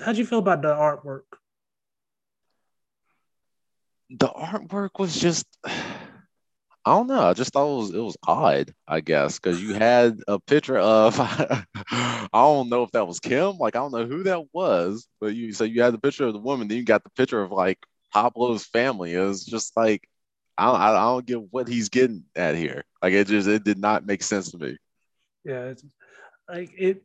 how'd 0.00 0.18
you 0.18 0.26
feel 0.26 0.40
about 0.40 0.60
the 0.60 0.74
artwork? 0.74 1.22
The 4.10 4.28
artwork 4.28 4.98
was 4.98 5.18
just 5.18 5.46
I 6.88 6.92
don't 6.92 7.06
know. 7.06 7.20
I 7.20 7.34
just 7.34 7.52
thought 7.52 7.70
it 7.70 7.76
was 7.76 7.90
it 7.90 8.00
was 8.00 8.16
odd, 8.26 8.72
I 8.86 9.00
guess, 9.00 9.38
because 9.38 9.62
you 9.62 9.74
had 9.74 10.20
a 10.26 10.40
picture 10.40 10.78
of 10.78 11.16
I 11.20 12.26
don't 12.32 12.70
know 12.70 12.82
if 12.82 12.92
that 12.92 13.06
was 13.06 13.20
Kim, 13.20 13.58
like 13.58 13.76
I 13.76 13.80
don't 13.80 13.92
know 13.92 14.06
who 14.06 14.22
that 14.22 14.44
was, 14.54 15.06
but 15.20 15.34
you 15.34 15.52
so 15.52 15.64
you 15.64 15.82
had 15.82 15.92
the 15.92 15.98
picture 15.98 16.26
of 16.26 16.32
the 16.32 16.38
woman, 16.38 16.66
then 16.66 16.78
you 16.78 16.84
got 16.84 17.04
the 17.04 17.10
picture 17.10 17.42
of 17.42 17.52
like 17.52 17.78
Pablo's 18.14 18.64
family. 18.64 19.12
It 19.12 19.20
was 19.20 19.44
just 19.44 19.76
like 19.76 20.08
I 20.56 20.64
don't, 20.64 20.80
I 20.80 20.92
don't 20.94 21.26
get 21.26 21.52
what 21.52 21.68
he's 21.68 21.90
getting 21.90 22.24
at 22.34 22.54
here. 22.56 22.84
Like 23.02 23.12
it 23.12 23.26
just 23.26 23.48
it 23.48 23.64
did 23.64 23.78
not 23.78 24.06
make 24.06 24.22
sense 24.22 24.50
to 24.52 24.58
me. 24.58 24.78
Yeah, 25.44 25.64
it's 25.64 25.84
like 26.48 26.70
it. 26.78 27.02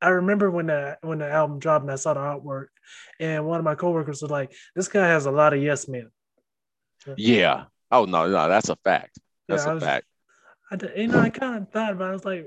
I 0.00 0.08
remember 0.08 0.50
when 0.50 0.66
the 0.66 0.98
when 1.02 1.18
the 1.18 1.30
album 1.30 1.60
dropped 1.60 1.84
and 1.84 1.92
I 1.92 1.94
saw 1.94 2.14
the 2.14 2.20
artwork, 2.20 2.66
and 3.20 3.46
one 3.46 3.60
of 3.60 3.64
my 3.64 3.76
coworkers 3.76 4.20
was 4.20 4.32
like, 4.32 4.52
"This 4.74 4.88
guy 4.88 5.06
has 5.06 5.26
a 5.26 5.30
lot 5.30 5.54
of 5.54 5.62
yes 5.62 5.86
men." 5.86 6.10
Yeah. 7.16 7.66
Oh 7.92 8.06
no, 8.06 8.26
no, 8.26 8.48
that's 8.48 8.70
a 8.70 8.76
fact. 8.76 9.18
That's 9.48 9.66
yeah, 9.66 9.70
a 9.70 9.74
was, 9.74 9.82
fact. 9.84 10.06
I, 10.70 10.78
you 10.96 11.08
know, 11.08 11.20
I 11.20 11.28
kind 11.28 11.62
of 11.62 11.70
thought 11.70 11.92
about. 11.92 12.06
It. 12.06 12.08
I 12.08 12.12
was 12.12 12.24
like, 12.24 12.46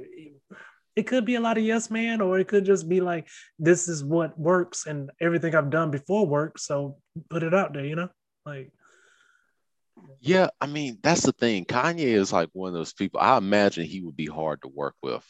it 0.95 1.03
could 1.03 1.23
be 1.23 1.36
a 1.36 1.39
lot 1.39 1.60
of 1.60 1.63
yes 1.63 1.91
man, 1.91 2.19
or 2.19 2.39
it 2.39 2.47
could 2.47 2.65
just 2.65 2.89
be 2.89 2.99
like, 2.99 3.27
this 3.60 3.88
is 3.88 4.03
what 4.03 4.38
works, 4.39 4.88
and 4.88 5.12
everything 5.21 5.53
I've 5.53 5.69
done 5.69 5.91
before 5.91 6.25
works, 6.25 6.65
so 6.65 6.97
put 7.29 7.43
it 7.43 7.53
out 7.53 7.73
there. 7.73 7.86
You 7.86 7.95
know, 7.95 8.10
like. 8.45 8.71
Yeah, 10.19 10.49
I 10.60 10.65
mean 10.65 10.97
that's 11.03 11.21
the 11.21 11.31
thing. 11.31 11.65
Kanye 11.65 11.99
is 11.99 12.34
like 12.34 12.49
one 12.53 12.69
of 12.69 12.73
those 12.73 12.93
people. 12.93 13.19
I 13.19 13.38
imagine 13.38 13.86
he 13.86 14.01
would 14.01 14.17
be 14.17 14.25
hard 14.25 14.62
to 14.63 14.67
work 14.67 14.95
with. 15.03 15.23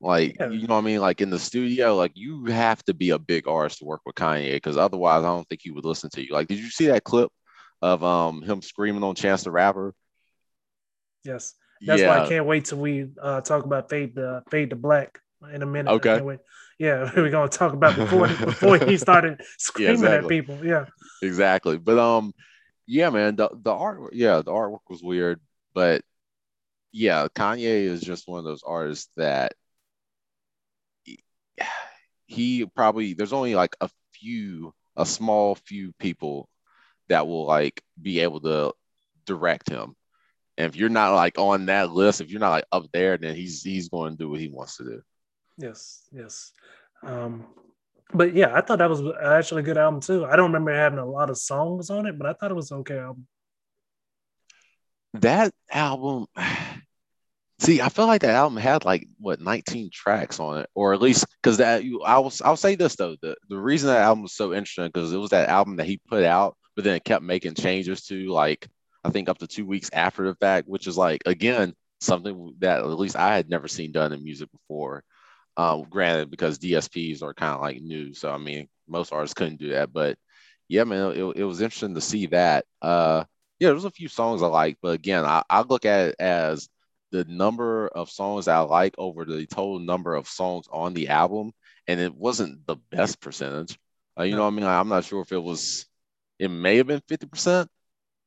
Like 0.00 0.36
yeah. 0.38 0.50
you 0.50 0.66
know 0.66 0.74
what 0.74 0.82
I 0.82 0.84
mean? 0.84 1.00
Like 1.00 1.20
in 1.20 1.30
the 1.30 1.38
studio, 1.38 1.96
like 1.96 2.12
you 2.14 2.44
have 2.46 2.84
to 2.84 2.94
be 2.94 3.10
a 3.10 3.18
big 3.18 3.48
artist 3.48 3.78
to 3.78 3.86
work 3.86 4.02
with 4.04 4.14
Kanye 4.14 4.52
because 4.52 4.76
otherwise, 4.76 5.24
I 5.24 5.28
don't 5.28 5.48
think 5.48 5.62
he 5.62 5.70
would 5.70 5.86
listen 5.86 6.10
to 6.10 6.24
you. 6.24 6.32
Like, 6.32 6.48
did 6.48 6.58
you 6.58 6.68
see 6.70 6.86
that 6.86 7.04
clip 7.04 7.30
of 7.82 8.02
um 8.02 8.42
him 8.42 8.62
screaming 8.62 9.02
on 9.02 9.14
Chance 9.14 9.44
the 9.44 9.50
Rapper. 9.50 9.94
Yes, 11.24 11.54
that's 11.80 12.00
yeah. 12.00 12.08
why 12.08 12.24
I 12.24 12.28
can't 12.28 12.46
wait 12.46 12.66
till 12.66 12.78
we 12.78 13.08
uh, 13.20 13.40
talk 13.40 13.64
about 13.64 13.90
fade 13.90 14.14
the 14.14 14.42
fade 14.50 14.70
to 14.70 14.76
black 14.76 15.20
in 15.52 15.62
a 15.62 15.66
minute. 15.66 15.90
Okay. 15.90 16.38
Yeah, 16.78 17.10
we're 17.16 17.30
gonna 17.30 17.48
talk 17.48 17.72
about 17.72 17.96
before 17.96 18.28
before 18.28 18.78
he 18.78 18.96
started 18.96 19.40
screaming 19.58 20.02
yeah, 20.02 20.08
exactly. 20.08 20.38
at 20.38 20.46
people. 20.46 20.66
Yeah. 20.66 20.84
Exactly. 21.22 21.78
But 21.78 21.98
um, 21.98 22.32
yeah, 22.86 23.10
man, 23.10 23.36
the 23.36 23.48
the 23.52 23.72
art, 23.72 24.14
yeah, 24.14 24.36
the 24.42 24.52
artwork 24.52 24.80
was 24.88 25.02
weird, 25.02 25.40
but 25.74 26.02
yeah, 26.92 27.28
Kanye 27.34 27.84
is 27.84 28.00
just 28.00 28.28
one 28.28 28.38
of 28.38 28.44
those 28.44 28.62
artists 28.62 29.10
that 29.16 29.52
he 32.26 32.66
probably 32.74 33.14
there's 33.14 33.32
only 33.32 33.54
like 33.54 33.76
a 33.80 33.90
few, 34.12 34.74
a 34.96 35.06
small 35.06 35.54
few 35.54 35.92
people 35.98 36.48
that 37.08 37.26
will 37.26 37.46
like 37.46 37.82
be 38.00 38.20
able 38.20 38.40
to 38.40 38.72
direct 39.26 39.68
him. 39.68 39.94
And 40.58 40.66
if 40.66 40.76
you're 40.76 40.88
not 40.88 41.14
like 41.14 41.38
on 41.38 41.66
that 41.66 41.90
list, 41.90 42.20
if 42.20 42.30
you're 42.30 42.40
not 42.40 42.50
like 42.50 42.64
up 42.72 42.86
there, 42.92 43.18
then 43.18 43.34
he's 43.34 43.62
he's 43.62 43.88
going 43.88 44.12
to 44.12 44.18
do 44.18 44.30
what 44.30 44.40
he 44.40 44.48
wants 44.48 44.78
to 44.78 44.84
do. 44.84 45.02
Yes, 45.58 46.02
yes. 46.12 46.52
Um, 47.02 47.46
but 48.12 48.34
yeah, 48.34 48.54
I 48.54 48.60
thought 48.60 48.78
that 48.78 48.90
was 48.90 49.02
actually 49.22 49.62
a 49.62 49.64
good 49.64 49.76
album 49.76 50.00
too. 50.00 50.24
I 50.24 50.36
don't 50.36 50.52
remember 50.52 50.74
having 50.74 50.98
a 50.98 51.06
lot 51.06 51.30
of 51.30 51.36
songs 51.36 51.90
on 51.90 52.06
it, 52.06 52.16
but 52.16 52.26
I 52.26 52.32
thought 52.32 52.50
it 52.50 52.54
was 52.54 52.72
okay 52.72 52.98
album. 52.98 53.26
That 55.14 55.52
album, 55.70 56.26
see, 57.58 57.80
I 57.80 57.88
feel 57.88 58.06
like 58.06 58.22
that 58.22 58.34
album 58.34 58.58
had 58.58 58.84
like 58.84 59.06
what 59.18 59.40
19 59.40 59.90
tracks 59.92 60.40
on 60.40 60.58
it, 60.58 60.70
or 60.74 60.94
at 60.94 61.02
least 61.02 61.26
because 61.42 61.58
that 61.58 61.84
you, 61.84 62.02
I 62.02 62.18
will, 62.18 62.32
I'll 62.44 62.56
say 62.56 62.76
this 62.76 62.96
though, 62.96 63.16
the 63.20 63.36
the 63.48 63.58
reason 63.58 63.88
that 63.88 64.02
album 64.02 64.22
was 64.22 64.34
so 64.34 64.54
interesting 64.54 64.86
because 64.86 65.12
it 65.12 65.18
was 65.18 65.30
that 65.30 65.48
album 65.48 65.76
that 65.76 65.86
he 65.86 66.00
put 66.08 66.24
out 66.24 66.56
but 66.76 66.84
then 66.84 66.94
it 66.94 67.04
kept 67.04 67.24
making 67.24 67.54
changes 67.54 68.02
to 68.06 68.30
like 68.30 68.68
I 69.02 69.10
think 69.10 69.28
up 69.28 69.38
to 69.38 69.46
two 69.46 69.66
weeks 69.66 69.90
after 69.92 70.26
the 70.26 70.34
fact, 70.34 70.68
which 70.68 70.86
is 70.86 70.96
like 70.96 71.22
again 71.26 71.74
something 72.00 72.54
that 72.58 72.80
at 72.80 72.86
least 72.86 73.16
I 73.16 73.34
had 73.34 73.48
never 73.48 73.66
seen 73.66 73.92
done 73.92 74.12
in 74.12 74.22
music 74.22 74.50
before. 74.52 75.02
Um, 75.56 75.86
granted, 75.88 76.30
because 76.30 76.58
DSPs 76.58 77.22
are 77.22 77.32
kind 77.32 77.54
of 77.54 77.62
like 77.62 77.80
new, 77.80 78.12
so 78.12 78.30
I 78.30 78.38
mean 78.38 78.68
most 78.86 79.12
artists 79.12 79.34
couldn't 79.34 79.58
do 79.58 79.70
that. 79.70 79.92
But 79.92 80.18
yeah, 80.68 80.84
man, 80.84 81.12
it, 81.12 81.36
it 81.36 81.44
was 81.44 81.60
interesting 81.60 81.94
to 81.94 82.00
see 82.00 82.26
that. 82.26 82.66
Uh, 82.82 83.24
yeah, 83.58 83.68
there's 83.70 83.84
a 83.84 83.90
few 83.90 84.08
songs 84.08 84.42
I 84.42 84.48
like, 84.48 84.76
but 84.82 84.90
again, 84.90 85.24
I, 85.24 85.42
I 85.48 85.62
look 85.62 85.86
at 85.86 86.08
it 86.10 86.16
as 86.18 86.68
the 87.10 87.24
number 87.24 87.88
of 87.88 88.10
songs 88.10 88.48
I 88.48 88.58
like 88.60 88.94
over 88.98 89.24
the 89.24 89.46
total 89.46 89.78
number 89.78 90.14
of 90.14 90.28
songs 90.28 90.66
on 90.70 90.92
the 90.92 91.08
album, 91.08 91.52
and 91.86 92.00
it 92.00 92.14
wasn't 92.14 92.66
the 92.66 92.76
best 92.90 93.20
percentage. 93.20 93.78
Uh, 94.18 94.24
you 94.24 94.36
know 94.36 94.42
what 94.42 94.52
I 94.52 94.56
mean? 94.56 94.66
I'm 94.66 94.88
not 94.88 95.04
sure 95.04 95.22
if 95.22 95.32
it 95.32 95.42
was 95.42 95.86
it 96.38 96.48
may 96.48 96.76
have 96.76 96.86
been 96.86 97.00
50%, 97.00 97.66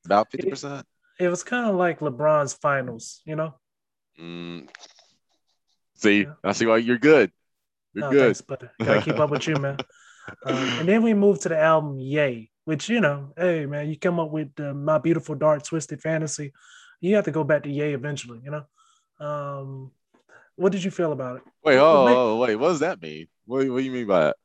about 0.05 0.31
50%. 0.31 0.79
It, 0.79 0.85
it 1.25 1.27
was 1.29 1.43
kind 1.43 1.69
of 1.69 1.75
like 1.75 1.99
LeBron's 1.99 2.53
finals, 2.53 3.21
you 3.25 3.35
know? 3.35 3.55
Mm. 4.19 4.67
See, 5.95 6.21
yeah. 6.21 6.33
I 6.43 6.53
see 6.53 6.65
why 6.65 6.77
you're 6.77 6.97
good. 6.97 7.31
You're 7.93 8.05
no, 8.05 8.11
good. 8.11 8.23
Thanks, 8.25 8.41
but 8.41 8.71
gotta 8.83 9.01
keep 9.01 9.19
up 9.19 9.29
with 9.29 9.47
you, 9.47 9.55
man. 9.55 9.77
Um, 10.45 10.55
and 10.55 10.87
then 10.87 11.01
we 11.01 11.15
moved 11.15 11.41
to 11.41 11.49
the 11.49 11.59
album 11.59 11.97
Ye, 11.97 12.51
which, 12.63 12.87
you 12.87 13.01
know, 13.01 13.33
hey, 13.35 13.65
man, 13.65 13.89
you 13.89 13.97
come 13.97 14.19
up 14.19 14.29
with 14.29 14.51
uh, 14.59 14.75
My 14.75 14.99
Beautiful 14.99 15.33
Dark 15.33 15.63
Twisted 15.63 16.03
Fantasy. 16.03 16.53
You 17.01 17.15
have 17.15 17.25
to 17.25 17.31
go 17.31 17.43
back 17.43 17.63
to 17.63 17.69
Ye 17.71 17.95
eventually, 17.95 18.39
you 18.43 18.51
know? 18.51 19.25
Um, 19.25 19.91
what 20.55 20.71
did 20.71 20.83
you 20.83 20.91
feel 20.91 21.13
about 21.13 21.37
it? 21.37 21.43
Wait, 21.63 21.77
oh, 21.77 22.07
oh 22.07 22.37
wait, 22.37 22.57
what 22.57 22.67
does 22.67 22.81
that 22.81 23.01
mean? 23.01 23.27
What, 23.45 23.67
what 23.69 23.79
do 23.79 23.83
you 23.83 23.91
mean 23.91 24.05
by 24.05 24.25
that? 24.25 24.35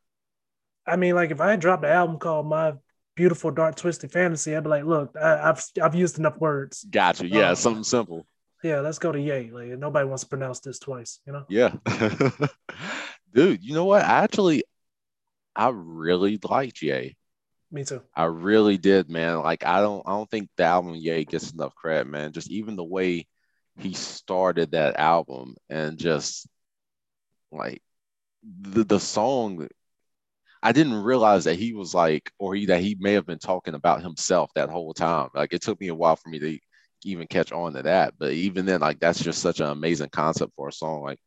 I 0.86 0.96
mean, 0.96 1.14
like 1.14 1.30
if 1.30 1.40
I 1.40 1.56
dropped 1.56 1.84
an 1.84 1.90
album 1.90 2.18
called 2.18 2.46
My 2.46 2.74
beautiful, 3.14 3.50
dark, 3.50 3.76
twisted 3.76 4.10
fantasy, 4.10 4.54
I'd 4.54 4.64
be 4.64 4.70
like, 4.70 4.84
look, 4.84 5.14
I, 5.20 5.46
have 5.46 5.64
I've 5.82 5.94
used 5.94 6.18
enough 6.18 6.38
words. 6.38 6.84
Gotcha. 6.90 7.26
Yeah, 7.26 7.50
um, 7.50 7.56
something 7.56 7.84
simple. 7.84 8.26
Yeah, 8.62 8.80
let's 8.80 8.98
go 8.98 9.12
to 9.12 9.20
Ye. 9.20 9.50
Like 9.50 9.78
nobody 9.78 10.06
wants 10.06 10.22
to 10.22 10.28
pronounce 10.28 10.60
this 10.60 10.78
twice, 10.78 11.20
you 11.26 11.32
know? 11.32 11.44
Yeah. 11.48 11.74
Dude, 13.34 13.62
you 13.62 13.74
know 13.74 13.84
what? 13.84 14.02
I 14.02 14.24
actually 14.24 14.64
I 15.54 15.70
really 15.72 16.38
liked 16.42 16.80
Ye. 16.80 17.16
Me 17.70 17.84
too. 17.84 18.02
I 18.14 18.24
really 18.24 18.78
did, 18.78 19.10
man. 19.10 19.42
Like 19.42 19.66
I 19.66 19.80
don't 19.80 20.02
I 20.06 20.12
don't 20.12 20.30
think 20.30 20.48
the 20.56 20.64
album 20.64 20.94
Ye 20.94 21.24
gets 21.24 21.52
enough 21.52 21.74
credit, 21.74 22.06
man. 22.06 22.32
Just 22.32 22.50
even 22.50 22.76
the 22.76 22.84
way 22.84 23.26
he 23.76 23.92
started 23.92 24.70
that 24.70 24.98
album 24.98 25.56
and 25.68 25.98
just 25.98 26.46
like 27.52 27.82
the 28.42 28.84
the 28.84 29.00
song 29.00 29.68
I 30.64 30.72
didn't 30.72 31.04
realize 31.04 31.44
that 31.44 31.56
he 31.56 31.74
was 31.74 31.94
like, 31.94 32.32
or 32.38 32.54
he, 32.54 32.66
that 32.66 32.80
he 32.80 32.96
may 32.98 33.12
have 33.12 33.26
been 33.26 33.38
talking 33.38 33.74
about 33.74 34.02
himself 34.02 34.50
that 34.54 34.70
whole 34.70 34.94
time. 34.94 35.28
Like 35.34 35.52
it 35.52 35.62
took 35.62 35.78
me 35.78 35.88
a 35.88 35.94
while 35.94 36.16
for 36.16 36.30
me 36.30 36.38
to 36.38 36.58
even 37.04 37.26
catch 37.26 37.52
on 37.52 37.74
to 37.74 37.82
that. 37.82 38.14
But 38.18 38.32
even 38.32 38.64
then, 38.64 38.80
like 38.80 38.98
that's 38.98 39.22
just 39.22 39.42
such 39.42 39.60
an 39.60 39.66
amazing 39.66 40.08
concept 40.08 40.52
for 40.56 40.68
a 40.68 40.72
song. 40.72 41.02
Like 41.02 41.20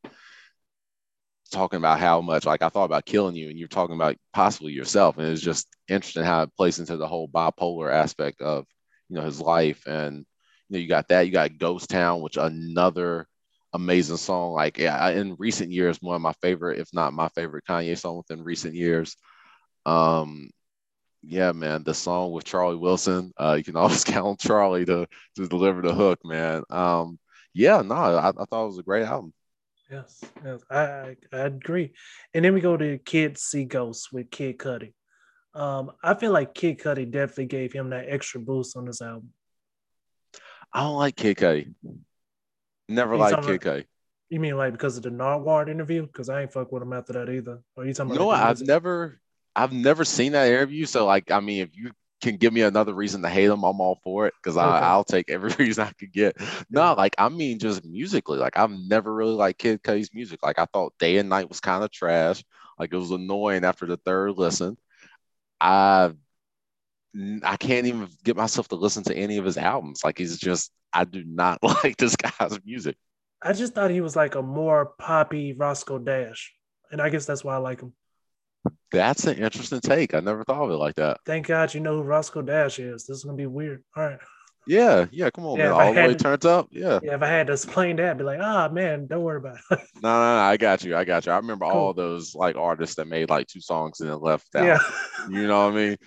talking 1.51 1.77
about 1.77 1.99
how 1.99 2.21
much, 2.21 2.45
like 2.45 2.63
I 2.63 2.69
thought 2.69 2.85
about 2.85 3.05
killing 3.05 3.35
you, 3.35 3.49
and 3.49 3.59
you're 3.59 3.67
talking 3.67 3.95
about 3.95 4.17
possibly 4.33 4.73
yourself, 4.73 5.19
and 5.19 5.27
it's 5.27 5.41
just 5.41 5.67
interesting 5.87 6.23
how 6.23 6.41
it 6.43 6.55
plays 6.57 6.79
into 6.79 6.97
the 6.97 7.07
whole 7.07 7.27
bipolar 7.29 7.93
aspect 7.93 8.41
of 8.41 8.65
you 9.07 9.17
know 9.17 9.23
his 9.23 9.39
life. 9.39 9.85
And 9.85 10.17
you 10.17 10.23
know, 10.69 10.79
you 10.79 10.87
got 10.87 11.09
that, 11.09 11.27
you 11.27 11.31
got 11.31 11.59
Ghost 11.59 11.89
Town, 11.91 12.21
which 12.21 12.37
another 12.37 13.27
amazing 13.73 14.17
song. 14.17 14.53
Like 14.53 14.77
yeah, 14.77 15.09
in 15.09 15.35
recent 15.37 15.71
years, 15.71 16.01
one 16.01 16.15
of 16.15 16.21
my 16.21 16.33
favorite, 16.41 16.79
if 16.79 16.89
not 16.93 17.13
my 17.13 17.29
favorite 17.29 17.65
Kanye 17.67 17.97
song 17.97 18.17
within 18.17 18.43
recent 18.43 18.75
years. 18.75 19.15
Um, 19.85 20.49
yeah, 21.23 21.51
man, 21.51 21.83
the 21.83 21.93
song 21.93 22.31
with 22.31 22.45
Charlie 22.45 22.75
Wilson. 22.75 23.33
Uh, 23.37 23.55
you 23.57 23.63
can 23.63 23.75
always 23.75 24.03
count 24.05 24.25
on 24.25 24.37
Charlie 24.37 24.85
to 24.85 25.07
to 25.35 25.47
deliver 25.47 25.81
the 25.81 25.93
hook, 25.93 26.19
man. 26.23 26.63
Um, 26.69 27.19
yeah, 27.53 27.81
no, 27.81 27.95
I, 27.95 28.29
I 28.29 28.31
thought 28.31 28.63
it 28.63 28.67
was 28.67 28.79
a 28.79 28.83
great 28.83 29.05
album. 29.05 29.33
Yes, 29.89 30.21
yes, 30.43 30.61
I, 30.69 30.77
I, 30.77 31.15
I 31.31 31.37
agree. 31.39 31.93
And 32.33 32.43
then 32.43 32.53
we 32.53 32.61
go 32.61 32.75
to 32.75 32.97
Kids 32.97 33.41
See 33.41 33.63
Ghosts 33.63 34.11
with 34.11 34.29
Kid 34.29 34.57
Cudi. 34.57 34.93
Um, 35.53 35.91
I 36.03 36.13
feel 36.13 36.31
like 36.31 36.53
Kid 36.53 36.79
Cudi 36.79 37.09
definitely 37.09 37.45
gave 37.45 37.71
him 37.71 37.89
that 37.89 38.05
extra 38.09 38.39
boost 38.39 38.75
on 38.75 38.85
this 38.85 39.01
album. 39.01 39.29
I 40.73 40.81
don't 40.81 40.97
like 40.97 41.15
Kid 41.15 41.37
Cudi. 41.37 41.73
Never 42.87 43.17
liked 43.17 43.43
Kid 43.45 43.61
Cudi. 43.61 43.85
You 44.29 44.39
mean 44.39 44.57
like 44.57 44.73
because 44.73 44.97
of 44.97 45.03
the 45.03 45.09
Nardwuar 45.09 45.69
interview? 45.69 46.05
Because 46.05 46.29
I 46.29 46.41
ain't 46.41 46.51
fuck 46.51 46.71
with 46.71 46.83
him 46.83 46.93
after 46.93 47.13
that 47.13 47.29
either. 47.29 47.61
Or 47.75 47.85
you 47.85 47.93
talking 47.93 48.11
about? 48.11 48.23
No, 48.23 48.27
like 48.27 48.41
I've 48.41 48.61
never, 48.61 49.19
I've 49.55 49.71
never 49.71 50.03
seen 50.03 50.33
that 50.33 50.47
interview. 50.47 50.85
So 50.85 51.05
like, 51.05 51.31
I 51.31 51.39
mean, 51.39 51.61
if 51.61 51.69
you 51.73 51.91
can 52.21 52.35
give 52.35 52.51
me 52.51 52.61
another 52.61 52.93
reason 52.93 53.21
to 53.21 53.29
hate 53.29 53.45
him, 53.45 53.63
I'm 53.63 53.79
all 53.79 53.99
for 54.03 54.27
it 54.27 54.33
because 54.41 54.57
okay. 54.57 54.65
I'll 54.65 55.03
take 55.03 55.29
every 55.29 55.51
reason 55.59 55.85
I 55.85 55.91
could 55.93 56.11
get. 56.11 56.35
No, 56.69 56.93
like 56.93 57.15
I 57.17 57.29
mean, 57.29 57.59
just 57.59 57.85
musically, 57.85 58.37
like 58.37 58.57
I've 58.57 58.71
never 58.71 59.13
really 59.13 59.33
liked 59.33 59.59
Kid 59.59 59.81
Cudi's 59.81 60.13
music. 60.13 60.43
Like 60.43 60.59
I 60.59 60.65
thought 60.65 60.93
Day 60.99 61.17
and 61.17 61.29
Night 61.29 61.47
was 61.47 61.59
kind 61.59 61.83
of 61.83 61.91
trash. 61.91 62.43
Like 62.77 62.91
it 62.93 62.97
was 62.97 63.11
annoying 63.11 63.63
after 63.63 63.85
the 63.85 63.97
third 63.97 64.37
listen. 64.37 64.77
I 65.59 66.11
I 67.43 67.57
can't 67.57 67.87
even 67.87 68.07
get 68.23 68.35
myself 68.35 68.67
to 68.69 68.75
listen 68.75 69.03
to 69.05 69.15
any 69.15 69.37
of 69.37 69.45
his 69.45 69.57
albums. 69.57 70.01
Like 70.03 70.17
he's 70.17 70.37
just 70.37 70.71
I 70.93 71.03
do 71.03 71.23
not 71.25 71.59
like 71.63 71.97
this 71.97 72.15
guy's 72.15 72.59
music. 72.65 72.95
I 73.41 73.53
just 73.53 73.73
thought 73.73 73.91
he 73.91 74.01
was 74.01 74.15
like 74.15 74.35
a 74.35 74.41
more 74.41 74.93
poppy 74.99 75.53
Roscoe 75.53 75.99
Dash, 75.99 76.53
and 76.91 77.01
I 77.01 77.09
guess 77.09 77.25
that's 77.25 77.43
why 77.43 77.55
I 77.55 77.57
like 77.57 77.81
him. 77.81 77.93
That's 78.91 79.25
an 79.25 79.37
interesting 79.37 79.79
take. 79.79 80.13
I 80.13 80.19
never 80.19 80.43
thought 80.43 80.63
of 80.63 80.71
it 80.71 80.75
like 80.75 80.95
that. 80.95 81.19
Thank 81.25 81.47
God 81.47 81.73
you 81.73 81.79
know 81.79 81.97
who 81.97 82.03
Roscoe 82.03 82.41
Dash 82.41 82.79
is. 82.79 83.05
This 83.05 83.17
is 83.17 83.23
gonna 83.23 83.37
be 83.37 83.45
weird. 83.45 83.83
All 83.95 84.03
right. 84.03 84.19
Yeah, 84.67 85.05
yeah, 85.11 85.29
come 85.29 85.45
on, 85.45 85.57
yeah, 85.57 85.69
man. 85.69 85.73
All 85.73 85.93
the 85.93 86.01
way 86.01 86.07
to, 86.07 86.15
turns 86.15 86.45
up. 86.45 86.67
Yeah. 86.71 86.99
Yeah, 87.01 87.15
if 87.15 87.21
I 87.21 87.27
had 87.27 87.47
to 87.47 87.53
explain 87.53 87.95
that, 87.97 88.17
be 88.17 88.25
like, 88.25 88.39
ah, 88.41 88.67
oh, 88.69 88.73
man, 88.73 89.07
don't 89.07 89.23
worry 89.23 89.37
about 89.37 89.55
it. 89.55 89.63
no, 89.71 89.77
no, 90.01 90.19
no, 90.19 90.41
I 90.41 90.57
got 90.57 90.83
you. 90.83 90.95
I 90.95 91.05
got 91.05 91.25
you. 91.25 91.31
I 91.31 91.37
remember 91.37 91.65
cool. 91.65 91.73
all 91.73 91.93
those 91.93 92.35
like 92.35 92.57
artists 92.57 92.97
that 92.97 93.07
made 93.07 93.29
like 93.29 93.47
two 93.47 93.61
songs 93.61 94.01
and 94.01 94.09
then 94.09 94.19
left 94.19 94.53
out. 94.55 94.65
Yeah. 94.65 94.79
You 95.29 95.47
know 95.47 95.67
what 95.67 95.73
I 95.73 95.75
mean? 95.75 95.97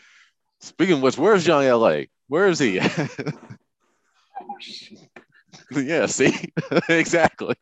Speaking 0.60 0.96
of 0.96 1.02
which, 1.02 1.18
where's 1.18 1.46
Young 1.46 1.64
LA? 1.66 2.02
Where 2.28 2.48
is 2.48 2.58
he? 2.58 2.74
yeah, 5.70 6.06
see? 6.06 6.52
exactly. 6.88 7.56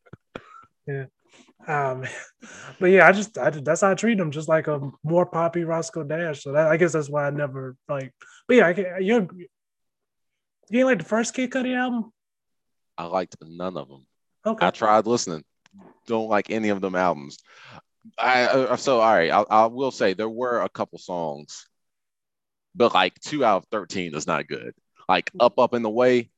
Yeah. 0.87 1.07
Um, 1.67 2.05
but 2.81 2.87
yeah, 2.87 3.07
I 3.07 3.13
just 3.13 3.37
I, 3.39 3.51
that's 3.51 3.83
how 3.83 3.91
I 3.91 3.95
treat 3.95 4.19
him, 4.19 4.31
just 4.31 4.49
like 4.49 4.67
a 4.67 4.91
more 5.05 5.27
poppy 5.27 5.65
Roscoe 5.65 6.05
Dash. 6.05 6.43
So 6.43 6.53
that, 6.53 6.69
I 6.69 6.77
guess 6.77 6.93
that's 6.93 7.11
why 7.11 7.27
I 7.27 7.31
never 7.31 7.77
like. 7.89 8.13
But 8.47 8.57
yeah, 8.57 8.67
I, 8.67 8.99
you're 8.99 9.29
you 10.71 10.81
ain't 10.81 10.87
like 10.87 10.99
the 10.99 11.05
first 11.05 11.35
Kid 11.35 11.51
Cudi 11.51 11.77
album? 11.77 12.13
I 12.97 13.05
liked 13.05 13.37
none 13.43 13.77
of 13.77 13.89
them. 13.89 14.07
Okay. 14.45 14.67
I 14.67 14.71
tried 14.71 15.07
listening. 15.07 15.45
Don't 16.07 16.29
like 16.29 16.51
any 16.51 16.71
of 16.71 16.81
them 16.81 16.95
albums. 16.95 17.39
I 18.19 18.45
uh, 18.45 18.77
so 18.77 19.01
all 19.01 19.15
right. 19.15 19.31
I, 19.31 19.43
I 19.43 19.67
will 19.67 19.91
say 19.91 20.15
there 20.15 20.29
were 20.29 20.63
a 20.63 20.69
couple 20.69 20.99
songs, 20.99 21.67
but 22.75 22.95
like 22.95 23.19
two 23.21 23.45
out 23.45 23.59
of 23.59 23.65
thirteen 23.71 24.15
is 24.15 24.27
not 24.27 24.47
good. 24.49 24.75
Like 25.09 25.31
up, 25.41 25.59
up 25.59 25.75
in 25.75 25.83
the 25.83 25.91
way, 25.91 26.31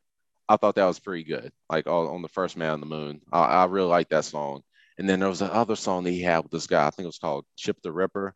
I 0.49 0.57
thought 0.57 0.77
that 0.77 0.87
was 0.87 0.99
pretty 0.99 1.25
good. 1.25 1.53
Like 1.69 1.87
on 1.87 2.23
the 2.23 2.29
first 2.29 2.57
Man 2.57 2.71
on 2.71 2.81
the 2.81 2.87
Moon, 2.87 3.21
I, 3.33 3.41
I 3.41 3.65
really 3.67 3.89
like 3.89 4.09
that 4.11 4.25
song. 4.25 4.63
And 4.99 5.09
then 5.09 5.21
there 5.21 5.29
was 5.29 5.43
another 5.43 5.77
song 5.77 6.05
that 6.05 6.11
he 6.11 6.23
had 6.23 6.41
with 6.41 6.53
this 6.53 6.67
guy. 6.67 6.87
I 6.87 6.91
think 6.91 7.05
it 7.05 7.09
was 7.09 7.19
called 7.19 7.47
Chip 7.57 7.81
tha 7.83 7.91
Ripper 7.91 8.35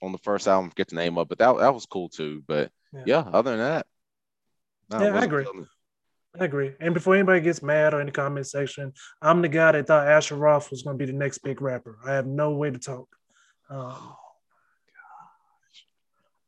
on 0.00 0.12
the 0.12 0.18
first 0.18 0.46
album. 0.46 0.72
Get 0.74 0.88
the 0.88 0.96
name 0.96 1.18
of, 1.18 1.28
but 1.28 1.38
that 1.38 1.56
that 1.58 1.74
was 1.74 1.86
cool 1.86 2.08
too. 2.08 2.42
But 2.46 2.70
yeah, 2.92 3.02
yeah 3.06 3.24
other 3.32 3.50
than 3.50 3.60
that, 3.60 3.86
no, 4.90 5.02
yeah, 5.02 5.18
I 5.18 5.24
agree. 5.24 5.46
I 6.38 6.44
agree. 6.44 6.72
And 6.80 6.94
before 6.94 7.14
anybody 7.14 7.40
gets 7.40 7.62
mad 7.62 7.94
or 7.94 8.00
in 8.00 8.06
the 8.06 8.12
comment 8.12 8.46
section, 8.46 8.92
I'm 9.22 9.40
the 9.40 9.48
guy 9.48 9.72
that 9.72 9.86
thought 9.86 10.08
Asher 10.08 10.34
Roth 10.34 10.70
was 10.70 10.82
going 10.82 10.98
to 10.98 11.06
be 11.06 11.10
the 11.10 11.16
next 11.16 11.38
big 11.38 11.62
rapper. 11.62 11.98
I 12.04 12.12
have 12.12 12.26
no 12.26 12.52
way 12.52 12.70
to 12.70 12.78
talk. 12.78 13.08
Um, 13.70 13.92
oh 13.92 14.16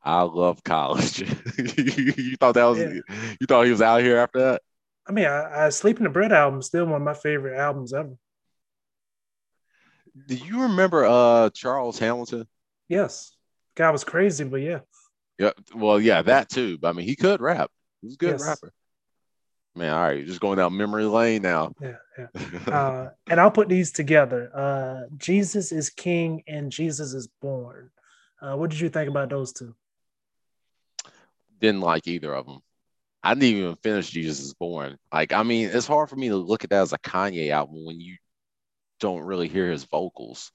I 0.06 0.22
love 0.22 0.62
college. 0.62 1.18
you 1.58 2.36
thought 2.36 2.54
that 2.54 2.64
was 2.64 2.78
yeah. 2.78 3.00
you 3.40 3.46
thought 3.48 3.64
he 3.64 3.72
was 3.72 3.82
out 3.82 4.02
here 4.02 4.18
after 4.18 4.38
that? 4.38 4.62
I 5.04 5.10
mean, 5.10 5.24
I, 5.24 5.66
I 5.66 5.68
Sleep 5.70 5.98
in 5.98 6.04
the 6.04 6.10
Bread 6.10 6.32
album 6.32 6.60
is 6.60 6.66
still 6.66 6.84
one 6.84 6.94
of 6.94 7.02
my 7.02 7.12
favorite 7.12 7.58
albums 7.58 7.92
ever. 7.92 8.14
Do 10.28 10.36
you 10.36 10.62
remember 10.62 11.04
uh 11.04 11.50
Charles 11.50 11.98
Hamilton? 11.98 12.46
Yes. 12.88 13.32
Guy 13.74 13.90
was 13.90 14.04
crazy, 14.04 14.44
but 14.44 14.58
yeah. 14.58 14.78
Yeah, 15.40 15.50
well, 15.74 16.00
yeah, 16.00 16.22
that 16.22 16.48
too. 16.50 16.78
But 16.78 16.90
I 16.90 16.92
mean, 16.92 17.06
he 17.06 17.16
could 17.16 17.40
rap. 17.40 17.72
He's 18.00 18.14
a 18.14 18.16
good 18.16 18.30
yes. 18.38 18.46
rapper. 18.46 18.72
Man, 19.74 19.92
all 19.92 20.02
right, 20.02 20.24
just 20.24 20.40
going 20.40 20.56
down 20.56 20.76
memory 20.76 21.04
lane 21.04 21.42
now. 21.42 21.72
Yeah, 21.82 21.96
yeah. 22.16 22.74
uh, 22.74 23.10
and 23.28 23.40
I'll 23.40 23.50
put 23.50 23.68
these 23.68 23.90
together. 23.90 24.50
Uh, 24.54 25.02
Jesus 25.18 25.72
is 25.72 25.90
King 25.90 26.44
and 26.46 26.70
Jesus 26.70 27.12
is 27.12 27.28
Born. 27.42 27.90
Uh, 28.40 28.54
what 28.54 28.70
did 28.70 28.78
you 28.78 28.88
think 28.88 29.10
about 29.10 29.30
those 29.30 29.52
two? 29.52 29.74
Didn't 31.60 31.80
like 31.80 32.06
either 32.06 32.34
of 32.34 32.46
them. 32.46 32.60
I 33.22 33.34
didn't 33.34 33.58
even 33.58 33.76
finish 33.76 34.10
Jesus 34.10 34.40
is 34.40 34.54
Born. 34.54 34.98
Like, 35.12 35.32
I 35.32 35.42
mean, 35.42 35.70
it's 35.72 35.86
hard 35.86 36.08
for 36.08 36.16
me 36.16 36.28
to 36.28 36.36
look 36.36 36.64
at 36.64 36.70
that 36.70 36.82
as 36.82 36.92
a 36.92 36.98
Kanye 36.98 37.50
album 37.50 37.84
when 37.84 38.00
you 38.00 38.16
don't 39.00 39.24
really 39.24 39.48
hear 39.48 39.70
his 39.70 39.84
vocals 39.84 40.52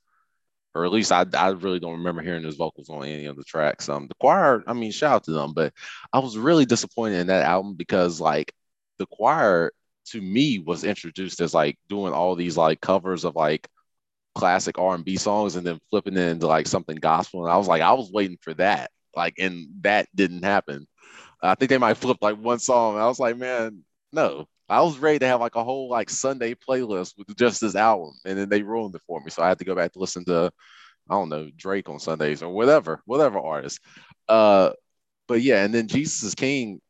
or 0.74 0.86
at 0.86 0.92
least 0.92 1.12
I, 1.12 1.26
I 1.34 1.50
really 1.50 1.80
don't 1.80 1.98
remember 1.98 2.22
hearing 2.22 2.44
his 2.44 2.56
vocals 2.56 2.90
on 2.90 3.06
any 3.06 3.26
of 3.26 3.36
the 3.36 3.44
tracks. 3.44 3.90
Um, 3.90 4.08
the 4.08 4.16
choir, 4.16 4.64
I 4.68 4.74
mean, 4.74 4.92
shout 4.92 5.14
out 5.14 5.24
to 5.26 5.32
them, 5.32 5.54
but 5.54 5.74
I 6.14 6.20
was 6.20 6.38
really 6.38 6.66
disappointed 6.66 7.20
in 7.20 7.28
that 7.28 7.46
album 7.46 7.76
because 7.76 8.22
like 8.22 8.54
the 8.98 9.06
choir 9.08 9.72
to 10.08 10.22
me 10.22 10.60
was 10.60 10.84
introduced 10.84 11.42
as 11.42 11.54
like 11.54 11.78
doing 11.90 12.14
all 12.14 12.36
these 12.36 12.58
like 12.58 12.82
covers 12.82 13.26
of 13.26 13.36
like 13.36 13.68
classic 14.36 14.78
R 14.80 14.96
and 14.96 15.06
B 15.06 15.18
songs 15.18 15.56
and 15.56 15.68
then 15.68 15.80
flipping 15.90 16.16
it 16.18 16.30
into 16.30 16.48
like 16.48 16.68
something 16.68 16.96
gospel, 16.98 17.44
and 17.44 17.52
I 17.54 17.58
was 17.58 17.68
like, 17.68 17.82
I 17.82 17.94
was 17.94 18.12
waiting 18.12 18.38
for 18.42 18.54
that, 18.56 18.92
like, 19.16 19.36
and 19.40 19.68
that 19.82 20.08
didn't 20.16 20.44
happen. 20.44 20.88
I 21.42 21.56
think 21.56 21.70
they 21.70 21.78
might 21.78 21.98
flip 21.98 22.18
like 22.22 22.38
one 22.38 22.60
song. 22.60 22.98
I 22.98 23.08
was 23.08 23.20
like, 23.20 23.38
man, 23.38 23.84
no, 24.14 24.48
I 24.70 24.82
was 24.82 24.98
ready 25.00 25.20
to 25.20 25.28
have 25.28 25.42
like 25.42 25.56
a 25.56 25.64
whole 25.64 25.90
like 25.90 26.10
Sunday 26.10 26.56
playlist 26.56 27.18
with 27.18 27.36
just 27.38 27.62
this 27.62 27.76
album, 27.76 28.14
and 28.26 28.38
then 28.38 28.50
they 28.50 28.62
ruined 28.62 28.96
it 28.96 29.02
for 29.08 29.20
me. 29.22 29.30
So 29.30 29.44
I 29.44 29.50
had 29.50 29.60
to 29.60 29.66
go 29.66 29.76
back 29.76 29.94
to 29.94 30.00
listen 30.00 30.26
to, 30.26 30.52
I 31.10 31.14
don't 31.14 31.30
know, 31.30 31.50
Drake 31.56 31.90
on 31.90 32.00
Sundays 32.00 32.44
or 32.44 32.54
whatever, 32.54 33.02
whatever 33.06 33.40
artist. 33.40 33.80
Uh, 34.30 34.72
but 35.28 35.42
yeah, 35.42 35.64
and 35.64 35.74
then 35.74 35.88
Jesus 35.88 36.24
is 36.24 36.36
King. 36.36 36.82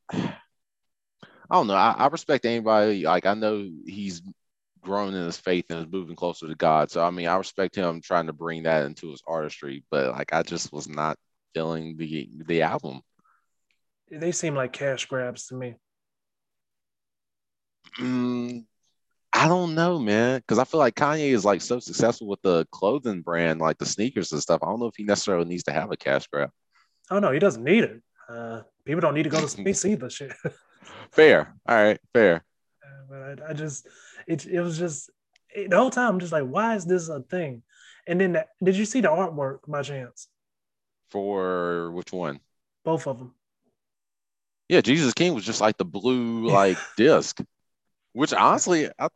I 1.52 1.56
don't 1.56 1.68
know. 1.68 1.76
I, 1.76 1.91
I 1.97 2.08
respect 2.08 2.45
anybody. 2.45 3.04
Like 3.04 3.26
I 3.26 3.34
know 3.34 3.68
he's 3.86 4.22
grown 4.82 5.14
in 5.14 5.26
his 5.26 5.38
faith 5.38 5.66
and 5.70 5.80
is 5.80 5.91
moving 5.91 6.16
closer 6.16 6.47
to 6.47 6.56
God. 6.56 6.91
So 6.91 7.04
I 7.04 7.10
mean, 7.12 7.28
I 7.28 7.36
respect 7.38 7.76
him 7.76 8.02
trying 8.02 8.28
to 8.28 8.34
bring 8.34 8.64
that 8.64 8.86
into 8.86 9.12
his 9.12 9.22
artistry. 9.28 9.84
But 9.91 10.12
like, 10.12 10.34
I 10.34 10.43
just 10.43 10.72
was 10.74 10.88
not 10.88 11.18
feeling 11.54 11.97
the 11.97 12.30
the 12.47 12.62
album. 12.64 13.02
They 14.12 14.34
seem 14.34 14.55
like 14.55 14.74
cash 14.74 15.05
grabs 15.05 15.47
to 15.47 15.55
me. 15.55 15.76
Mm, 17.97 18.66
I 19.34 19.47
don't 19.47 19.74
know, 19.74 19.99
man, 19.99 20.39
because 20.39 20.59
I 20.59 20.66
feel 20.66 20.80
like 20.80 20.95
Kanye 20.95 21.32
is 21.32 21.45
like 21.45 21.62
so 21.62 21.80
successful 21.80 22.28
with 22.28 22.41
the 22.41 22.66
clothing 22.72 23.22
brand, 23.22 23.62
like 23.62 23.78
the 23.78 23.86
sneakers 23.86 24.32
and 24.34 24.41
stuff. 24.41 24.62
I 24.62 24.68
don't 24.68 24.80
know 24.80 24.88
if 24.88 24.95
he 24.97 25.03
necessarily 25.03 25.45
needs 25.45 25.64
to 25.64 25.72
have 25.72 25.91
a 25.91 25.97
cash 25.97 26.28
grab. 26.28 26.49
Oh 27.09 27.20
no, 27.20 27.32
he 27.32 27.39
doesn't 27.39 27.64
need 27.64 27.86
it. 27.86 28.01
Uh, 28.30 28.62
people 28.86 29.01
don't 29.01 29.14
need 29.14 29.24
to 29.24 29.30
go 29.30 29.39
to 29.39 29.47
space 29.47 29.86
either. 29.86 30.09
Shit. 30.09 30.34
fair. 31.12 31.55
All 31.66 31.76
right, 31.76 31.99
fair. 32.14 32.43
Uh, 32.84 33.03
but 33.09 33.43
I, 33.43 33.49
I, 33.49 33.53
just, 33.53 33.88
it, 34.28 34.45
it 34.45 34.62
was 34.62 34.78
just 34.78 35.09
it, 35.49 35.70
the 35.70 35.78
whole 35.78 35.89
time. 35.89 36.14
I'm 36.14 36.20
just 36.20 36.34
like, 36.34 36.45
why 36.45 36.76
is 36.76 36.86
this 36.86 37.09
a 37.09 37.22
thing? 37.22 37.64
And 38.07 38.20
then, 38.20 38.34
the, 38.34 38.45
did 38.64 38.76
you 38.76 38.86
see 38.86 39.01
the 39.01 39.09
artwork 39.09 39.59
by 39.68 39.82
chance? 39.84 40.28
For 41.09 41.91
which 41.91 42.12
one? 42.12 42.39
Both 42.84 43.07
of 43.07 43.20
them. 43.20 43.36
Yeah, 44.72 44.80
Jesus 44.80 45.13
King 45.13 45.34
was 45.34 45.43
just 45.43 45.59
like 45.59 45.76
the 45.76 45.84
blue 45.84 46.47
like 46.47 46.78
disc. 46.95 47.41
Which 48.13 48.34
honestly, 48.34 48.89
I, 48.97 49.09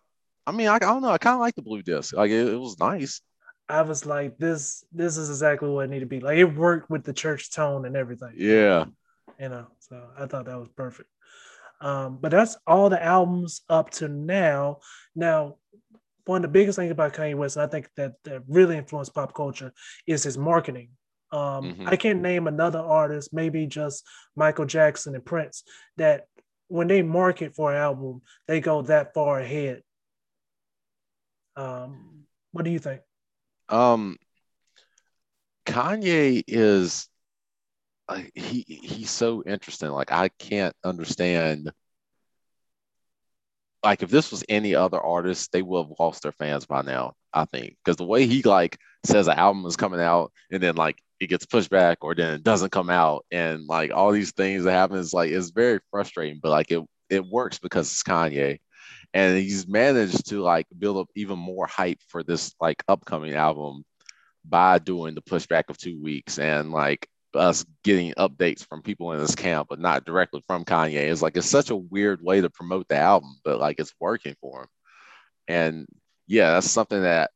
I 0.45 0.51
mean, 0.51 0.68
I, 0.68 0.76
I 0.76 0.80
don't 0.80 1.01
know. 1.01 1.12
I 1.12 1.18
kind 1.18 1.36
of 1.36 1.39
like 1.39 1.56
the 1.56 1.62
blue 1.62 1.82
disc. 1.82 2.14
Like 2.14 2.30
it, 2.30 2.49
it, 2.49 2.60
was 2.60 2.78
nice. 2.78 3.22
I 3.70 3.82
was 3.84 4.06
like, 4.06 4.38
this, 4.38 4.84
this 4.91 5.16
is 5.16 5.30
exactly 5.30 5.70
what 5.70 5.86
it 5.86 5.91
needed 5.91 6.01
to 6.01 6.06
be. 6.08 6.20
Like 6.20 6.38
it 6.38 6.43
worked 6.43 6.89
with 6.89 7.06
the 7.06 7.14
church 7.14 7.53
tone 7.53 7.86
and 7.86 7.95
everything. 7.95 8.34
Yeah. 8.36 8.86
You 9.39 9.47
know, 9.47 9.68
so 9.80 10.03
I 10.20 10.26
thought 10.26 10.45
that 10.45 10.60
was 10.60 10.68
perfect. 10.76 11.10
Um, 11.80 12.18
but 12.20 12.32
that's 12.32 12.58
all 12.68 12.89
the 12.89 13.01
albums 13.01 13.62
up 13.70 13.91
to 13.91 14.10
now. 14.10 14.80
Now, 15.16 15.56
one 16.26 16.38
of 16.38 16.41
the 16.41 16.60
biggest 16.60 16.76
things 16.76 16.91
about 16.91 17.14
Kanye 17.14 17.36
West, 17.36 17.56
and 17.56 17.64
I 17.64 17.68
think 17.68 17.88
that, 17.95 18.16
that 18.26 18.43
really 18.49 18.76
influenced 18.76 19.14
pop 19.14 19.34
culture, 19.34 19.72
is 20.06 20.24
his 20.24 20.38
marketing. 20.38 20.89
Um, 21.32 21.40
mm-hmm. 21.40 21.88
I 21.88 21.96
can't 21.96 22.22
name 22.22 22.48
another 22.48 22.80
artist, 22.80 23.34
maybe 23.34 23.68
just 23.68 24.06
Michael 24.36 24.66
Jackson 24.66 25.16
and 25.16 25.26
Prince, 25.26 25.64
that 25.98 26.28
when 26.68 26.88
they 26.88 27.02
market 27.02 27.56
for 27.56 27.72
an 27.72 27.78
album, 27.78 28.22
they 28.48 28.62
go 28.62 28.82
that 28.84 29.14
far 29.14 29.40
ahead. 29.40 29.82
Um, 31.56 32.26
what 32.52 32.66
do 32.66 32.72
you 32.72 32.80
think? 32.80 33.02
Um, 33.70 34.18
Kanye 35.66 36.44
is 36.48 37.08
uh, 38.08 38.22
he 38.34 38.66
he's 38.68 39.10
so 39.10 39.44
interesting. 39.44 39.90
Like 39.90 40.12
I 40.12 40.30
can't 40.40 40.76
understand. 40.84 41.72
Like 43.84 44.04
if 44.04 44.10
this 44.10 44.32
was 44.32 44.44
any 44.50 44.76
other 44.76 45.00
artist, 45.00 45.52
they 45.52 45.62
would 45.62 45.88
have 45.88 46.00
lost 46.00 46.24
their 46.24 46.32
fans 46.32 46.66
by 46.66 46.82
now. 46.82 47.14
I 47.34 47.46
think 47.46 47.76
because 47.84 47.98
the 47.98 48.06
way 48.06 48.26
he 48.26 48.42
like 48.44 48.78
says 49.06 49.28
an 49.28 49.38
album 49.38 49.66
is 49.66 49.76
coming 49.76 50.00
out 50.00 50.32
and 50.52 50.62
then 50.62 50.76
like 50.76 50.98
it 51.20 51.28
gets 51.28 51.45
pushed 51.45 51.70
back 51.70 51.99
or 52.01 52.13
then 52.13 52.34
it 52.34 52.43
doesn't 52.43 52.72
come 52.72 52.89
out 52.89 53.26
and 53.32 53.66
like 53.68 53.91
all 53.93 54.11
these 54.11 54.32
things 54.32 54.63
that 54.63 54.72
happen 54.72 54.97
is 54.97 55.13
like 55.13 55.32
it's 55.32 55.51
very 55.51 55.80
frustrating. 55.91 56.39
But 56.41 56.51
like 56.51 56.72
it 56.72 56.84
it 57.09 57.26
works 57.26 57.59
because 57.59 57.91
it's 57.91 58.03
Kanye 58.03 58.59
and 59.13 59.38
he's 59.38 59.68
managed 59.68 60.30
to 60.30 60.41
like 60.41 60.68
build 60.78 60.97
up 60.97 61.09
even 61.16 61.39
more 61.39 61.68
hype 61.68 61.99
for 62.07 62.24
this 62.24 62.53
like 62.59 62.84
upcoming 62.88 63.34
album 63.34 63.84
by 64.43 64.80
doing 64.80 65.16
the 65.16 65.22
pushback 65.22 65.63
of 65.70 65.78
two 65.78 66.01
weeks 66.01 66.38
and 66.38 66.72
like 66.72 67.07
us 67.34 67.66
getting 67.84 68.13
updates 68.13 68.66
from 68.66 68.82
people 68.82 69.11
in 69.11 69.20
this 69.20 69.36
camp, 69.36 69.68
but 69.70 69.80
not 69.80 70.05
directly 70.05 70.41
from 70.47 70.66
Kanye. 70.66 71.11
It's 71.11 71.22
like 71.22 71.38
it's 71.38 71.49
such 71.49 71.70
a 71.70 71.76
weird 71.76 72.22
way 72.22 72.41
to 72.41 72.49
promote 72.49 72.88
the 72.88 72.97
album, 72.97 73.36
but 73.43 73.59
like 73.59 73.80
it's 73.80 73.93
working 73.99 74.36
for 74.41 74.63
him. 74.63 74.68
And 75.47 75.88
yeah, 76.28 76.51
that's 76.51 76.70
something 76.70 77.01
that 77.03 77.32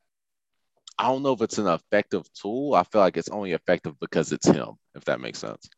I 1.00 1.04
don't 1.04 1.24
know 1.24 1.32
if 1.32 1.42
it's 1.42 1.58
an 1.58 1.68
effective 1.68 2.32
tool. 2.34 2.76
I 2.76 2.84
feel 2.84 3.00
like 3.00 3.16
it's 3.16 3.30
only 3.30 3.54
effective 3.54 3.98
because 4.02 4.34
it's 4.34 4.46
him, 4.46 4.72
if 4.96 5.06
that 5.06 5.22
makes 5.22 5.40
sense. 5.40 5.70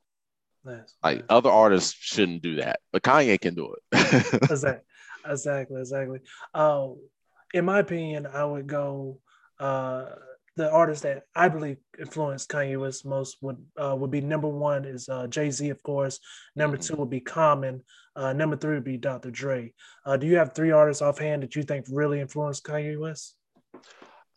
Nice. 0.66 0.96
Like 1.04 1.18
nice. 1.20 1.26
other 1.30 1.52
artists 1.52 1.96
shouldn't 1.98 2.42
do 2.42 2.56
that, 2.56 2.80
but 2.92 3.04
Kanye 3.04 3.40
can 3.40 3.54
do 3.54 3.74
it. 3.74 4.42
exactly, 4.52 4.84
exactly, 5.26 5.80
exactly. 5.80 6.20
Uh, 6.56 6.90
in 7.54 7.66
my 7.66 7.80
opinion, 7.80 8.26
I 8.26 8.44
would 8.44 8.68
go. 8.68 9.20
Uh, 9.60 10.06
the 10.58 10.70
artist 10.70 11.04
that 11.04 11.24
I 11.34 11.48
believe 11.48 11.78
influenced 11.98 12.50
Kanye 12.50 12.80
West 12.80 13.06
most 13.06 13.38
would 13.42 13.58
uh, 13.78 13.96
would 13.98 14.12
be 14.12 14.22
number 14.22 14.50
one 14.50 14.86
is 14.86 15.08
uh, 15.08 15.28
Jay 15.28 15.50
Z, 15.50 15.70
of 15.70 15.82
course. 15.84 16.20
Number 16.56 16.78
mm-hmm. 16.78 16.94
two 16.94 17.00
would 17.00 17.10
be 17.10 17.22
Common. 17.22 17.84
Uh, 18.16 18.34
number 18.34 18.58
three 18.58 18.74
would 18.74 18.84
be 18.84 18.98
Dr. 18.98 19.32
Dre. 19.32 19.74
Uh, 20.06 20.18
do 20.18 20.28
you 20.28 20.36
have 20.38 20.54
three 20.54 20.72
artists 20.72 21.02
offhand 21.02 21.44
that 21.44 21.56
you 21.56 21.64
think 21.64 21.86
really 21.90 22.20
influenced 22.20 22.66
Kanye 22.66 23.00
West? 23.00 23.36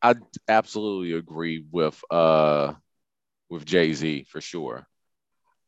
I 0.05 0.15
absolutely 0.49 1.15
agree 1.15 1.65
with 1.73 1.99
uh 2.11 2.75
with 3.49 3.65
Jay 3.65 3.95
Z 3.95 4.27
for 4.31 4.41
sure. 4.41 4.87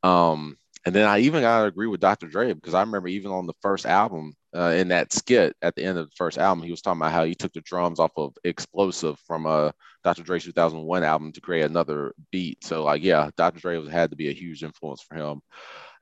Um, 0.03 0.59
and 0.85 0.95
then 0.95 1.09
I 1.09 1.21
even 1.21 1.41
gotta 1.43 1.67
agree 1.67 1.87
with 1.87 2.01
Dr. 2.01 2.29
Dre 2.29 2.53
because 2.53 2.75
I 2.75 2.83
remember 2.83 3.09
even 3.09 3.33
on 3.33 3.47
the 3.47 3.55
first 3.63 3.87
album, 3.87 4.35
uh, 4.55 4.75
in 4.77 4.89
that 4.89 5.13
skit 5.13 5.57
at 5.63 5.75
the 5.75 5.85
end 5.85 5.99
of 5.99 6.07
the 6.07 6.15
first 6.17 6.39
album, 6.39 6.63
he 6.63 6.71
was 6.71 6.83
talking 6.83 7.01
about 7.01 7.13
how 7.13 7.25
he 7.25 7.35
took 7.35 7.53
the 7.55 7.63
drums 7.63 7.99
off 7.99 8.13
of 8.17 8.37
Xplosive 8.45 9.19
from 9.27 9.47
uh, 9.47 9.73
Dr. 10.05 10.23
Dre's 10.23 10.45
2001 10.45 11.03
album 11.03 11.33
to 11.33 11.41
create 11.41 11.65
another 11.65 12.15
beat. 12.31 12.63
So, 12.63 12.85
like, 12.85 13.03
yeah, 13.03 13.31
Dr. 13.37 13.61
Dre 13.61 13.79
was, 13.79 13.91
had 13.91 14.11
to 14.11 14.17
be 14.17 14.29
a 14.29 14.35
huge 14.35 14.63
influence 14.63 15.03
for 15.03 15.17
him. 15.17 15.41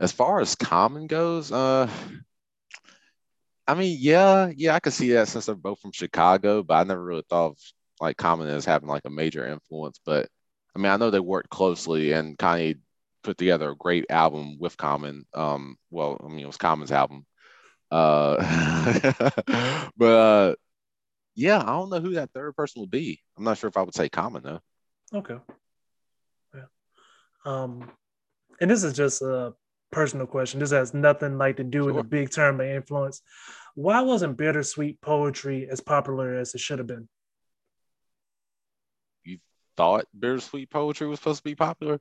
As 0.01 0.13
far 0.13 0.41
as 0.41 0.55
Common 0.57 1.07
goes, 1.07 1.53
uh, 1.53 1.89
I 3.67 3.75
mean, 3.75 3.97
yeah, 4.01 4.51
yeah, 4.55 4.75
I 4.75 4.81
could 4.81 4.93
see 4.93 5.13
that 5.13 5.29
since 5.29 5.47
they're 5.47 5.55
both 5.55 5.81
from 5.81 5.93
Chicago, 5.93 6.63
but 6.63 6.75
I 6.75 6.85
never 6.85 7.03
really 7.03 7.25
thought 7.29 7.53
of 7.53 7.59
like 8.01 8.17
Common 8.17 8.49
as 8.49 8.65
having 8.65 8.89
like 8.89 9.05
a 9.05 9.11
major 9.11 9.47
influence. 9.47 10.01
But 10.05 10.29
I 10.75 10.79
mean, 10.79 10.91
I 10.91 10.97
know 10.97 11.11
they 11.11 11.21
worked 11.21 11.51
closely, 11.51 12.13
and 12.13 12.37
Kanye 12.39 12.79
put 13.23 13.39
together 13.39 13.71
a 13.71 13.77
great 13.77 14.07
album 14.11 14.59
with 14.59 14.77
Common. 14.77 15.27
Um, 15.35 15.77
well, 15.91 16.21
I 16.25 16.29
mean, 16.29 16.41
it 16.41 16.47
was 16.47 16.57
Common's 16.57 16.93
album. 16.93 17.27
Uh, 17.91 18.37
but 19.97 20.07
uh, 20.07 20.55
yeah, 21.35 21.61
I 21.61 21.67
don't 21.67 21.91
know 21.91 22.01
who 22.01 22.15
that 22.15 22.31
third 22.33 22.55
person 22.57 22.81
would 22.81 22.91
be. 22.91 23.21
I'm 23.37 23.45
not 23.45 23.59
sure 23.59 23.69
if 23.69 23.77
I 23.77 23.83
would 23.83 23.95
say 23.95 24.09
Common 24.09 24.43
though. 24.43 24.61
Okay. 25.13 25.37
Yeah. 26.55 26.65
Um, 27.45 27.91
and 28.61 28.71
this 28.71 28.85
is 28.85 28.95
just 28.95 29.23
a 29.23 29.55
personal 29.91 30.27
question. 30.27 30.61
This 30.61 30.71
has 30.71 30.95
nothing 30.95 31.39
like 31.39 31.57
to 31.57 31.65
do 31.65 31.85
sure. 31.85 31.87
with 31.87 31.97
the 31.97 32.03
big 32.05 32.31
term 32.31 32.61
of 32.61 32.67
influence. 32.67 33.23
Why 33.75 34.01
wasn't 34.03 34.37
bittersweet 34.37 35.01
poetry 35.01 35.69
as 35.71 35.81
popular 35.81 36.35
as 36.35 36.55
it 36.55 36.61
should 36.61 36.79
have 36.79 36.87
been? 36.87 37.09
Thought 39.77 40.07
bittersweet 40.19 40.71
poetry 40.71 41.07
was 41.07 41.19
supposed 41.19 41.39
to 41.39 41.45
be 41.45 41.55
popular? 41.55 42.01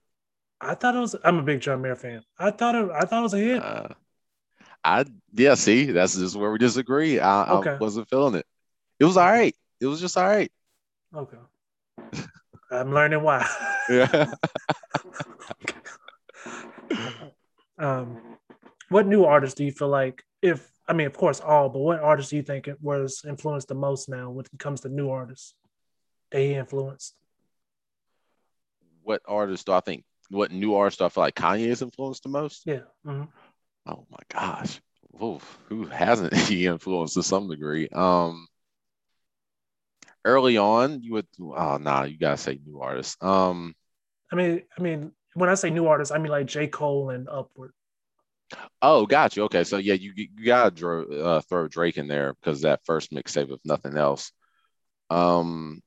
I 0.61 0.75
thought 0.75 0.95
it 0.95 0.99
was. 0.99 1.15
I'm 1.23 1.39
a 1.39 1.43
big 1.43 1.61
John 1.61 1.81
Mayer 1.81 1.95
fan. 1.95 2.23
I 2.37 2.51
thought 2.51 2.75
it. 2.75 2.89
I 2.91 3.01
thought 3.01 3.19
it 3.19 3.23
was 3.23 3.33
a 3.33 3.37
hit. 3.37 3.63
Uh, 3.63 3.89
I 4.83 5.05
yeah, 5.33 5.55
see, 5.55 5.85
that's 5.85 6.15
just 6.15 6.35
where 6.35 6.51
we 6.51 6.57
disagree. 6.57 7.19
I, 7.19 7.51
okay. 7.53 7.71
I 7.71 7.77
wasn't 7.77 8.09
feeling 8.09 8.35
it. 8.35 8.45
It 8.99 9.05
was 9.05 9.17
all 9.17 9.25
right. 9.25 9.55
It 9.79 9.87
was 9.87 9.99
just 9.99 10.17
all 10.17 10.27
right. 10.27 10.51
Okay. 11.15 11.37
I'm 12.71 12.91
learning 12.93 13.21
why. 13.21 13.47
yeah. 13.89 14.33
um, 17.79 18.21
what 18.89 19.07
new 19.07 19.25
artists 19.25 19.55
do 19.55 19.63
you 19.63 19.71
feel 19.71 19.89
like, 19.89 20.23
if 20.41 20.69
I 20.87 20.93
mean, 20.93 21.07
of 21.07 21.13
course, 21.13 21.39
all, 21.39 21.69
but 21.69 21.79
what 21.79 21.99
artists 21.99 22.29
do 22.29 22.35
you 22.35 22.43
think 22.43 22.67
it 22.67 22.77
was 22.81 23.23
influenced 23.27 23.67
the 23.67 23.75
most 23.75 24.09
now 24.09 24.29
when 24.29 24.45
it 24.45 24.59
comes 24.59 24.81
to 24.81 24.89
new 24.89 25.09
artists 25.09 25.55
that 26.31 26.39
he 26.39 26.53
influenced? 26.53 27.15
What 29.03 29.21
artists 29.27 29.65
do 29.65 29.73
I 29.73 29.81
think? 29.81 30.03
What 30.29 30.51
new 30.51 30.75
artists 30.75 30.99
do 30.99 31.05
I 31.05 31.09
feel 31.09 31.23
like 31.23 31.35
Kanye 31.35 31.67
has 31.69 31.81
influenced 31.81 32.23
the 32.23 32.29
most? 32.29 32.63
Yeah. 32.65 32.81
Mm-hmm. 33.05 33.23
Oh 33.85 34.05
my 34.09 34.19
gosh. 34.29 34.81
Oof, 35.21 35.59
who 35.69 35.85
hasn't 35.85 36.33
he 36.47 36.65
influenced 36.65 37.15
to 37.15 37.23
some 37.23 37.47
degree? 37.49 37.89
Um, 37.89 38.47
early 40.25 40.57
on, 40.57 41.01
you 41.01 41.13
would 41.13 41.27
oh 41.39 41.77
nah, 41.77 42.03
you 42.03 42.17
gotta 42.17 42.37
say 42.37 42.59
new 42.65 42.79
artists. 42.79 43.17
Um, 43.21 43.75
I 44.31 44.35
mean, 44.35 44.61
I 44.77 44.81
mean, 44.81 45.11
when 45.35 45.49
I 45.49 45.55
say 45.55 45.69
new 45.69 45.87
artists, 45.87 46.11
I 46.11 46.17
mean 46.17 46.31
like 46.31 46.47
J. 46.47 46.67
Cole 46.67 47.09
and 47.11 47.27
upward. 47.29 47.71
Oh, 48.81 49.05
got 49.05 49.35
you. 49.35 49.43
Okay, 49.43 49.63
so 49.63 49.77
yeah, 49.77 49.93
you 49.93 50.13
you 50.15 50.45
gotta 50.45 51.23
uh, 51.23 51.41
throw 51.41 51.67
Drake 51.67 51.97
in 51.97 52.07
there 52.07 52.33
because 52.33 52.61
that 52.61 52.85
first 52.85 53.11
mixtape, 53.11 53.51
if 53.51 53.59
nothing 53.65 53.97
else. 53.97 54.31
Um, 55.09 55.81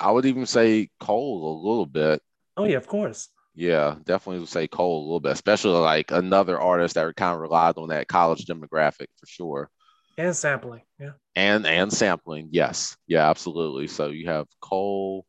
I 0.00 0.10
would 0.10 0.26
even 0.26 0.46
say 0.46 0.88
Cole 0.98 1.52
a 1.52 1.60
little 1.68 1.86
bit. 1.86 2.22
Oh 2.56 2.64
yeah, 2.64 2.76
of 2.76 2.86
course. 2.86 3.28
Yeah, 3.54 3.96
definitely 4.04 4.40
would 4.40 4.48
say 4.48 4.68
Cole 4.68 5.00
a 5.00 5.04
little 5.04 5.20
bit, 5.20 5.32
especially 5.32 5.78
like 5.78 6.10
another 6.10 6.58
artist 6.58 6.94
that 6.94 7.16
kind 7.16 7.34
of 7.34 7.40
relied 7.40 7.76
on 7.76 7.88
that 7.88 8.08
college 8.08 8.46
demographic 8.46 9.08
for 9.18 9.26
sure. 9.26 9.70
And 10.16 10.34
sampling, 10.34 10.82
yeah. 10.98 11.12
And 11.36 11.66
and 11.66 11.92
sampling, 11.92 12.48
yes, 12.52 12.96
yeah, 13.06 13.28
absolutely. 13.28 13.86
So 13.88 14.08
you 14.08 14.28
have 14.28 14.46
Cole. 14.60 15.26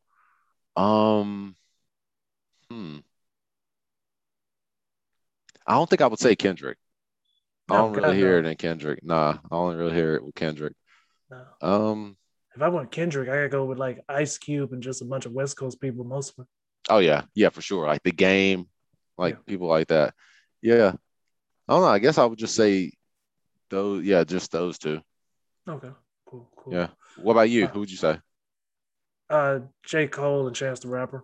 Um, 0.76 1.56
hmm. 2.70 3.00
I 5.68 5.74
don't 5.76 5.90
think 5.90 6.02
I 6.02 6.08
would 6.08 6.20
say 6.20 6.36
Kendrick. 6.36 6.78
I 7.70 7.78
don't 7.78 7.94
really 7.94 8.18
hear 8.18 8.38
it 8.38 8.46
in 8.46 8.56
Kendrick. 8.58 9.04
Nah, 9.04 9.38
I 9.44 9.48
don't 9.50 9.78
really 9.78 9.94
hear 9.94 10.16
it 10.16 10.26
with 10.26 10.36
Kendrick. 10.36 10.74
No. 11.30 11.46
Um, 11.62 12.18
if 12.56 12.62
I 12.62 12.70
want 12.70 12.92
Kendrick, 12.92 13.30
I 13.30 13.36
gotta 13.36 13.50
go 13.50 13.66
with 13.66 13.80
like 13.80 14.04
Ice 14.10 14.38
Cube 14.38 14.74
and 14.74 14.84
just 14.84 15.02
a 15.02 15.06
bunch 15.06 15.26
of 15.26 15.32
West 15.32 15.58
Coast 15.58 15.80
people, 15.80 16.04
mostly. 16.04 16.46
Oh 16.90 17.00
yeah, 17.00 17.24
yeah, 17.34 17.50
for 17.50 17.62
sure. 17.62 17.86
Like 17.88 18.04
the 18.04 18.12
game, 18.12 18.68
like 19.18 19.36
yeah. 19.36 19.42
people 19.46 19.68
like 19.68 19.88
that. 19.88 20.14
Yeah. 20.62 20.94
I 21.68 21.74
don't 21.74 21.82
know. 21.82 21.88
I 21.88 22.00
guess 22.00 22.18
I 22.18 22.26
would 22.26 22.40
just 22.40 22.56
say 22.56 22.92
those. 23.70 24.04
Yeah, 24.04 24.24
just 24.24 24.52
those 24.52 24.78
two. 24.78 25.02
Okay. 25.68 25.90
Cool. 26.26 26.50
Cool. 26.56 26.74
Yeah. 26.74 26.88
What 27.18 27.34
about 27.34 27.50
you? 27.50 27.66
Uh, 27.66 27.68
Who 27.70 27.80
would 27.82 27.92
you 27.92 27.98
say? 27.98 28.20
Uh, 29.30 29.60
J. 29.86 30.08
Cole 30.08 30.48
and 30.48 30.56
Chance 30.56 30.82
the 30.82 30.90
Rapper. 30.90 31.24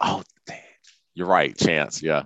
Oh, 0.00 0.22
dang. 0.46 0.58
you're 1.14 1.26
right. 1.26 1.56
Chance. 1.56 2.02
Yeah. 2.02 2.24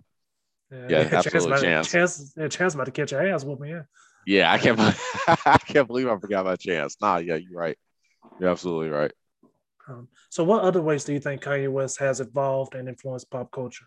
Yeah, 0.70 0.86
yeah 0.88 0.98
absolutely. 1.12 1.60
Chance. 1.60 1.90
Chance. 1.90 2.34
Yeah, 2.36 2.48
Chance 2.48 2.74
about 2.74 2.84
to 2.84 2.92
catch 2.92 3.12
your 3.12 3.26
ass 3.26 3.44
with 3.44 3.58
me. 3.58 3.70
Yeah. 3.70 3.82
Yeah, 4.26 4.52
I 4.52 4.58
can't. 4.58 4.78
I 5.46 5.58
can't 5.66 5.86
believe 5.86 6.08
I 6.08 6.16
forgot 6.18 6.42
about 6.42 6.60
Chance. 6.60 6.98
Nah, 7.00 7.16
yeah, 7.16 7.36
you're 7.36 7.58
right. 7.58 7.78
You're 8.40 8.50
absolutely 8.50 8.90
right. 8.90 9.12
Um, 9.88 10.08
so, 10.28 10.44
what 10.44 10.62
other 10.62 10.82
ways 10.82 11.04
do 11.04 11.12
you 11.12 11.20
think 11.20 11.42
Kanye 11.42 11.70
West 11.70 11.98
has 11.98 12.20
evolved 12.20 12.74
and 12.74 12.88
influenced 12.88 13.30
pop 13.30 13.50
culture? 13.50 13.86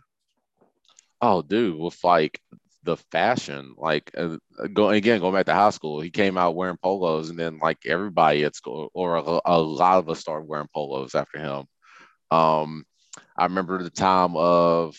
Oh, 1.21 1.41
dude, 1.41 1.77
with 1.77 1.97
like 2.03 2.41
the 2.83 2.97
fashion, 2.97 3.75
like 3.77 4.11
uh, 4.17 4.37
going 4.73 4.95
again, 4.97 5.19
going 5.19 5.33
back 5.33 5.45
to 5.45 5.53
high 5.53 5.69
school, 5.69 6.01
he 6.01 6.09
came 6.09 6.37
out 6.37 6.55
wearing 6.55 6.77
polos, 6.81 7.29
and 7.29 7.37
then 7.37 7.59
like 7.59 7.77
everybody 7.85 8.43
at 8.43 8.55
school, 8.55 8.89
or 8.93 9.17
a, 9.17 9.41
a 9.45 9.59
lot 9.59 9.99
of 9.99 10.09
us 10.09 10.19
started 10.19 10.47
wearing 10.47 10.69
polos 10.73 11.13
after 11.13 11.37
him. 11.37 11.65
Um, 12.31 12.85
I 13.37 13.43
remember 13.43 13.83
the 13.83 13.89
time 13.89 14.35
of 14.35 14.97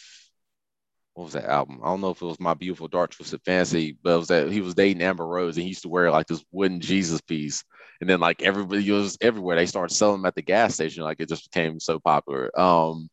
what 1.14 1.24
was 1.24 1.32
that 1.34 1.44
album? 1.44 1.80
I 1.82 1.88
don't 1.88 2.00
know 2.00 2.10
if 2.10 2.22
it 2.22 2.26
was 2.26 2.40
My 2.40 2.54
Beautiful 2.54 2.88
Dark 2.88 3.10
Twisted 3.10 3.42
Fantasy, 3.44 3.96
but 4.02 4.14
it 4.14 4.18
was 4.18 4.28
that 4.28 4.50
he 4.50 4.60
was 4.60 4.74
dating 4.74 5.02
Amber 5.02 5.26
Rose 5.26 5.56
and 5.56 5.62
he 5.62 5.68
used 5.68 5.82
to 5.82 5.88
wear 5.88 6.10
like 6.10 6.26
this 6.26 6.44
wooden 6.52 6.80
Jesus 6.80 7.20
piece. 7.20 7.64
And 8.00 8.10
then 8.10 8.20
like 8.20 8.42
everybody 8.42 8.90
was 8.90 9.16
everywhere. 9.20 9.56
They 9.56 9.66
started 9.66 9.94
selling 9.94 10.18
them 10.18 10.26
at 10.26 10.34
the 10.34 10.42
gas 10.42 10.74
station. 10.74 11.04
Like 11.04 11.20
it 11.20 11.28
just 11.28 11.50
became 11.52 11.80
so 11.80 11.98
popular. 12.00 12.50
Um 12.58 13.08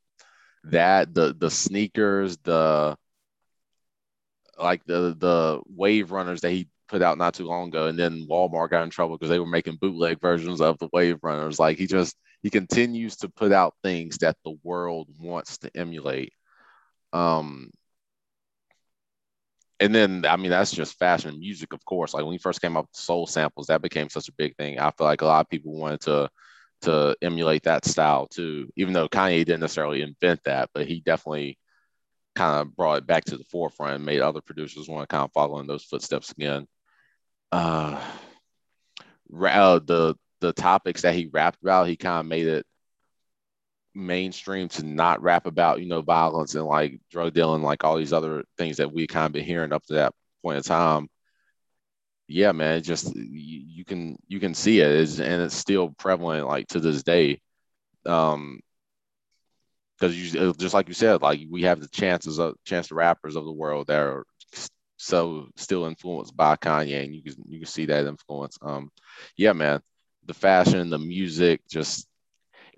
that 0.65 1.13
the 1.13 1.33
the 1.37 1.49
sneakers, 1.51 2.37
the 2.37 2.97
like 4.59 4.83
the 4.85 5.15
the 5.17 5.61
wave 5.67 6.11
runners 6.11 6.41
that 6.41 6.51
he 6.51 6.67
put 6.87 7.01
out 7.01 7.17
not 7.17 7.33
too 7.33 7.45
long 7.45 7.69
ago, 7.69 7.87
and 7.87 7.97
then 7.97 8.27
Walmart 8.29 8.71
got 8.71 8.83
in 8.83 8.89
trouble 8.89 9.17
because 9.17 9.29
they 9.29 9.39
were 9.39 9.45
making 9.45 9.77
bootleg 9.77 10.19
versions 10.19 10.59
of 10.59 10.77
the 10.79 10.89
Wave 10.91 11.19
Runners. 11.21 11.59
Like 11.59 11.77
he 11.77 11.87
just 11.87 12.15
he 12.41 12.49
continues 12.49 13.15
to 13.17 13.29
put 13.29 13.51
out 13.51 13.75
things 13.83 14.17
that 14.19 14.37
the 14.43 14.57
world 14.63 15.07
wants 15.19 15.59
to 15.59 15.71
emulate. 15.75 16.33
Um, 17.13 17.71
and 19.79 19.93
then 19.95 20.25
I 20.25 20.35
mean 20.35 20.51
that's 20.51 20.71
just 20.71 20.97
fashion 20.99 21.39
music, 21.39 21.73
of 21.73 21.83
course. 21.85 22.13
Like 22.13 22.23
when 22.23 22.33
he 22.33 22.37
first 22.37 22.61
came 22.61 22.77
up 22.77 22.85
with 22.85 22.99
soul 22.99 23.27
samples, 23.27 23.67
that 23.67 23.81
became 23.81 24.09
such 24.09 24.27
a 24.27 24.33
big 24.33 24.55
thing. 24.57 24.79
I 24.79 24.91
feel 24.91 25.07
like 25.07 25.21
a 25.21 25.25
lot 25.25 25.41
of 25.41 25.49
people 25.49 25.73
wanted 25.73 26.01
to 26.01 26.29
to 26.81 27.15
emulate 27.21 27.63
that 27.63 27.85
style 27.85 28.27
too, 28.27 28.69
even 28.75 28.93
though 28.93 29.09
Kanye 29.09 29.39
didn't 29.39 29.59
necessarily 29.61 30.01
invent 30.01 30.41
that, 30.45 30.69
but 30.73 30.87
he 30.87 31.01
definitely 31.01 31.57
kind 32.35 32.61
of 32.61 32.75
brought 32.75 32.99
it 32.99 33.07
back 33.07 33.25
to 33.25 33.37
the 33.37 33.43
forefront 33.45 33.95
and 33.95 34.05
made 34.05 34.21
other 34.21 34.41
producers 34.41 34.87
want 34.87 35.07
to 35.07 35.13
kind 35.13 35.25
of 35.25 35.31
follow 35.33 35.59
in 35.59 35.67
those 35.67 35.83
footsteps 35.83 36.31
again. 36.31 36.67
Uh, 37.51 38.01
uh 39.43 39.79
the 39.79 40.15
the 40.41 40.53
topics 40.53 41.01
that 41.01 41.15
he 41.15 41.29
rapped 41.31 41.61
about, 41.61 41.87
he 41.87 41.97
kind 41.97 42.19
of 42.21 42.25
made 42.25 42.47
it 42.47 42.65
mainstream 43.95 44.69
to 44.69 44.83
not 44.83 45.21
rap 45.21 45.45
about, 45.45 45.81
you 45.81 45.87
know, 45.87 46.01
violence 46.01 46.55
and 46.55 46.65
like 46.65 46.99
drug 47.11 47.33
dealing, 47.33 47.63
like 47.63 47.83
all 47.83 47.97
these 47.97 48.13
other 48.13 48.43
things 48.57 48.77
that 48.77 48.91
we 48.91 49.07
kind 49.07 49.25
of 49.25 49.33
been 49.33 49.45
hearing 49.45 49.73
up 49.73 49.85
to 49.85 49.93
that 49.95 50.13
point 50.43 50.57
in 50.57 50.63
time. 50.63 51.07
Yeah, 52.27 52.51
man, 52.51 52.83
just 52.83 53.15
you, 53.15 53.63
you 53.67 53.85
can 53.85 54.17
you 54.27 54.39
can 54.39 54.53
see 54.53 54.79
it, 54.81 54.91
it's, 54.91 55.19
and 55.19 55.41
it's 55.41 55.55
still 55.55 55.89
prevalent 55.97 56.47
like 56.47 56.67
to 56.67 56.79
this 56.79 57.03
day. 57.03 57.41
Um, 58.05 58.59
because 59.99 60.15
you 60.15 60.53
just 60.53 60.73
like 60.73 60.87
you 60.87 60.93
said, 60.93 61.21
like 61.21 61.41
we 61.49 61.63
have 61.63 61.81
the 61.81 61.87
chances 61.89 62.39
of 62.39 62.55
chance 62.65 62.87
the 62.87 62.95
rappers 62.95 63.35
of 63.35 63.45
the 63.45 63.51
world 63.51 63.87
that 63.87 63.99
are 63.99 64.25
so 64.97 65.47
still 65.55 65.85
influenced 65.85 66.35
by 66.35 66.55
Kanye, 66.55 67.03
and 67.03 67.15
you 67.15 67.23
can 67.23 67.35
you 67.47 67.59
can 67.59 67.67
see 67.67 67.85
that 67.85 68.05
influence. 68.05 68.57
Um, 68.61 68.91
yeah, 69.35 69.53
man, 69.53 69.81
the 70.25 70.33
fashion, 70.33 70.89
the 70.89 70.99
music, 70.99 71.61
just 71.69 72.07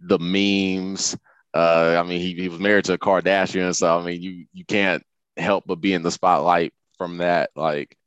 the 0.02 0.20
memes. 0.20 1.18
Uh, 1.54 1.98
I 2.00 2.08
mean, 2.08 2.20
he, 2.20 2.34
he 2.34 2.50
was 2.50 2.60
married 2.60 2.86
to 2.86 2.94
a 2.94 2.98
Kardashian, 2.98 3.76
so 3.76 4.00
I 4.00 4.04
mean, 4.04 4.22
you 4.22 4.46
you 4.54 4.66
can't 4.66 5.04
help 5.38 5.66
but 5.68 5.82
be 5.82 5.94
in 5.94 6.04
the 6.04 6.12
spotlight 6.12 6.74
from 6.98 7.18
that. 7.18 7.52
Like, 7.56 7.98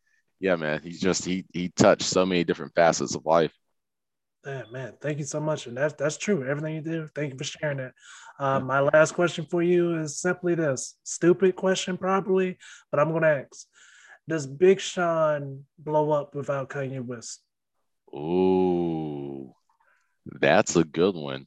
yeah, 0.41 0.57
man, 0.57 0.81
he's 0.83 1.01
just 1.01 1.25
he 1.25 1.45
he 1.53 1.69
touched 1.69 2.03
so 2.03 2.25
many 2.25 2.45
different 2.45 2.75
facets 2.75 3.15
of 3.15 3.27
life. 3.27 3.53
Yeah, 4.47 4.63
man, 4.71 4.93
thank 5.01 5.19
you 5.19 5.25
so 5.25 5.41
much, 5.41 5.67
and 5.67 5.77
that's 5.77 5.95
that's 5.95 6.19
true. 6.19 6.47
Everything 6.47 6.75
you 6.75 6.83
do, 6.83 7.09
thank 7.15 7.33
you 7.33 7.39
for 7.39 7.45
sharing 7.45 7.79
that. 7.79 7.93
Uh, 8.39 8.61
my 8.61 8.81
last 8.81 9.13
question 9.13 9.47
for 9.47 9.63
you 9.63 9.99
is 9.99 10.21
simply 10.21 10.55
this: 10.55 10.97
stupid 11.03 11.57
question, 11.57 11.97
probably, 11.97 12.59
but 12.91 13.01
I'm 13.01 13.11
going 13.11 13.23
to 13.23 13.47
ask: 13.47 13.67
Does 14.29 14.47
Big 14.47 14.81
Sean 14.81 15.65
blow 15.79 16.13
up 16.13 16.35
without 16.35 16.69
Kanye 16.69 17.05
West? 17.05 17.41
Ooh, 18.15 19.55
that's 20.27 20.77
a 20.77 20.85
good 20.85 21.15
one. 21.15 21.47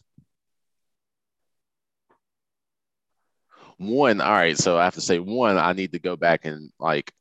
One, 3.78 4.22
all 4.22 4.32
right, 4.32 4.58
so 4.58 4.78
I 4.78 4.86
have 4.86 4.96
to 4.96 5.02
say 5.02 5.20
one, 5.20 5.58
I 5.58 5.74
need 5.74 5.94
to 5.94 6.00
go 6.00 6.16
back 6.16 6.46
and 6.46 6.72
like 6.80 7.12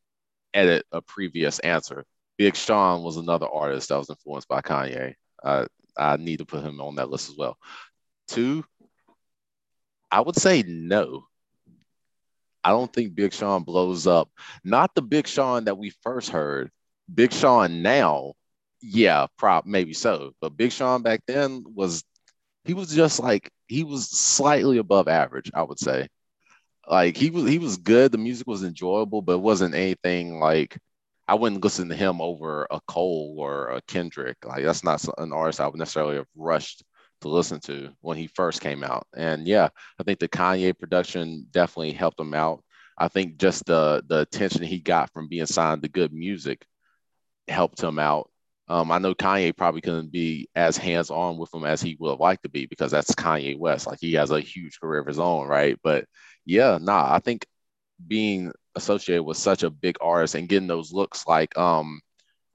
edit 0.55 0.87
a 0.93 1.03
previous 1.03 1.59
answer. 1.61 2.05
Big 2.39 2.57
Sean 2.57 3.03
was 3.03 3.17
another 3.17 3.47
artist 3.47 3.89
that 3.89 3.99
was 3.99 4.11
influenced 4.11 4.49
by 4.49 4.61
Kanye. 4.61 5.15
Uh, 5.43 5.67
I 5.97 6.17
need 6.17 6.39
to 6.39 6.47
put 6.47 6.65
him 6.65 6.81
on 6.81 6.97
that 6.97 7.11
list 7.11 7.31
as 7.31 7.37
well. 7.37 7.57
Two, 8.29 8.65
I 10.11 10.21
would 10.21 10.37
say 10.37 10.63
no. 10.67 11.27
I 12.65 12.71
don't 12.71 12.93
think 12.93 13.15
Big 13.15 13.33
Sean 13.33 13.63
blows 13.63 14.07
up. 14.07 14.29
Not 14.65 14.95
the 14.95 15.03
Big 15.03 15.27
Sean 15.29 15.65
that 15.65 15.79
we 15.79 15.91
first 16.03 16.31
heard. 16.31 16.71
Big 17.15 17.33
Sean 17.33 17.83
now, 17.83 18.33
yeah, 18.81 19.27
prop 19.39 19.67
maybe 19.67 19.95
so. 19.95 20.33
But 20.41 20.57
Big 20.57 20.73
Sean 20.73 21.03
back 21.03 21.21
then 21.27 21.65
was 21.75 22.03
he 22.65 22.75
was 22.75 22.93
just 22.95 23.21
like 23.21 23.51
he 23.69 23.85
was 23.85 24.11
slightly 24.11 24.79
above 24.79 25.07
average, 25.07 25.51
I 25.55 25.63
would 25.63 25.79
say 25.79 26.09
like 26.89 27.17
he 27.17 27.31
was 27.31 27.49
he 27.49 27.59
was 27.59 27.77
good. 27.77 28.13
The 28.13 28.19
music 28.19 28.47
was 28.47 28.65
enjoyable, 28.65 29.23
but 29.23 29.35
it 29.35 29.41
wasn't 29.41 29.75
anything 29.75 30.39
like 30.39 30.79
I 31.29 31.35
wouldn't 31.35 31.65
listen 31.65 31.89
to 31.89 31.97
him 31.97 32.21
over 32.21 32.67
a 32.71 32.81
Cole 32.87 33.37
or 33.39 33.69
a 33.71 33.83
Kendrick. 33.83 34.37
Like 34.45 34.65
that's 34.65 34.85
not 34.85 35.05
an 35.19 35.33
artist 35.33 35.61
I 35.61 35.67
would 35.69 35.79
necessarily 35.79 36.17
have 36.17 36.29
rushed 36.37 36.85
to 37.23 37.29
listen 37.29 37.61
to 37.61 37.91
when 38.01 38.17
he 38.17 38.29
first 38.29 38.61
came 38.61 38.85
out. 38.85 39.07
And 39.17 39.47
yeah, 39.47 39.69
I 39.99 40.03
think 40.05 40.19
the 40.21 40.29
Kanye 40.29 40.79
production 40.79 41.47
definitely 41.51 41.93
helped 41.93 42.21
him 42.21 42.35
out. 42.35 42.63
I 42.99 43.09
think 43.09 43.39
just 43.39 43.67
the 43.67 44.03
the 44.07 44.21
attention 44.21 44.63
he 44.63 44.79
got 44.81 45.13
from 45.13 45.29
being 45.29 45.47
signed 45.47 45.83
to 45.83 45.89
G.O.O.D. 45.89 46.15
Music 46.15 46.65
helped 47.49 47.81
him 47.81 47.99
out. 47.99 48.31
Um, 48.69 48.91
I 48.91 48.99
know 48.99 49.15
Kanye 49.15 49.57
probably 49.57 49.81
couldn't 49.81 50.11
be 50.11 50.49
as 50.57 50.77
hands 50.77 51.11
on 51.11 51.39
with 51.39 51.55
him 51.55 51.65
as 51.65 51.81
he 51.81 51.97
would 52.01 52.11
have 52.11 52.21
liked 52.21 52.43
to 52.43 52.49
be 52.49 52.67
because 52.67 52.91
that's 52.91 53.15
Kanye 53.15 53.59
West. 53.59 53.87
Like 53.87 53.99
he 54.01 54.15
has 54.15 54.31
a 54.31 54.41
huge 54.41 54.81
career 54.81 55.01
of 55.01 55.07
his 55.07 55.21
own, 55.21 55.47
right? 55.47 55.79
But 55.85 56.07
yeah, 56.47 56.79
nah, 56.81 57.13
I 57.13 57.19
think 57.19 57.45
being 58.07 58.53
associated 58.77 59.25
with 59.25 59.37
such 59.37 59.63
a 59.63 59.71
big 59.71 59.97
artist 60.01 60.35
and 60.35 60.49
getting 60.49 60.69
those 60.69 60.93
looks 60.93 61.27
like 61.27 61.57
um 61.59 62.01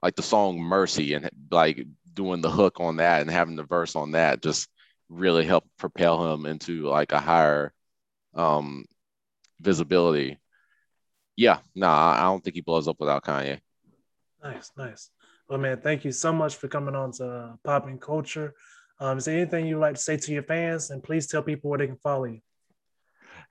like 0.02 0.16
the 0.16 0.22
song 0.22 0.58
Mercy 0.58 1.14
and 1.14 1.28
like 1.50 1.86
doing 2.14 2.40
the 2.40 2.50
hook 2.50 2.80
on 2.80 2.96
that 2.96 3.20
and 3.20 3.30
having 3.30 3.56
the 3.56 3.64
verse 3.64 3.94
on 3.94 4.12
that 4.12 4.42
just 4.42 4.68
really 5.08 5.44
helped 5.44 5.68
propel 5.78 6.32
him 6.32 6.46
into 6.46 6.86
like 6.88 7.12
a 7.12 7.20
higher 7.20 7.72
um 8.34 8.84
visibility. 9.60 10.38
Yeah, 11.36 11.58
nah, 11.74 12.12
I 12.12 12.22
don't 12.22 12.42
think 12.42 12.56
he 12.56 12.62
blows 12.62 12.88
up 12.88 12.96
without 12.98 13.24
Kanye. 13.24 13.60
Nice, 14.42 14.70
nice. 14.76 15.10
Well, 15.48 15.58
man, 15.58 15.80
thank 15.80 16.04
you 16.04 16.12
so 16.12 16.32
much 16.32 16.56
for 16.56 16.68
coming 16.68 16.94
on 16.94 17.12
to 17.12 17.26
uh, 17.26 17.52
Popping 17.64 17.98
Culture. 17.98 18.54
Um, 19.00 19.18
is 19.18 19.24
there 19.24 19.36
anything 19.36 19.66
you'd 19.66 19.80
like 19.80 19.94
to 19.94 20.00
say 20.00 20.16
to 20.16 20.32
your 20.32 20.42
fans? 20.42 20.90
And 20.90 21.02
please 21.02 21.26
tell 21.26 21.42
people 21.42 21.70
where 21.70 21.78
they 21.78 21.86
can 21.86 21.96
follow 21.96 22.24
you. 22.24 22.40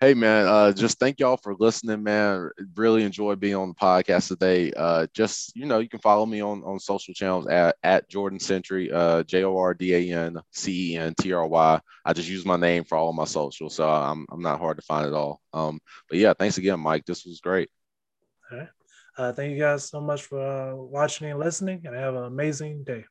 Hey 0.03 0.15
man, 0.15 0.47
uh, 0.47 0.71
just 0.71 0.97
thank 0.97 1.19
y'all 1.19 1.37
for 1.37 1.53
listening, 1.59 2.01
man. 2.01 2.49
Really 2.75 3.03
enjoyed 3.03 3.39
being 3.39 3.53
on 3.53 3.67
the 3.67 3.75
podcast 3.75 4.29
today. 4.29 4.73
Uh, 4.75 5.05
just 5.13 5.55
you 5.55 5.67
know, 5.67 5.77
you 5.77 5.87
can 5.87 5.99
follow 5.99 6.25
me 6.25 6.41
on 6.41 6.63
on 6.63 6.79
social 6.79 7.13
channels 7.13 7.45
at, 7.45 7.75
at 7.83 8.09
Jordan 8.09 8.39
Centry, 8.39 8.91
uh, 8.91 9.21
J 9.21 9.43
O 9.43 9.55
R 9.55 9.75
D 9.75 9.93
A 9.93 10.17
N 10.17 10.39
C 10.49 10.93
E 10.93 10.97
N 10.97 11.13
T 11.21 11.31
R 11.33 11.45
Y. 11.45 11.79
I 12.03 12.13
just 12.13 12.27
use 12.27 12.47
my 12.47 12.57
name 12.57 12.83
for 12.83 12.97
all 12.97 13.13
my 13.13 13.25
socials, 13.25 13.75
so 13.75 13.87
I'm 13.87 14.25
I'm 14.31 14.41
not 14.41 14.57
hard 14.57 14.77
to 14.77 14.83
find 14.83 15.05
at 15.05 15.13
all. 15.13 15.39
Um, 15.53 15.79
but 16.09 16.17
yeah, 16.17 16.33
thanks 16.33 16.57
again, 16.57 16.79
Mike. 16.79 17.05
This 17.05 17.23
was 17.23 17.39
great. 17.39 17.69
All 18.51 18.57
right. 18.57 18.69
Uh, 19.19 19.33
thank 19.33 19.51
you 19.51 19.59
guys 19.59 19.87
so 19.87 20.01
much 20.01 20.23
for 20.23 20.41
uh, 20.41 20.75
watching 20.77 21.29
and 21.29 21.37
listening, 21.37 21.83
and 21.85 21.95
have 21.95 22.15
an 22.15 22.23
amazing 22.23 22.83
day. 22.85 23.05